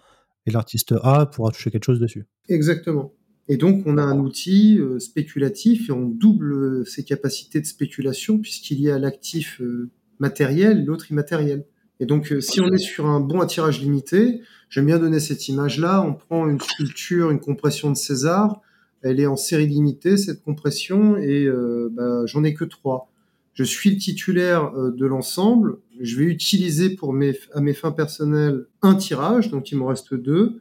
et 0.47 0.51
l'artiste 0.51 0.95
A 1.03 1.27
pourra 1.27 1.51
toucher 1.51 1.71
quelque 1.71 1.85
chose 1.85 2.01
dessus. 2.01 2.27
Exactement. 2.49 3.13
Et 3.51 3.57
donc, 3.57 3.83
on 3.85 3.99
a 3.99 4.03
un 4.03 4.21
outil 4.21 4.79
euh, 4.79 5.01
spéculatif 5.01 5.89
et 5.89 5.93
on 5.93 6.07
double 6.07 6.87
ses 6.87 7.03
capacités 7.03 7.61
de 7.61 7.67
spéculation 7.67 8.39
puisqu'il 8.39 8.81
y 8.81 8.89
a 8.89 8.97
l'actif 8.97 9.61
euh, 9.61 9.91
matériel, 10.21 10.85
l'autre 10.85 11.11
immatériel. 11.11 11.65
Et 11.99 12.07
donc, 12.07 12.31
euh, 12.31 12.41
si 12.41 12.61
on 12.61 12.69
est 12.69 12.79
sur 12.79 13.07
un 13.07 13.19
bon 13.19 13.41
attirage 13.41 13.81
limité, 13.81 14.41
j'aime 14.69 14.87
bien 14.87 15.01
donner 15.01 15.19
cette 15.19 15.49
image-là, 15.49 16.01
on 16.01 16.15
prend 16.15 16.49
une 16.49 16.61
sculpture, 16.61 17.33
une 17.33 17.41
compression 17.41 17.91
de 17.91 17.97
César, 17.97 18.61
elle 19.03 19.19
est 19.19 19.27
en 19.27 19.37
série 19.37 19.67
limitée, 19.67 20.17
cette 20.17 20.45
compression, 20.45 21.17
et 21.17 21.49
bah, 21.91 22.27
j'en 22.27 22.45
ai 22.45 22.53
que 22.53 22.67
trois. 22.67 23.11
Je 23.55 23.65
suis 23.65 23.91
le 23.91 23.97
titulaire 23.97 24.73
de 24.73 25.07
l'ensemble, 25.07 25.79
je 26.01 26.19
vais 26.19 26.27
utiliser 26.27 26.91
pour 26.91 27.15
mes, 27.15 27.35
à 27.55 27.63
mes 27.63 27.73
fins 27.73 27.93
personnelles 27.93 28.67
un 28.83 28.95
tirage, 28.95 29.51
donc 29.51 29.73
il 29.73 29.79
me 29.79 29.85
reste 29.85 30.13
deux. 30.15 30.61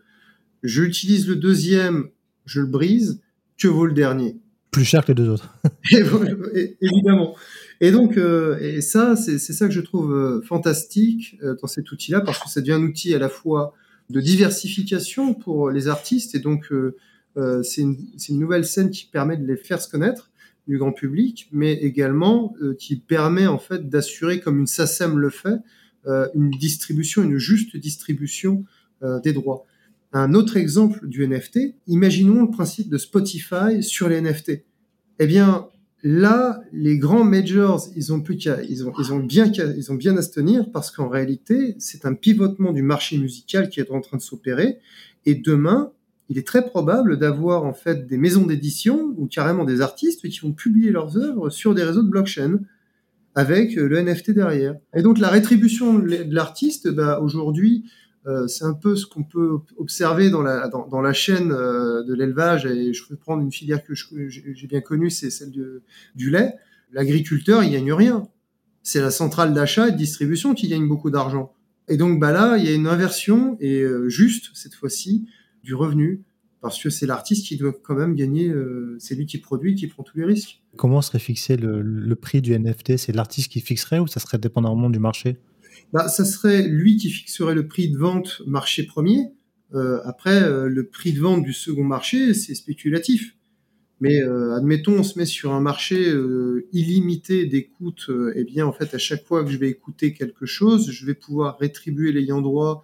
Je 0.63 0.83
utilise 0.83 1.27
le 1.27 1.35
deuxième 1.35 2.07
je 2.49 2.61
le 2.61 2.67
brise, 2.67 3.21
que 3.57 3.67
vaut 3.67 3.85
le 3.85 3.93
dernier? 3.93 4.37
Plus 4.71 4.83
cher 4.83 5.03
que 5.03 5.11
les 5.11 5.15
deux 5.15 5.29
autres. 5.29 5.55
évidemment. 5.91 7.35
Et 7.81 7.91
donc, 7.91 8.17
euh, 8.17 8.59
et 8.59 8.81
ça, 8.81 9.15
c'est 9.15 9.39
ça 9.39 9.67
que 9.67 9.73
je 9.73 9.81
trouve 9.81 10.13
euh, 10.13 10.41
fantastique 10.41 11.37
euh, 11.43 11.55
dans 11.61 11.67
cet 11.67 11.91
outil-là, 11.91 12.21
parce 12.21 12.39
que 12.39 12.49
ça 12.49 12.61
devient 12.61 12.73
un 12.73 12.83
outil 12.83 13.13
à 13.15 13.19
la 13.19 13.29
fois 13.29 13.73
de 14.09 14.19
diversification 14.19 15.33
pour 15.33 15.69
les 15.69 15.87
artistes, 15.87 16.33
et 16.33 16.39
donc 16.39 16.73
c'est 17.61 17.81
une, 17.81 17.95
une, 18.27 18.39
nouvelle 18.39 18.65
scène 18.65 18.89
qui 18.89 19.05
permet 19.05 19.37
de 19.37 19.45
les 19.45 19.55
faire 19.55 19.79
se 19.79 19.87
connaître 19.87 20.31
du 20.67 20.79
grand 20.79 20.91
public, 20.91 21.47
mais 21.51 21.73
également 21.73 22.55
qui 22.79 22.95
permet 22.95 23.45
en 23.45 23.59
fait 23.59 23.87
d'assurer, 23.87 24.39
comme 24.39 24.59
une 24.59 24.65
SACEM 24.65 25.19
le 25.19 25.29
fait, 25.29 25.57
une 26.07 26.49
distribution, 26.49 27.21
une 27.21 27.37
juste 27.37 27.77
distribution 27.77 28.65
des 29.23 29.31
droits. 29.31 29.67
Un 30.11 30.33
autre 30.33 30.57
exemple 30.57 31.07
du 31.07 31.27
NFT, 31.27 31.75
imaginons 31.87 32.41
le 32.41 32.49
principe 32.49 32.89
de 32.89 32.97
Spotify 32.97 33.83
sur 33.83 34.09
les 34.09 34.21
NFT. 34.21 34.63
Eh 35.19 35.27
bien, 35.27 35.67
là, 36.01 36.61
les 36.73 36.97
grands 36.97 37.23
majors, 37.23 37.87
ils 37.95 38.11
ont 38.11 38.21
plus 38.21 38.35
ils 38.67 38.87
ont, 38.87 38.93
ils 38.97 39.13
ont 39.13 39.19
bien 39.19 39.51
ils 39.77 39.91
ont 39.91 39.95
bien 39.95 40.17
à 40.17 40.23
se 40.23 40.31
tenir 40.31 40.71
parce 40.71 40.89
qu'en 40.89 41.09
réalité, 41.09 41.75
c'est 41.77 42.05
un 42.05 42.15
pivotement 42.15 42.73
du 42.73 42.81
marché 42.81 43.17
musical 43.19 43.69
qui 43.69 43.79
est 43.79 43.91
en 43.91 44.01
train 44.01 44.17
de 44.17 44.21
s'opérer. 44.21 44.79
Et 45.25 45.35
demain, 45.35 45.91
il 46.29 46.37
est 46.37 46.47
très 46.47 46.65
probable 46.65 47.19
d'avoir 47.19 47.63
en 47.65 47.73
fait 47.73 48.07
des 48.07 48.17
maisons 48.17 48.45
d'édition 48.45 49.13
ou 49.17 49.27
carrément 49.27 49.65
des 49.65 49.81
artistes 49.81 50.27
qui 50.27 50.39
vont 50.39 50.53
publier 50.53 50.89
leurs 50.89 51.17
œuvres 51.17 51.49
sur 51.49 51.75
des 51.75 51.83
réseaux 51.83 52.03
de 52.03 52.09
blockchain 52.09 52.59
avec 53.35 53.75
le 53.75 54.01
NFT 54.01 54.31
derrière. 54.31 54.75
Et 54.95 55.01
donc 55.01 55.19
la 55.19 55.29
rétribution 55.29 55.99
de 55.99 56.33
l'artiste, 56.33 56.89
bah, 56.89 57.19
aujourd'hui, 57.21 57.85
euh, 58.27 58.47
c'est 58.47 58.65
un 58.65 58.73
peu 58.73 58.95
ce 58.95 59.05
qu'on 59.05 59.23
peut 59.23 59.59
observer 59.77 60.29
dans 60.29 60.41
la, 60.41 60.67
dans, 60.67 61.01
la 61.01 61.13
chaîne 61.13 61.51
euh, 61.51 62.03
de 62.03 62.13
l'élevage, 62.13 62.65
et 62.65 62.93
je 62.93 63.03
vais 63.09 63.15
prendre 63.15 63.41
une 63.41 63.51
filière 63.51 63.83
que 63.83 63.93
j'ai 63.95 64.67
bien 64.67 64.81
connue, 64.81 65.09
c'est 65.09 65.29
celle 65.29 65.51
du 65.51 66.29
lait. 66.29 66.55
L'agriculteur, 66.91 67.63
il 67.63 67.71
gagne 67.71 67.93
rien. 67.93 68.27
C'est 68.83 69.01
la 69.01 69.11
centrale 69.11 69.53
d'achat 69.53 69.89
et 69.89 69.91
de 69.91 69.97
distribution 69.97 70.53
qui 70.53 70.67
gagne 70.67 70.87
beaucoup 70.87 71.11
d'argent. 71.11 71.53
Et 71.87 71.97
donc 71.97 72.19
bah 72.19 72.31
là, 72.31 72.57
il 72.57 72.65
y 72.65 72.67
a 72.67 72.73
une 72.73 72.87
inversion, 72.87 73.57
et 73.59 73.81
euh, 73.81 74.09
juste 74.09 74.51
cette 74.53 74.75
fois-ci, 74.75 75.27
du 75.63 75.73
revenu, 75.73 76.23
parce 76.61 76.81
que 76.81 76.89
c'est 76.89 77.05
l'artiste 77.05 77.47
qui 77.47 77.55
doit 77.55 77.73
quand 77.83 77.95
même 77.95 78.15
gagner, 78.15 78.53
c'est 78.97 79.15
lui 79.15 79.25
qui 79.25 79.37
produit, 79.37 79.75
qui 79.75 79.87
prend 79.87 80.03
tous 80.03 80.17
les 80.17 80.25
risques. 80.25 80.61
Comment 80.75 81.01
serait 81.01 81.19
fixé 81.19 81.55
le, 81.55 81.81
le 81.81 82.15
prix 82.15 82.41
du 82.41 82.57
NFT 82.57 82.97
C'est 82.97 83.13
l'artiste 83.13 83.49
qui 83.49 83.61
fixerait 83.61 83.99
ou 83.99 84.07
ça 84.07 84.19
serait 84.19 84.39
dépendamment 84.39 84.89
du 84.89 84.99
marché? 84.99 85.37
Bah, 85.93 86.07
ça 86.07 86.25
serait 86.25 86.63
lui 86.67 86.97
qui 86.97 87.09
fixerait 87.09 87.55
le 87.55 87.67
prix 87.67 87.89
de 87.89 87.97
vente 87.97 88.41
marché 88.45 88.83
premier. 88.83 89.31
Euh, 89.73 89.99
après, 90.03 90.43
euh, 90.43 90.67
le 90.67 90.87
prix 90.87 91.13
de 91.13 91.19
vente 91.19 91.43
du 91.43 91.53
second 91.53 91.83
marché, 91.83 92.33
c'est 92.33 92.55
spéculatif. 92.55 93.35
Mais 94.01 94.21
euh, 94.21 94.55
admettons, 94.55 94.99
on 94.99 95.03
se 95.03 95.19
met 95.19 95.25
sur 95.25 95.53
un 95.53 95.59
marché 95.59 96.09
euh, 96.09 96.67
illimité 96.71 97.45
d'écoute. 97.45 98.05
Euh, 98.09 98.31
eh 98.35 98.45
bien, 98.45 98.65
en 98.65 98.71
fait, 98.71 98.93
à 98.93 98.97
chaque 98.97 99.25
fois 99.25 99.43
que 99.43 99.51
je 99.51 99.57
vais 99.57 99.69
écouter 99.69 100.13
quelque 100.13 100.45
chose, 100.45 100.89
je 100.89 101.05
vais 101.05 101.15
pouvoir 101.15 101.57
rétribuer 101.59 102.11
l'ayant 102.11 102.41
droit 102.41 102.83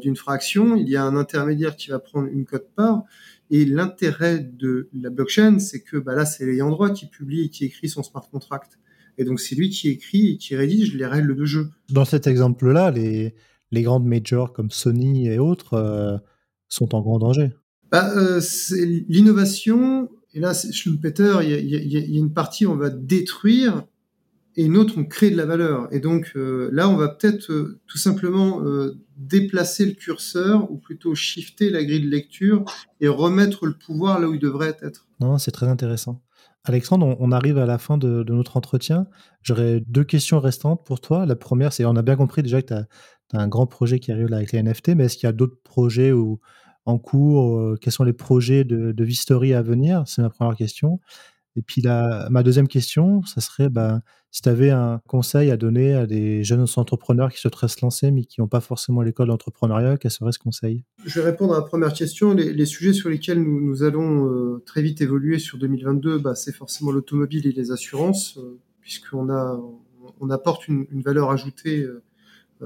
d'une 0.00 0.16
fraction. 0.16 0.74
Il 0.74 0.88
y 0.88 0.96
a 0.96 1.04
un 1.04 1.14
intermédiaire 1.14 1.76
qui 1.76 1.90
va 1.90 2.00
prendre 2.00 2.26
une 2.26 2.44
cote 2.44 2.68
part. 2.74 3.04
Et 3.52 3.64
l'intérêt 3.64 4.40
de 4.40 4.88
la 4.92 5.08
blockchain, 5.08 5.60
c'est 5.60 5.82
que 5.82 5.96
bah, 5.96 6.16
là, 6.16 6.26
c'est 6.26 6.44
l'ayant 6.44 6.68
droit 6.68 6.90
qui 6.90 7.06
publie 7.06 7.42
et 7.42 7.48
qui 7.48 7.64
écrit 7.64 7.88
son 7.88 8.02
smart 8.02 8.28
contract. 8.28 8.80
Et 9.18 9.24
donc, 9.24 9.40
c'est 9.40 9.56
lui 9.56 9.68
qui 9.68 9.88
écrit 9.88 10.32
et 10.32 10.36
qui 10.36 10.54
rédige 10.56 10.94
les 10.94 11.06
règles 11.06 11.36
de 11.36 11.44
jeu. 11.44 11.68
Dans 11.90 12.04
cet 12.04 12.28
exemple-là, 12.28 12.92
les, 12.92 13.34
les 13.72 13.82
grandes 13.82 14.06
majors 14.06 14.52
comme 14.52 14.70
Sony 14.70 15.28
et 15.28 15.38
autres 15.38 15.74
euh, 15.74 16.16
sont 16.68 16.94
en 16.94 17.02
grand 17.02 17.18
danger. 17.18 17.50
Bah, 17.90 18.12
euh, 18.16 18.40
L'innovation, 19.08 20.08
et 20.34 20.40
là, 20.40 20.54
Schumpeter, 20.54 21.38
il 21.42 21.50
y, 21.50 21.76
y, 21.76 21.98
y, 21.98 22.16
a 22.16 22.18
une 22.18 22.32
partie 22.32 22.64
où 22.64 22.70
on 22.70 22.76
va 22.76 22.90
détruire 22.90 23.84
et 24.56 24.64
une 24.64 24.76
autre 24.76 24.94
on 24.96 25.04
crée 25.04 25.30
de 25.30 25.36
la 25.36 25.46
valeur. 25.46 25.88
Et 25.92 26.00
donc 26.00 26.32
euh, 26.36 26.68
là, 26.72 26.88
on 26.88 26.96
va 26.96 27.08
peut-être 27.08 27.46
tout 27.86 27.98
simplement 27.98 28.62
déplacer 29.16 29.86
le 29.86 29.92
curseur 29.92 30.70
ou 30.70 30.78
plutôt 30.78 31.14
shifter 31.14 31.70
la 31.70 31.84
grille 31.84 32.04
de 32.04 32.10
lecture 32.10 32.64
et 33.00 33.08
remettre 33.08 33.66
le 33.66 33.74
pouvoir 33.74 34.20
là 34.20 34.28
où 34.28 34.34
il 34.34 34.40
devrait 34.40 34.76
être. 34.82 35.06
Non, 35.20 35.38
c'est 35.38 35.52
très 35.52 35.66
intéressant. 35.66 36.20
Alexandre, 36.68 37.16
on, 37.18 37.32
arrive 37.32 37.58
à 37.58 37.66
la 37.66 37.78
fin 37.78 37.98
de, 37.98 38.24
notre 38.28 38.56
entretien. 38.56 39.06
J'aurais 39.42 39.80
deux 39.86 40.04
questions 40.04 40.40
restantes 40.40 40.84
pour 40.84 41.00
toi. 41.00 41.26
La 41.26 41.36
première, 41.36 41.72
c'est 41.72 41.84
on 41.84 41.96
a 41.96 42.02
bien 42.02 42.16
compris 42.16 42.42
déjà 42.42 42.60
que 42.62 42.68
tu 42.68 42.74
as, 42.74 42.86
un 43.32 43.48
grand 43.48 43.66
projet 43.66 43.98
qui 43.98 44.12
arrive 44.12 44.28
là 44.28 44.38
avec 44.38 44.52
les 44.52 44.62
NFT, 44.62 44.90
mais 44.90 45.04
est-ce 45.04 45.16
qu'il 45.16 45.26
y 45.26 45.30
a 45.30 45.32
d'autres 45.32 45.60
projets 45.62 46.12
ou, 46.12 46.40
en 46.86 46.98
cours 46.98 47.58
euh, 47.58 47.76
Quels 47.80 47.92
sont 47.92 48.04
les 48.04 48.14
projets 48.14 48.64
de, 48.64 48.92
de 48.92 49.04
Vistory 49.04 49.52
à 49.52 49.60
venir? 49.62 50.04
C'est 50.06 50.22
ma 50.22 50.30
première 50.30 50.56
question. 50.56 51.00
Et 51.56 51.62
puis 51.62 51.82
ma 51.82 52.42
deuxième 52.42 52.68
question, 52.68 53.22
ça 53.24 53.40
serait 53.40 53.68
bah, 53.68 54.00
si 54.30 54.42
tu 54.42 54.48
avais 54.48 54.70
un 54.70 55.00
conseil 55.08 55.50
à 55.50 55.56
donner 55.56 55.94
à 55.94 56.06
des 56.06 56.44
jeunes 56.44 56.66
entrepreneurs 56.76 57.32
qui 57.32 57.38
souhaiteraient 57.38 57.68
se 57.68 57.78
lancer 57.82 58.10
mais 58.10 58.24
qui 58.24 58.40
n'ont 58.40 58.48
pas 58.48 58.60
forcément 58.60 59.00
l'école 59.02 59.28
d'entrepreneuriat, 59.28 59.96
quel 59.96 60.10
serait 60.10 60.32
ce 60.32 60.38
conseil? 60.38 60.84
Je 61.04 61.20
vais 61.20 61.30
répondre 61.30 61.54
à 61.54 61.58
la 61.58 61.62
première 61.64 61.92
question. 61.92 62.34
Les, 62.34 62.66
sujets 62.66 62.92
sur 62.92 63.08
lesquels 63.08 63.42
nous, 63.42 63.82
allons 63.82 64.26
euh, 64.26 64.62
très 64.66 64.82
vite 64.82 65.00
évoluer 65.00 65.38
sur 65.38 65.58
2022, 65.58 66.18
bah, 66.18 66.34
c'est 66.34 66.54
forcément 66.54 66.90
l'automobile 66.90 67.46
et 67.46 67.52
les 67.52 67.70
assurances, 67.70 68.36
euh, 68.38 68.58
puisqu'on 68.80 69.30
a, 69.30 69.58
on 70.20 70.30
apporte 70.30 70.68
une, 70.68 70.86
valeur 71.02 71.30
ajoutée. 71.30 71.82
Euh, 71.82 72.02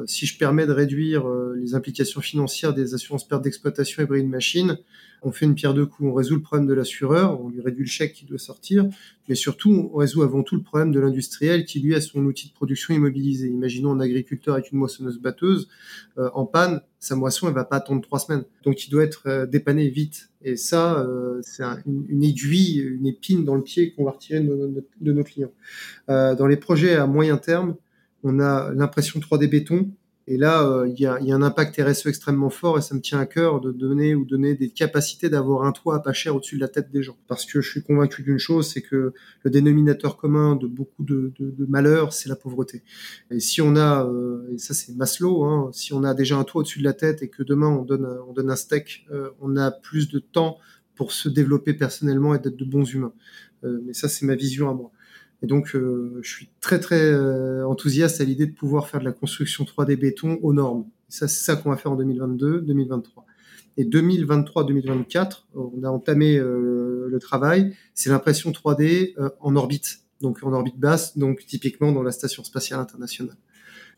si 0.07 0.26
je 0.26 0.38
permets 0.38 0.66
de 0.66 0.72
réduire 0.72 1.26
les 1.57 1.74
implications 1.74 2.20
financières 2.20 2.74
des 2.74 2.95
assurances 2.95 3.26
pertes 3.26 3.43
d'exploitation 3.43 4.03
et 4.03 4.07
bris 4.07 4.22
de 4.22 4.28
machine, 4.28 4.78
on 5.22 5.30
fait 5.30 5.47
une 5.47 5.55
pierre 5.55 5.74
deux 5.74 5.86
coups. 5.86 6.09
On 6.09 6.12
résout 6.12 6.34
le 6.34 6.43
problème 6.43 6.66
de 6.66 6.74
l'assureur, 6.74 7.40
on 7.40 7.49
lui 7.49 7.61
réduit 7.61 7.84
le 7.84 7.88
chèque 7.88 8.12
qui 8.12 8.24
doit 8.24 8.38
sortir, 8.38 8.86
mais 9.28 9.34
surtout, 9.34 9.90
on 9.93 9.97
résout 9.97 10.22
avant 10.22 10.43
tout 10.43 10.57
le 10.57 10.62
problème 10.62 10.90
de 10.90 11.01
l'industriel 11.01 11.64
qui, 11.64 11.80
lui, 11.80 11.95
a 11.95 12.01
son 12.01 12.24
outil 12.24 12.49
de 12.49 12.53
production 12.53 12.95
immobilisé. 12.95 13.49
Imaginons 13.49 13.93
un 13.93 14.01
agriculteur 14.01 14.55
avec 14.55 14.72
une 14.72 14.78
moissonneuse-batteuse 14.78 15.68
euh, 16.18 16.28
en 16.34 16.45
panne, 16.45 16.82
sa 16.99 17.16
moisson, 17.16 17.49
elle 17.49 17.55
va 17.55 17.64
pas 17.64 17.76
attendre 17.76 18.03
trois 18.03 18.18
semaines. 18.18 18.45
Donc, 18.64 18.86
il 18.86 18.90
doit 18.90 19.05
être 19.05 19.22
euh, 19.26 19.47
dépanné 19.47 19.88
vite. 19.88 20.30
Et 20.43 20.57
ça, 20.57 21.01
euh, 21.01 21.38
c'est 21.43 21.62
une, 21.86 22.24
aiguille, 22.24 22.80
une 22.80 23.07
épine 23.07 23.45
dans 23.45 23.55
le 23.55 23.62
pied 23.62 23.93
qu'on 23.93 24.05
va 24.05 24.11
retirer 24.12 24.40
de, 24.40 24.84
de 25.01 25.12
nos 25.12 25.22
clients. 25.22 25.53
dans 26.09 26.47
les 26.47 26.57
projets 26.57 26.97
à 26.97 27.07
moyen 27.07 27.36
terme, 27.36 27.76
on 28.23 28.41
a 28.41 28.73
l'impression 28.73 29.20
3D 29.20 29.49
béton, 29.49 29.91
et 30.29 30.37
là, 30.37 30.62
euh, 30.62 30.89
il 30.89 31.01
y, 31.01 31.07
a, 31.07 31.16
un 31.16 31.43
impact 31.43 31.81
RSE 31.83 32.07
extrêmement 32.07 32.49
fort 32.49 32.79
et 32.79 32.81
ça 32.81 32.95
me 32.95 33.01
tient 33.01 33.18
à 33.18 33.27
cœur 33.27 33.61
de 33.61 33.73
donner 33.73 34.14
ou 34.14 34.25
donner 34.25 34.55
des 34.55 34.70
capacités 34.70 35.29
d'avoir 35.29 35.64
un 35.64 35.73
toit 35.73 36.01
pas 36.01 36.12
cher 36.12 36.37
au-dessus 36.37 36.57
de 36.57 36.61
la 36.61 36.68
tête 36.68 36.93
des 36.93 37.03
gens. 37.03 37.16
Parce 37.27 37.45
que 37.45 37.61
je 37.61 37.68
suis 37.68 37.83
convaincu 37.83 38.23
d'une 38.23 38.39
chose, 38.39 38.68
c'est 38.68 38.83
que 38.83 39.12
le 39.43 39.51
dénominateur 39.51 40.16
commun 40.16 40.55
de 40.55 40.68
beaucoup 40.68 41.03
de, 41.03 41.33
malheurs, 41.68 42.12
c'est 42.12 42.29
la 42.29 42.37
pauvreté. 42.37 42.83
Et 43.33 43.41
si 43.41 43.61
on 43.61 43.75
a, 43.75 44.07
euh, 44.07 44.49
et 44.55 44.59
ça 44.59 44.75
c'est 44.75 44.95
Maslow, 44.95 45.45
hein, 45.45 45.70
si 45.73 45.93
on 45.93 46.05
a 46.05 46.14
déjà 46.14 46.37
un 46.37 46.45
toit 46.45 46.61
au-dessus 46.61 46.79
de 46.79 46.85
la 46.85 46.93
tête 46.93 47.23
et 47.23 47.29
que 47.29 47.43
demain 47.43 47.68
on 47.68 47.83
donne, 47.83 48.07
on 48.29 48.33
donne 48.33 48.51
un 48.51 48.57
steak, 48.57 49.07
euh, 49.11 49.31
on 49.41 49.57
a 49.57 49.73
plus 49.73 50.09
de 50.09 50.20
temps 50.20 50.59
pour 50.95 51.11
se 51.11 51.29
développer 51.29 51.75
personnellement 51.75 52.35
et 52.37 52.39
d'être 52.39 52.57
de 52.57 52.64
bons 52.64 52.89
humains. 52.93 53.12
mais 53.64 53.93
ça 53.93 54.09
c'est 54.09 54.25
ma 54.25 54.37
vision 54.37 54.70
à 54.70 54.75
moi. 54.75 54.93
Et 55.43 55.47
donc, 55.47 55.74
euh, 55.74 56.20
je 56.22 56.30
suis 56.30 56.49
très 56.61 56.78
très 56.78 57.01
euh, 57.01 57.66
enthousiaste 57.66 58.20
à 58.20 58.24
l'idée 58.24 58.47
de 58.47 58.53
pouvoir 58.53 58.88
faire 58.88 59.01
de 59.01 59.05
la 59.05 59.12
construction 59.12 59.64
3D 59.64 59.97
béton 59.97 60.38
aux 60.43 60.53
normes. 60.53 60.86
ça, 61.09 61.26
c'est 61.28 61.45
ça 61.45 61.57
qu'on 61.57 61.70
va 61.70 61.76
faire 61.76 61.93
en 61.93 61.97
2022, 61.97 62.61
2023. 62.61 63.26
Et 63.76 63.84
2023-2024, 63.84 65.45
on 65.55 65.82
a 65.82 65.88
entamé 65.88 66.36
euh, 66.36 67.09
le 67.11 67.18
travail. 67.18 67.74
C'est 67.95 68.11
l'impression 68.11 68.51
3D 68.51 69.14
en 69.40 69.57
orbite, 69.57 70.01
donc 70.20 70.43
en 70.43 70.53
orbite 70.53 70.78
basse, 70.78 71.18
donc 71.18 71.45
typiquement 71.47 71.90
dans 71.90 72.03
la 72.03 72.12
station 72.12 72.45
spatiale 72.45 72.80
internationale 72.80 73.36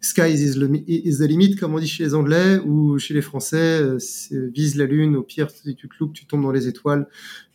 sky 0.00 0.32
is, 0.32 0.54
the 0.54 1.26
limit, 1.26 1.56
comme 1.56 1.74
on 1.74 1.78
dit 1.78 1.88
chez 1.88 2.04
les 2.04 2.14
Anglais, 2.14 2.58
ou 2.58 2.98
chez 2.98 3.14
les 3.14 3.22
Français, 3.22 3.80
euh, 3.82 3.98
vise 4.30 4.76
la 4.76 4.86
Lune, 4.86 5.16
au 5.16 5.22
pire, 5.22 5.50
si 5.50 5.74
tu 5.74 5.88
te 5.88 5.94
loupes, 5.98 6.12
tu 6.12 6.26
tombes 6.26 6.42
dans 6.42 6.52
les 6.52 6.68
étoiles. 6.68 7.08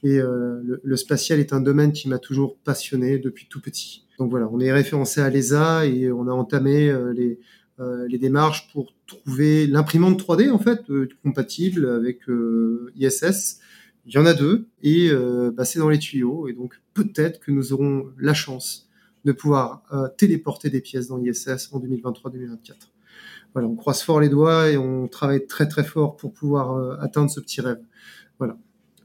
Et 0.03 0.19
euh, 0.19 0.79
le, 0.81 0.95
spatial 0.95 1.39
est 1.39 1.53
un 1.53 1.61
domaine 1.61 1.91
qui 1.91 2.09
m'a 2.09 2.19
toujours 2.19 2.57
passionné 2.57 3.19
depuis 3.19 3.47
tout 3.49 3.61
petit. 3.61 4.05
Donc 4.17 4.29
voilà, 4.29 4.49
on 4.51 4.59
est 4.59 4.71
référencé 4.71 5.21
à 5.21 5.29
l'ESA 5.29 5.85
et 5.85 6.11
on 6.11 6.27
a 6.27 6.31
entamé 6.31 6.89
euh, 6.89 7.13
les, 7.13 7.39
les 8.09 8.17
démarches 8.17 8.69
pour 8.73 8.93
trouver 9.07 9.65
l'imprimante 9.65 10.21
3D, 10.21 10.51
en 10.51 10.59
fait, 10.59 10.81
compatible 11.23 11.87
avec 11.87 12.19
ISS. 12.97 13.59
Il 14.05 14.13
y 14.13 14.17
en 14.17 14.25
a 14.25 14.33
deux, 14.33 14.65
et 14.83 15.09
bah, 15.53 15.63
c'est 15.63 15.79
dans 15.79 15.87
les 15.87 15.99
tuyaux, 15.99 16.49
et 16.49 16.53
donc 16.53 16.73
peut-être 16.93 17.39
que 17.39 17.51
nous 17.51 17.71
aurons 17.71 18.07
la 18.19 18.33
chance 18.33 18.88
de 19.25 19.31
pouvoir 19.31 19.83
euh, 19.91 20.07
téléporter 20.17 20.69
des 20.69 20.81
pièces 20.81 21.07
dans 21.07 21.17
l'ISS 21.17 21.69
en 21.71 21.79
2023-2024. 21.79 22.75
Voilà, 23.53 23.67
on 23.67 23.75
croise 23.75 24.01
fort 24.01 24.19
les 24.19 24.29
doigts 24.29 24.69
et 24.69 24.77
on 24.77 25.07
travaille 25.07 25.45
très 25.47 25.67
très 25.67 25.83
fort 25.83 26.17
pour 26.17 26.33
pouvoir 26.33 26.73
euh, 26.73 26.95
atteindre 26.99 27.29
ce 27.29 27.39
petit 27.39 27.61
rêve. 27.61 27.81
Voilà. 28.37 28.57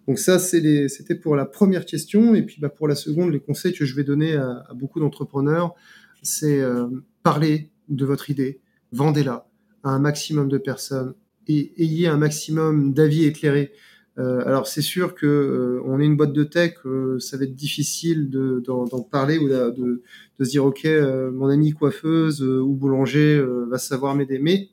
Donc 0.07 0.19
ça, 0.19 0.39
c'était 0.39 1.15
pour 1.15 1.35
la 1.35 1.47
première 1.47 1.87
question. 1.87 2.35
Et 2.35 2.43
puis 2.43 2.61
bah, 2.61 2.69
pour 2.69 2.89
la 2.89 2.95
seconde, 2.95 3.33
les 3.33 3.41
conseils 3.41 3.73
que 3.73 3.85
je 3.85 3.97
vais 3.97 4.05
donner 4.05 4.35
à, 4.37 4.67
beaucoup 4.75 5.01
d'entrepreneurs, 5.01 5.75
c'est 6.23 6.61
euh, 6.61 6.89
parler 7.23 7.71
de 7.89 8.05
votre 8.05 8.31
idée, 8.31 8.61
vendez-la 8.93 9.47
à 9.83 9.91
un 9.91 9.99
maximum 9.99 10.49
de 10.49 10.59
personnes 10.59 11.15
et 11.47 11.73
ayez 11.83 12.07
un 12.07 12.17
maximum 12.17 12.95
d'avis 12.95 13.25
éclairés. 13.25 13.73
Euh, 14.19 14.43
alors 14.47 14.69
c'est 14.69 14.83
sûr 14.83 15.15
que 15.15 15.27
euh, 15.27 15.83
on 15.85 15.99
est 15.99 16.05
une 16.05 16.17
boîte 16.17 16.33
de 16.33 16.45
tech, 16.45 16.75
euh, 16.87 17.19
ça 17.19 17.37
va 17.37 17.45
être 17.45 17.57
difficile 17.57 18.31
d'en 18.31 18.87
parler 19.03 19.39
ou 19.39 19.49
de, 19.49 20.03
de, 20.39 20.45
se 20.45 20.51
dire 20.51 20.65
ok, 20.65 20.87
mon 21.33 21.49
ami 21.49 21.73
coiffeuse 21.73 22.43
ou 22.43 22.75
boulanger 22.75 23.45
va 23.69 23.79
savoir 23.79 24.15
m'aider, 24.15 24.39
mais 24.39 24.69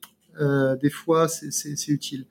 des 0.82 0.90
fois 0.90 1.28
c'est 1.28 1.88
utile 1.88 2.26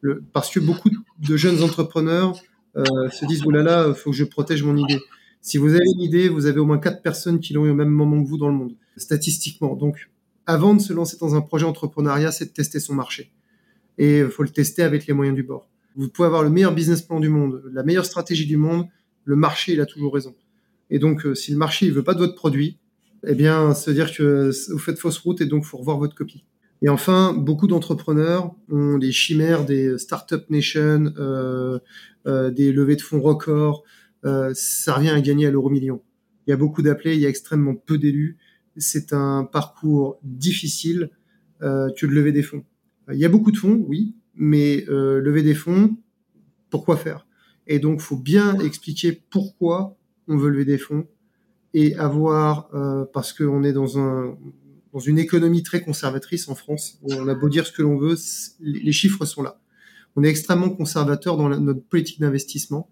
Le, 0.00 0.22
parce 0.32 0.50
que 0.50 0.60
beaucoup 0.60 0.90
de 1.18 1.36
jeunes 1.36 1.62
entrepreneurs 1.62 2.36
se 2.76 3.26
disent 3.26 3.44
oulala, 3.44 3.70
là 3.70 3.86
là, 3.88 3.94
faut 3.94 4.10
que 4.10 4.16
je 4.16 4.24
protège 4.24 4.62
mon 4.62 4.76
idée. 4.76 5.00
Si 5.40 5.58
vous 5.58 5.74
avez 5.74 5.84
une 5.96 6.00
idée, 6.00 6.28
vous 6.28 6.46
avez 6.46 6.60
au 6.60 6.64
moins 6.64 6.78
quatre 6.78 7.02
personnes 7.02 7.40
qui 7.40 7.52
l'ont 7.52 7.66
eu 7.66 7.70
au 7.70 7.74
même 7.74 7.88
moment 7.88 8.22
que 8.22 8.28
vous 8.28 8.38
dans 8.38 8.48
le 8.48 8.54
monde, 8.54 8.74
statistiquement. 8.96 9.74
Donc 9.74 10.08
avant 10.46 10.74
de 10.74 10.80
se 10.80 10.92
lancer 10.92 11.16
dans 11.20 11.34
un 11.34 11.40
projet 11.40 11.66
entrepreneuriat, 11.66 12.30
c'est 12.30 12.46
de 12.46 12.50
tester 12.50 12.78
son 12.78 12.94
marché 12.94 13.32
et 13.98 14.20
il 14.20 14.28
faut 14.28 14.42
le 14.42 14.48
tester 14.48 14.82
avec 14.82 15.06
les 15.06 15.12
moyens 15.12 15.34
du 15.34 15.42
bord. 15.42 15.68
Vous 15.96 16.08
pouvez 16.08 16.26
avoir 16.26 16.42
le 16.42 16.50
meilleur 16.50 16.74
business 16.74 17.02
plan 17.02 17.20
du 17.20 17.28
monde, 17.28 17.62
la 17.72 17.82
meilleure 17.82 18.04
stratégie 18.04 18.46
du 18.46 18.56
monde, 18.56 18.86
le 19.24 19.36
marché, 19.36 19.72
il 19.72 19.80
a 19.80 19.86
toujours 19.86 20.14
raison. 20.14 20.34
Et 20.90 20.98
donc, 20.98 21.26
euh, 21.26 21.34
si 21.34 21.52
le 21.52 21.58
marché 21.58 21.86
il 21.86 21.92
veut 21.92 22.02
pas 22.02 22.14
de 22.14 22.18
votre 22.18 22.34
produit, 22.34 22.78
eh 23.26 23.34
bien, 23.34 23.72
veut 23.72 23.94
dire 23.94 24.12
que 24.12 24.50
vous 24.70 24.78
faites 24.78 24.98
fausse 24.98 25.18
route 25.18 25.40
et 25.40 25.46
donc 25.46 25.64
faut 25.64 25.78
revoir 25.78 25.98
votre 25.98 26.14
copie. 26.14 26.44
Et 26.82 26.88
enfin, 26.88 27.32
beaucoup 27.32 27.68
d'entrepreneurs 27.68 28.54
ont 28.68 28.96
les 28.96 29.12
chimères 29.12 29.64
des 29.64 29.98
startup 29.98 30.50
nation, 30.50 31.12
euh, 31.16 31.78
euh, 32.26 32.50
des 32.50 32.72
levées 32.72 32.96
de 32.96 33.02
fonds 33.02 33.20
records. 33.20 33.84
Euh, 34.24 34.52
ça 34.54 34.94
revient 34.94 35.10
à 35.10 35.20
gagner 35.20 35.46
à 35.46 35.50
l'euro 35.50 35.70
million. 35.70 36.02
Il 36.46 36.50
y 36.50 36.52
a 36.52 36.56
beaucoup 36.56 36.82
d'appelés, 36.82 37.14
il 37.14 37.20
y 37.20 37.26
a 37.26 37.28
extrêmement 37.28 37.74
peu 37.74 37.98
d'élus. 37.98 38.36
C'est 38.76 39.12
un 39.12 39.44
parcours 39.44 40.18
difficile 40.24 41.10
euh, 41.62 41.88
que 41.96 42.06
de 42.06 42.12
lever 42.12 42.32
des 42.32 42.42
fonds. 42.42 42.64
Il 43.12 43.18
y 43.18 43.24
a 43.24 43.28
beaucoup 43.28 43.52
de 43.52 43.56
fonds, 43.56 43.84
oui, 43.86 44.16
mais 44.34 44.84
euh, 44.88 45.20
lever 45.20 45.42
des 45.42 45.54
fonds, 45.54 45.96
pourquoi 46.70 46.96
faire? 46.96 47.26
Et 47.66 47.78
donc, 47.78 48.00
faut 48.00 48.16
bien 48.16 48.58
expliquer 48.60 49.12
pourquoi 49.30 49.96
on 50.28 50.36
veut 50.36 50.50
lever 50.50 50.64
des 50.64 50.78
fonds 50.78 51.06
et 51.74 51.94
avoir, 51.96 52.68
euh, 52.74 53.04
parce 53.12 53.32
qu'on 53.32 53.62
est 53.62 53.72
dans 53.72 53.98
un 53.98 54.36
dans 54.92 54.98
une 54.98 55.18
économie 55.18 55.62
très 55.62 55.80
conservatrice 55.80 56.48
en 56.48 56.54
France, 56.54 56.98
où 57.02 57.14
on 57.14 57.26
a 57.28 57.34
beau 57.34 57.48
dire 57.48 57.66
ce 57.66 57.72
que 57.72 57.82
l'on 57.82 57.96
veut, 57.96 58.16
les 58.60 58.92
chiffres 58.92 59.24
sont 59.24 59.42
là. 59.42 59.58
On 60.16 60.22
est 60.22 60.28
extrêmement 60.28 60.68
conservateur 60.68 61.36
dans 61.36 61.48
notre 61.48 61.82
politique 61.82 62.20
d'investissement. 62.20 62.90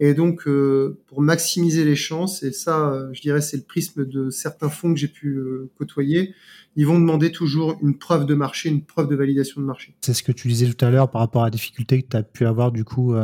Et 0.00 0.14
donc, 0.14 0.46
euh, 0.46 0.98
pour 1.06 1.22
maximiser 1.22 1.84
les 1.84 1.96
chances, 1.96 2.42
et 2.42 2.52
ça, 2.52 2.92
euh, 2.92 3.10
je 3.12 3.20
dirais, 3.20 3.40
c'est 3.40 3.56
le 3.56 3.62
prisme 3.62 4.04
de 4.04 4.30
certains 4.30 4.68
fonds 4.68 4.92
que 4.92 4.98
j'ai 4.98 5.08
pu 5.08 5.36
euh, 5.36 5.70
côtoyer, 5.78 6.34
ils 6.74 6.86
vont 6.86 6.98
demander 6.98 7.30
toujours 7.30 7.78
une 7.82 7.98
preuve 7.98 8.26
de 8.26 8.34
marché, 8.34 8.68
une 8.68 8.82
preuve 8.82 9.08
de 9.08 9.14
validation 9.14 9.60
de 9.60 9.66
marché. 9.66 9.94
C'est 10.00 10.14
ce 10.14 10.22
que 10.22 10.32
tu 10.32 10.48
disais 10.48 10.66
tout 10.66 10.84
à 10.84 10.90
l'heure 10.90 11.10
par 11.10 11.20
rapport 11.20 11.42
à 11.42 11.46
la 11.46 11.50
difficulté 11.50 12.02
que 12.02 12.08
tu 12.08 12.16
as 12.16 12.22
pu 12.22 12.46
avoir 12.46 12.72
du 12.72 12.84
coup 12.84 13.14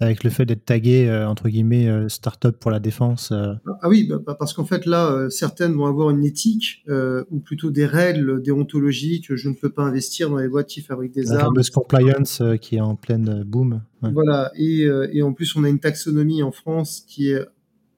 avec 0.00 0.24
le 0.24 0.30
fait 0.30 0.44
d'être 0.44 0.64
tagué 0.64 1.10
entre 1.26 1.48
guillemets 1.48 2.08
start-up 2.08 2.58
pour 2.58 2.70
la 2.70 2.80
défense. 2.80 3.32
Ah 3.32 3.88
oui, 3.88 4.08
bah, 4.08 4.36
parce 4.38 4.52
qu'en 4.52 4.64
fait 4.64 4.86
là, 4.86 5.28
certaines 5.30 5.72
vont 5.72 5.86
avoir 5.86 6.10
une 6.10 6.24
éthique 6.24 6.84
ou 7.30 7.40
plutôt 7.40 7.70
des 7.70 7.86
règles 7.86 8.42
déontologiques. 8.42 9.34
Je 9.34 9.48
ne 9.48 9.54
peux 9.54 9.70
pas 9.70 9.82
investir 9.82 10.30
dans 10.30 10.38
les 10.38 10.48
boîtes 10.48 10.68
qui 10.68 10.82
fabriquent 10.82 11.14
des 11.14 11.22
la 11.22 11.44
armes. 11.44 11.56
La 11.56 11.62
compliance 11.72 12.42
qui 12.60 12.76
est 12.76 12.80
en 12.80 12.94
pleine 12.94 13.42
boom. 13.44 13.82
Voilà, 14.02 14.52
et, 14.54 14.86
et 15.12 15.22
en 15.22 15.32
plus 15.32 15.56
on 15.56 15.64
a 15.64 15.68
une 15.68 15.80
taxonomie 15.80 16.42
en 16.42 16.52
France 16.52 17.04
qui 17.06 17.30
est 17.30 17.44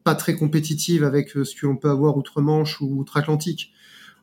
pas 0.05 0.15
très 0.15 0.35
compétitive 0.35 1.05
avec 1.05 1.31
ce 1.31 1.55
que 1.55 1.67
l'on 1.67 1.77
peut 1.77 1.91
avoir 1.91 2.17
outre-Manche 2.17 2.81
ou 2.81 3.01
outre-Atlantique. 3.01 3.73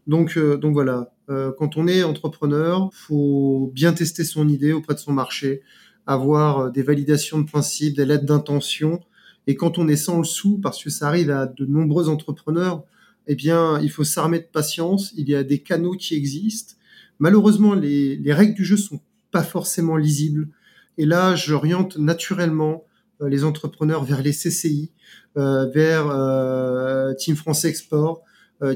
Donc, 0.07 0.37
euh, 0.37 0.57
donc 0.57 0.73
voilà, 0.73 1.13
euh, 1.29 1.51
quand 1.57 1.77
on 1.77 1.87
est 1.87 2.03
entrepreneur, 2.03 2.89
faut 2.93 3.71
bien 3.73 3.93
tester 3.93 4.23
son 4.23 4.47
idée 4.47 4.71
auprès 4.71 4.93
de 4.93 4.99
son 4.99 5.13
marché, 5.13 5.61
avoir 6.07 6.59
euh, 6.59 6.69
des 6.69 6.83
validations 6.83 7.39
de 7.39 7.45
principe, 7.45 7.95
des 7.95 8.05
lettres 8.05 8.25
d'intention. 8.25 9.01
Et 9.47 9.55
quand 9.55 9.77
on 9.77 9.87
est 9.87 9.95
sans 9.95 10.17
le 10.19 10.23
sou, 10.23 10.59
parce 10.61 10.83
que 10.83 10.89
ça 10.89 11.07
arrive 11.07 11.31
à 11.31 11.45
de 11.45 11.65
nombreux 11.65 12.09
entrepreneurs, 12.09 12.83
eh 13.27 13.35
bien, 13.35 13.79
il 13.81 13.89
faut 13.89 14.03
s'armer 14.03 14.39
de 14.39 14.47
patience. 14.51 15.13
Il 15.17 15.29
y 15.29 15.35
a 15.35 15.43
des 15.43 15.59
canaux 15.59 15.95
qui 15.95 16.15
existent. 16.15 16.75
Malheureusement, 17.19 17.73
les, 17.73 18.17
les 18.17 18.33
règles 18.33 18.53
du 18.53 18.65
jeu 18.65 18.77
sont 18.77 19.01
pas 19.31 19.43
forcément 19.43 19.97
lisibles. 19.97 20.49
Et 20.97 21.05
là, 21.05 21.35
j'oriente 21.35 21.97
naturellement 21.97 22.85
les 23.19 23.43
entrepreneurs 23.43 24.03
vers 24.03 24.21
les 24.21 24.31
CCI, 24.31 24.91
vers 25.35 27.15
Team 27.17 27.35
France 27.35 27.65
Export, 27.65 28.23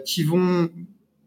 qui 0.06 0.24
vont 0.24 0.70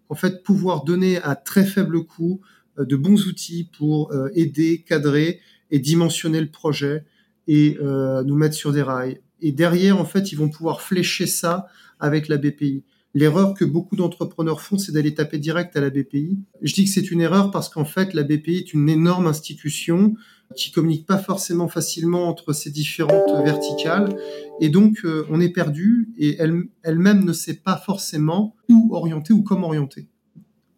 en 0.09 0.15
fait 0.15 0.43
pouvoir 0.43 0.85
donner 0.85 1.19
à 1.23 1.35
très 1.35 1.65
faible 1.65 2.05
coût 2.05 2.41
de 2.79 2.97
bons 2.97 3.27
outils 3.27 3.69
pour 3.77 4.13
aider, 4.35 4.83
cadrer 4.87 5.41
et 5.73 5.81
dimensionner 5.81 6.41
le 6.41 6.51
projet 6.51 7.05
et 7.49 7.77
nous 7.81 8.37
mettre 8.37 8.55
sur 8.55 8.73
des 8.73 8.83
rails. 8.83 9.21
Et 9.41 9.51
derrière, 9.51 10.01
en 10.01 10.05
fait, 10.05 10.31
ils 10.31 10.37
vont 10.37 10.49
pouvoir 10.49 10.81
flécher 10.81 11.27
ça 11.27 11.67
avec 11.99 12.29
la 12.29 12.37
BPI. 12.37 12.85
L'erreur 13.15 13.53
que 13.53 13.65
beaucoup 13.65 13.95
d'entrepreneurs 13.95 14.63
font, 14.63 14.79
c'est 14.79 14.93
d'aller 14.93 15.13
taper 15.13 15.39
direct 15.39 15.77
à 15.77 15.81
la 15.81 15.91
BPI. 15.91 16.39
Je 16.63 16.73
dis 16.73 16.85
que 16.85 16.91
c'est 16.91 17.11
une 17.11 17.21
erreur 17.21 17.51
parce 17.51 17.69
qu'en 17.69 17.85
fait, 17.85 18.15
la 18.15 18.23
BPI 18.23 18.57
est 18.57 18.73
une 18.73 18.89
énorme 18.89 19.27
institution 19.27 20.15
qui 20.57 20.71
communique 20.71 21.07
pas 21.07 21.19
forcément 21.19 21.69
facilement 21.69 22.29
entre 22.29 22.53
ces 22.53 22.71
différentes 22.71 23.45
verticales. 23.45 24.17
Et 24.61 24.71
donc, 24.71 24.99
euh, 25.05 25.27
on 25.29 25.41
est 25.41 25.51
perdu 25.51 26.11
et 26.17 26.37
elle, 26.39 26.65
elle-même 26.83 27.25
ne 27.25 27.33
sait 27.33 27.55
pas 27.55 27.77
forcément 27.77 28.57
où 28.69 28.95
orienter 28.95 29.35
ou 29.35 29.43
comment 29.43 29.69
orienter. 29.69 30.09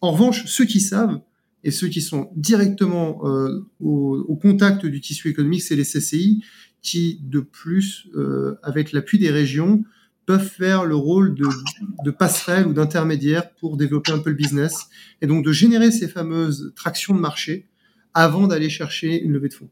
En 0.01 0.13
revanche, 0.13 0.47
ceux 0.47 0.65
qui 0.65 0.81
savent 0.81 1.21
et 1.65 1.71
ceux 1.71 1.89
qui 1.89 2.03
sont 2.03 2.31
directement 2.37 3.27
euh, 3.27 3.67
au, 3.81 4.39
contact 4.41 4.85
du 4.85 5.01
tissu 5.01 5.31
économique, 5.31 5.63
c'est 5.63 5.77
les 5.77 5.85
CCI 5.85 6.45
qui, 6.83 7.21
de 7.23 7.41
plus, 7.41 8.07
euh, 8.15 8.59
avec 8.63 8.93
l'appui 8.93 9.19
des 9.19 9.31
régions, 9.31 9.83
peuvent 10.27 10.47
faire 10.47 10.85
le 10.85 10.95
rôle 10.95 11.35
de, 11.35 12.11
passerelle 12.11 12.67
ou 12.67 12.75
d'intermédiaire 12.75 13.51
pour 13.55 13.79
développer 13.79 14.13
un 14.13 14.19
peu 14.19 14.31
le 14.31 14.37
business 14.37 14.89
et 15.23 15.27
donc 15.27 15.45
de 15.45 15.53
générer 15.53 15.91
ces 15.91 16.09
fameuses 16.09 16.73
tractions 16.77 17.15
de 17.15 17.21
marché 17.21 17.67
avant 18.13 18.47
d'aller 18.47 18.69
chercher 18.69 19.23
une 19.23 19.33
levée 19.33 19.49
de 19.49 19.55
fonds. 19.55 19.71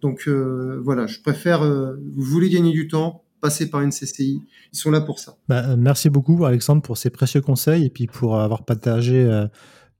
Donc 0.00 0.28
euh, 0.28 0.80
voilà, 0.82 1.06
je 1.06 1.20
préfère, 1.20 1.64
vous 1.64 2.22
voulez 2.22 2.48
gagner 2.48 2.72
du 2.72 2.86
temps, 2.86 3.24
passer 3.40 3.70
par 3.70 3.80
une 3.82 3.90
CCI, 3.90 4.40
ils 4.72 4.78
sont 4.78 4.90
là 4.90 5.00
pour 5.00 5.18
ça. 5.18 5.36
Bah, 5.48 5.76
merci 5.76 6.10
beaucoup 6.10 6.44
Alexandre 6.44 6.82
pour 6.82 6.96
ces 6.96 7.10
précieux 7.10 7.40
conseils 7.40 7.84
et 7.84 7.90
puis 7.90 8.06
pour 8.06 8.38
avoir 8.38 8.64
partagé 8.64 9.46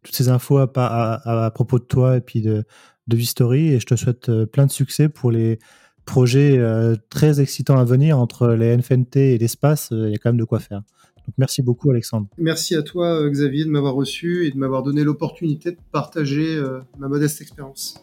toutes 0.03 0.15
ces 0.15 0.29
infos 0.29 0.59
à, 0.59 1.51
propos 1.55 1.79
de 1.79 1.85
toi 1.85 2.17
et 2.17 2.21
puis 2.21 2.41
de, 2.41 2.65
de 3.07 3.17
Vistory 3.17 3.69
et 3.69 3.81
je 3.81 3.87
te 3.87 3.97
souhaite 3.97 4.29
euh, 4.29 4.47
plein 4.47 4.67
de 4.67 4.71
succès 4.71 5.09
pour 5.09 5.31
les 5.31 5.59
projet 6.05 6.57
euh, 6.57 6.97
très 7.11 7.41
excitant 7.41 7.77
à 7.77 7.85
venir 7.85 8.19
entre 8.19 8.49
les 8.49 8.75
NFNT 8.75 9.17
et 9.17 9.39
l'espace, 9.39 9.93
euh, 9.93 10.09
il 10.09 10.13
y 10.13 10.15
a 10.15 10.19
quand 10.19 10.31
même 10.31 10.39
de 10.39 10.45
quoi 10.45 10.59
faire. 10.59 10.83
Donc 11.27 11.35
merci 11.37 11.61
beaucoup 11.61 11.91
Alexandre. 11.91 12.29
Merci 12.39 12.75
à 12.75 12.83
toi 12.83 13.29
Xavier 13.29 13.65
de 13.65 13.71
m'avoir 13.71 13.95
reçu 13.95 14.47
et 14.47 14.51
de 14.51 14.57
m'avoir 14.57 14.83
donné 14.83 15.05
l'opportunité 15.05 15.73
de 15.73 15.79
partager 15.93 16.59
ma 16.99 17.09
modeste 17.09 17.43
expérience. 17.43 18.03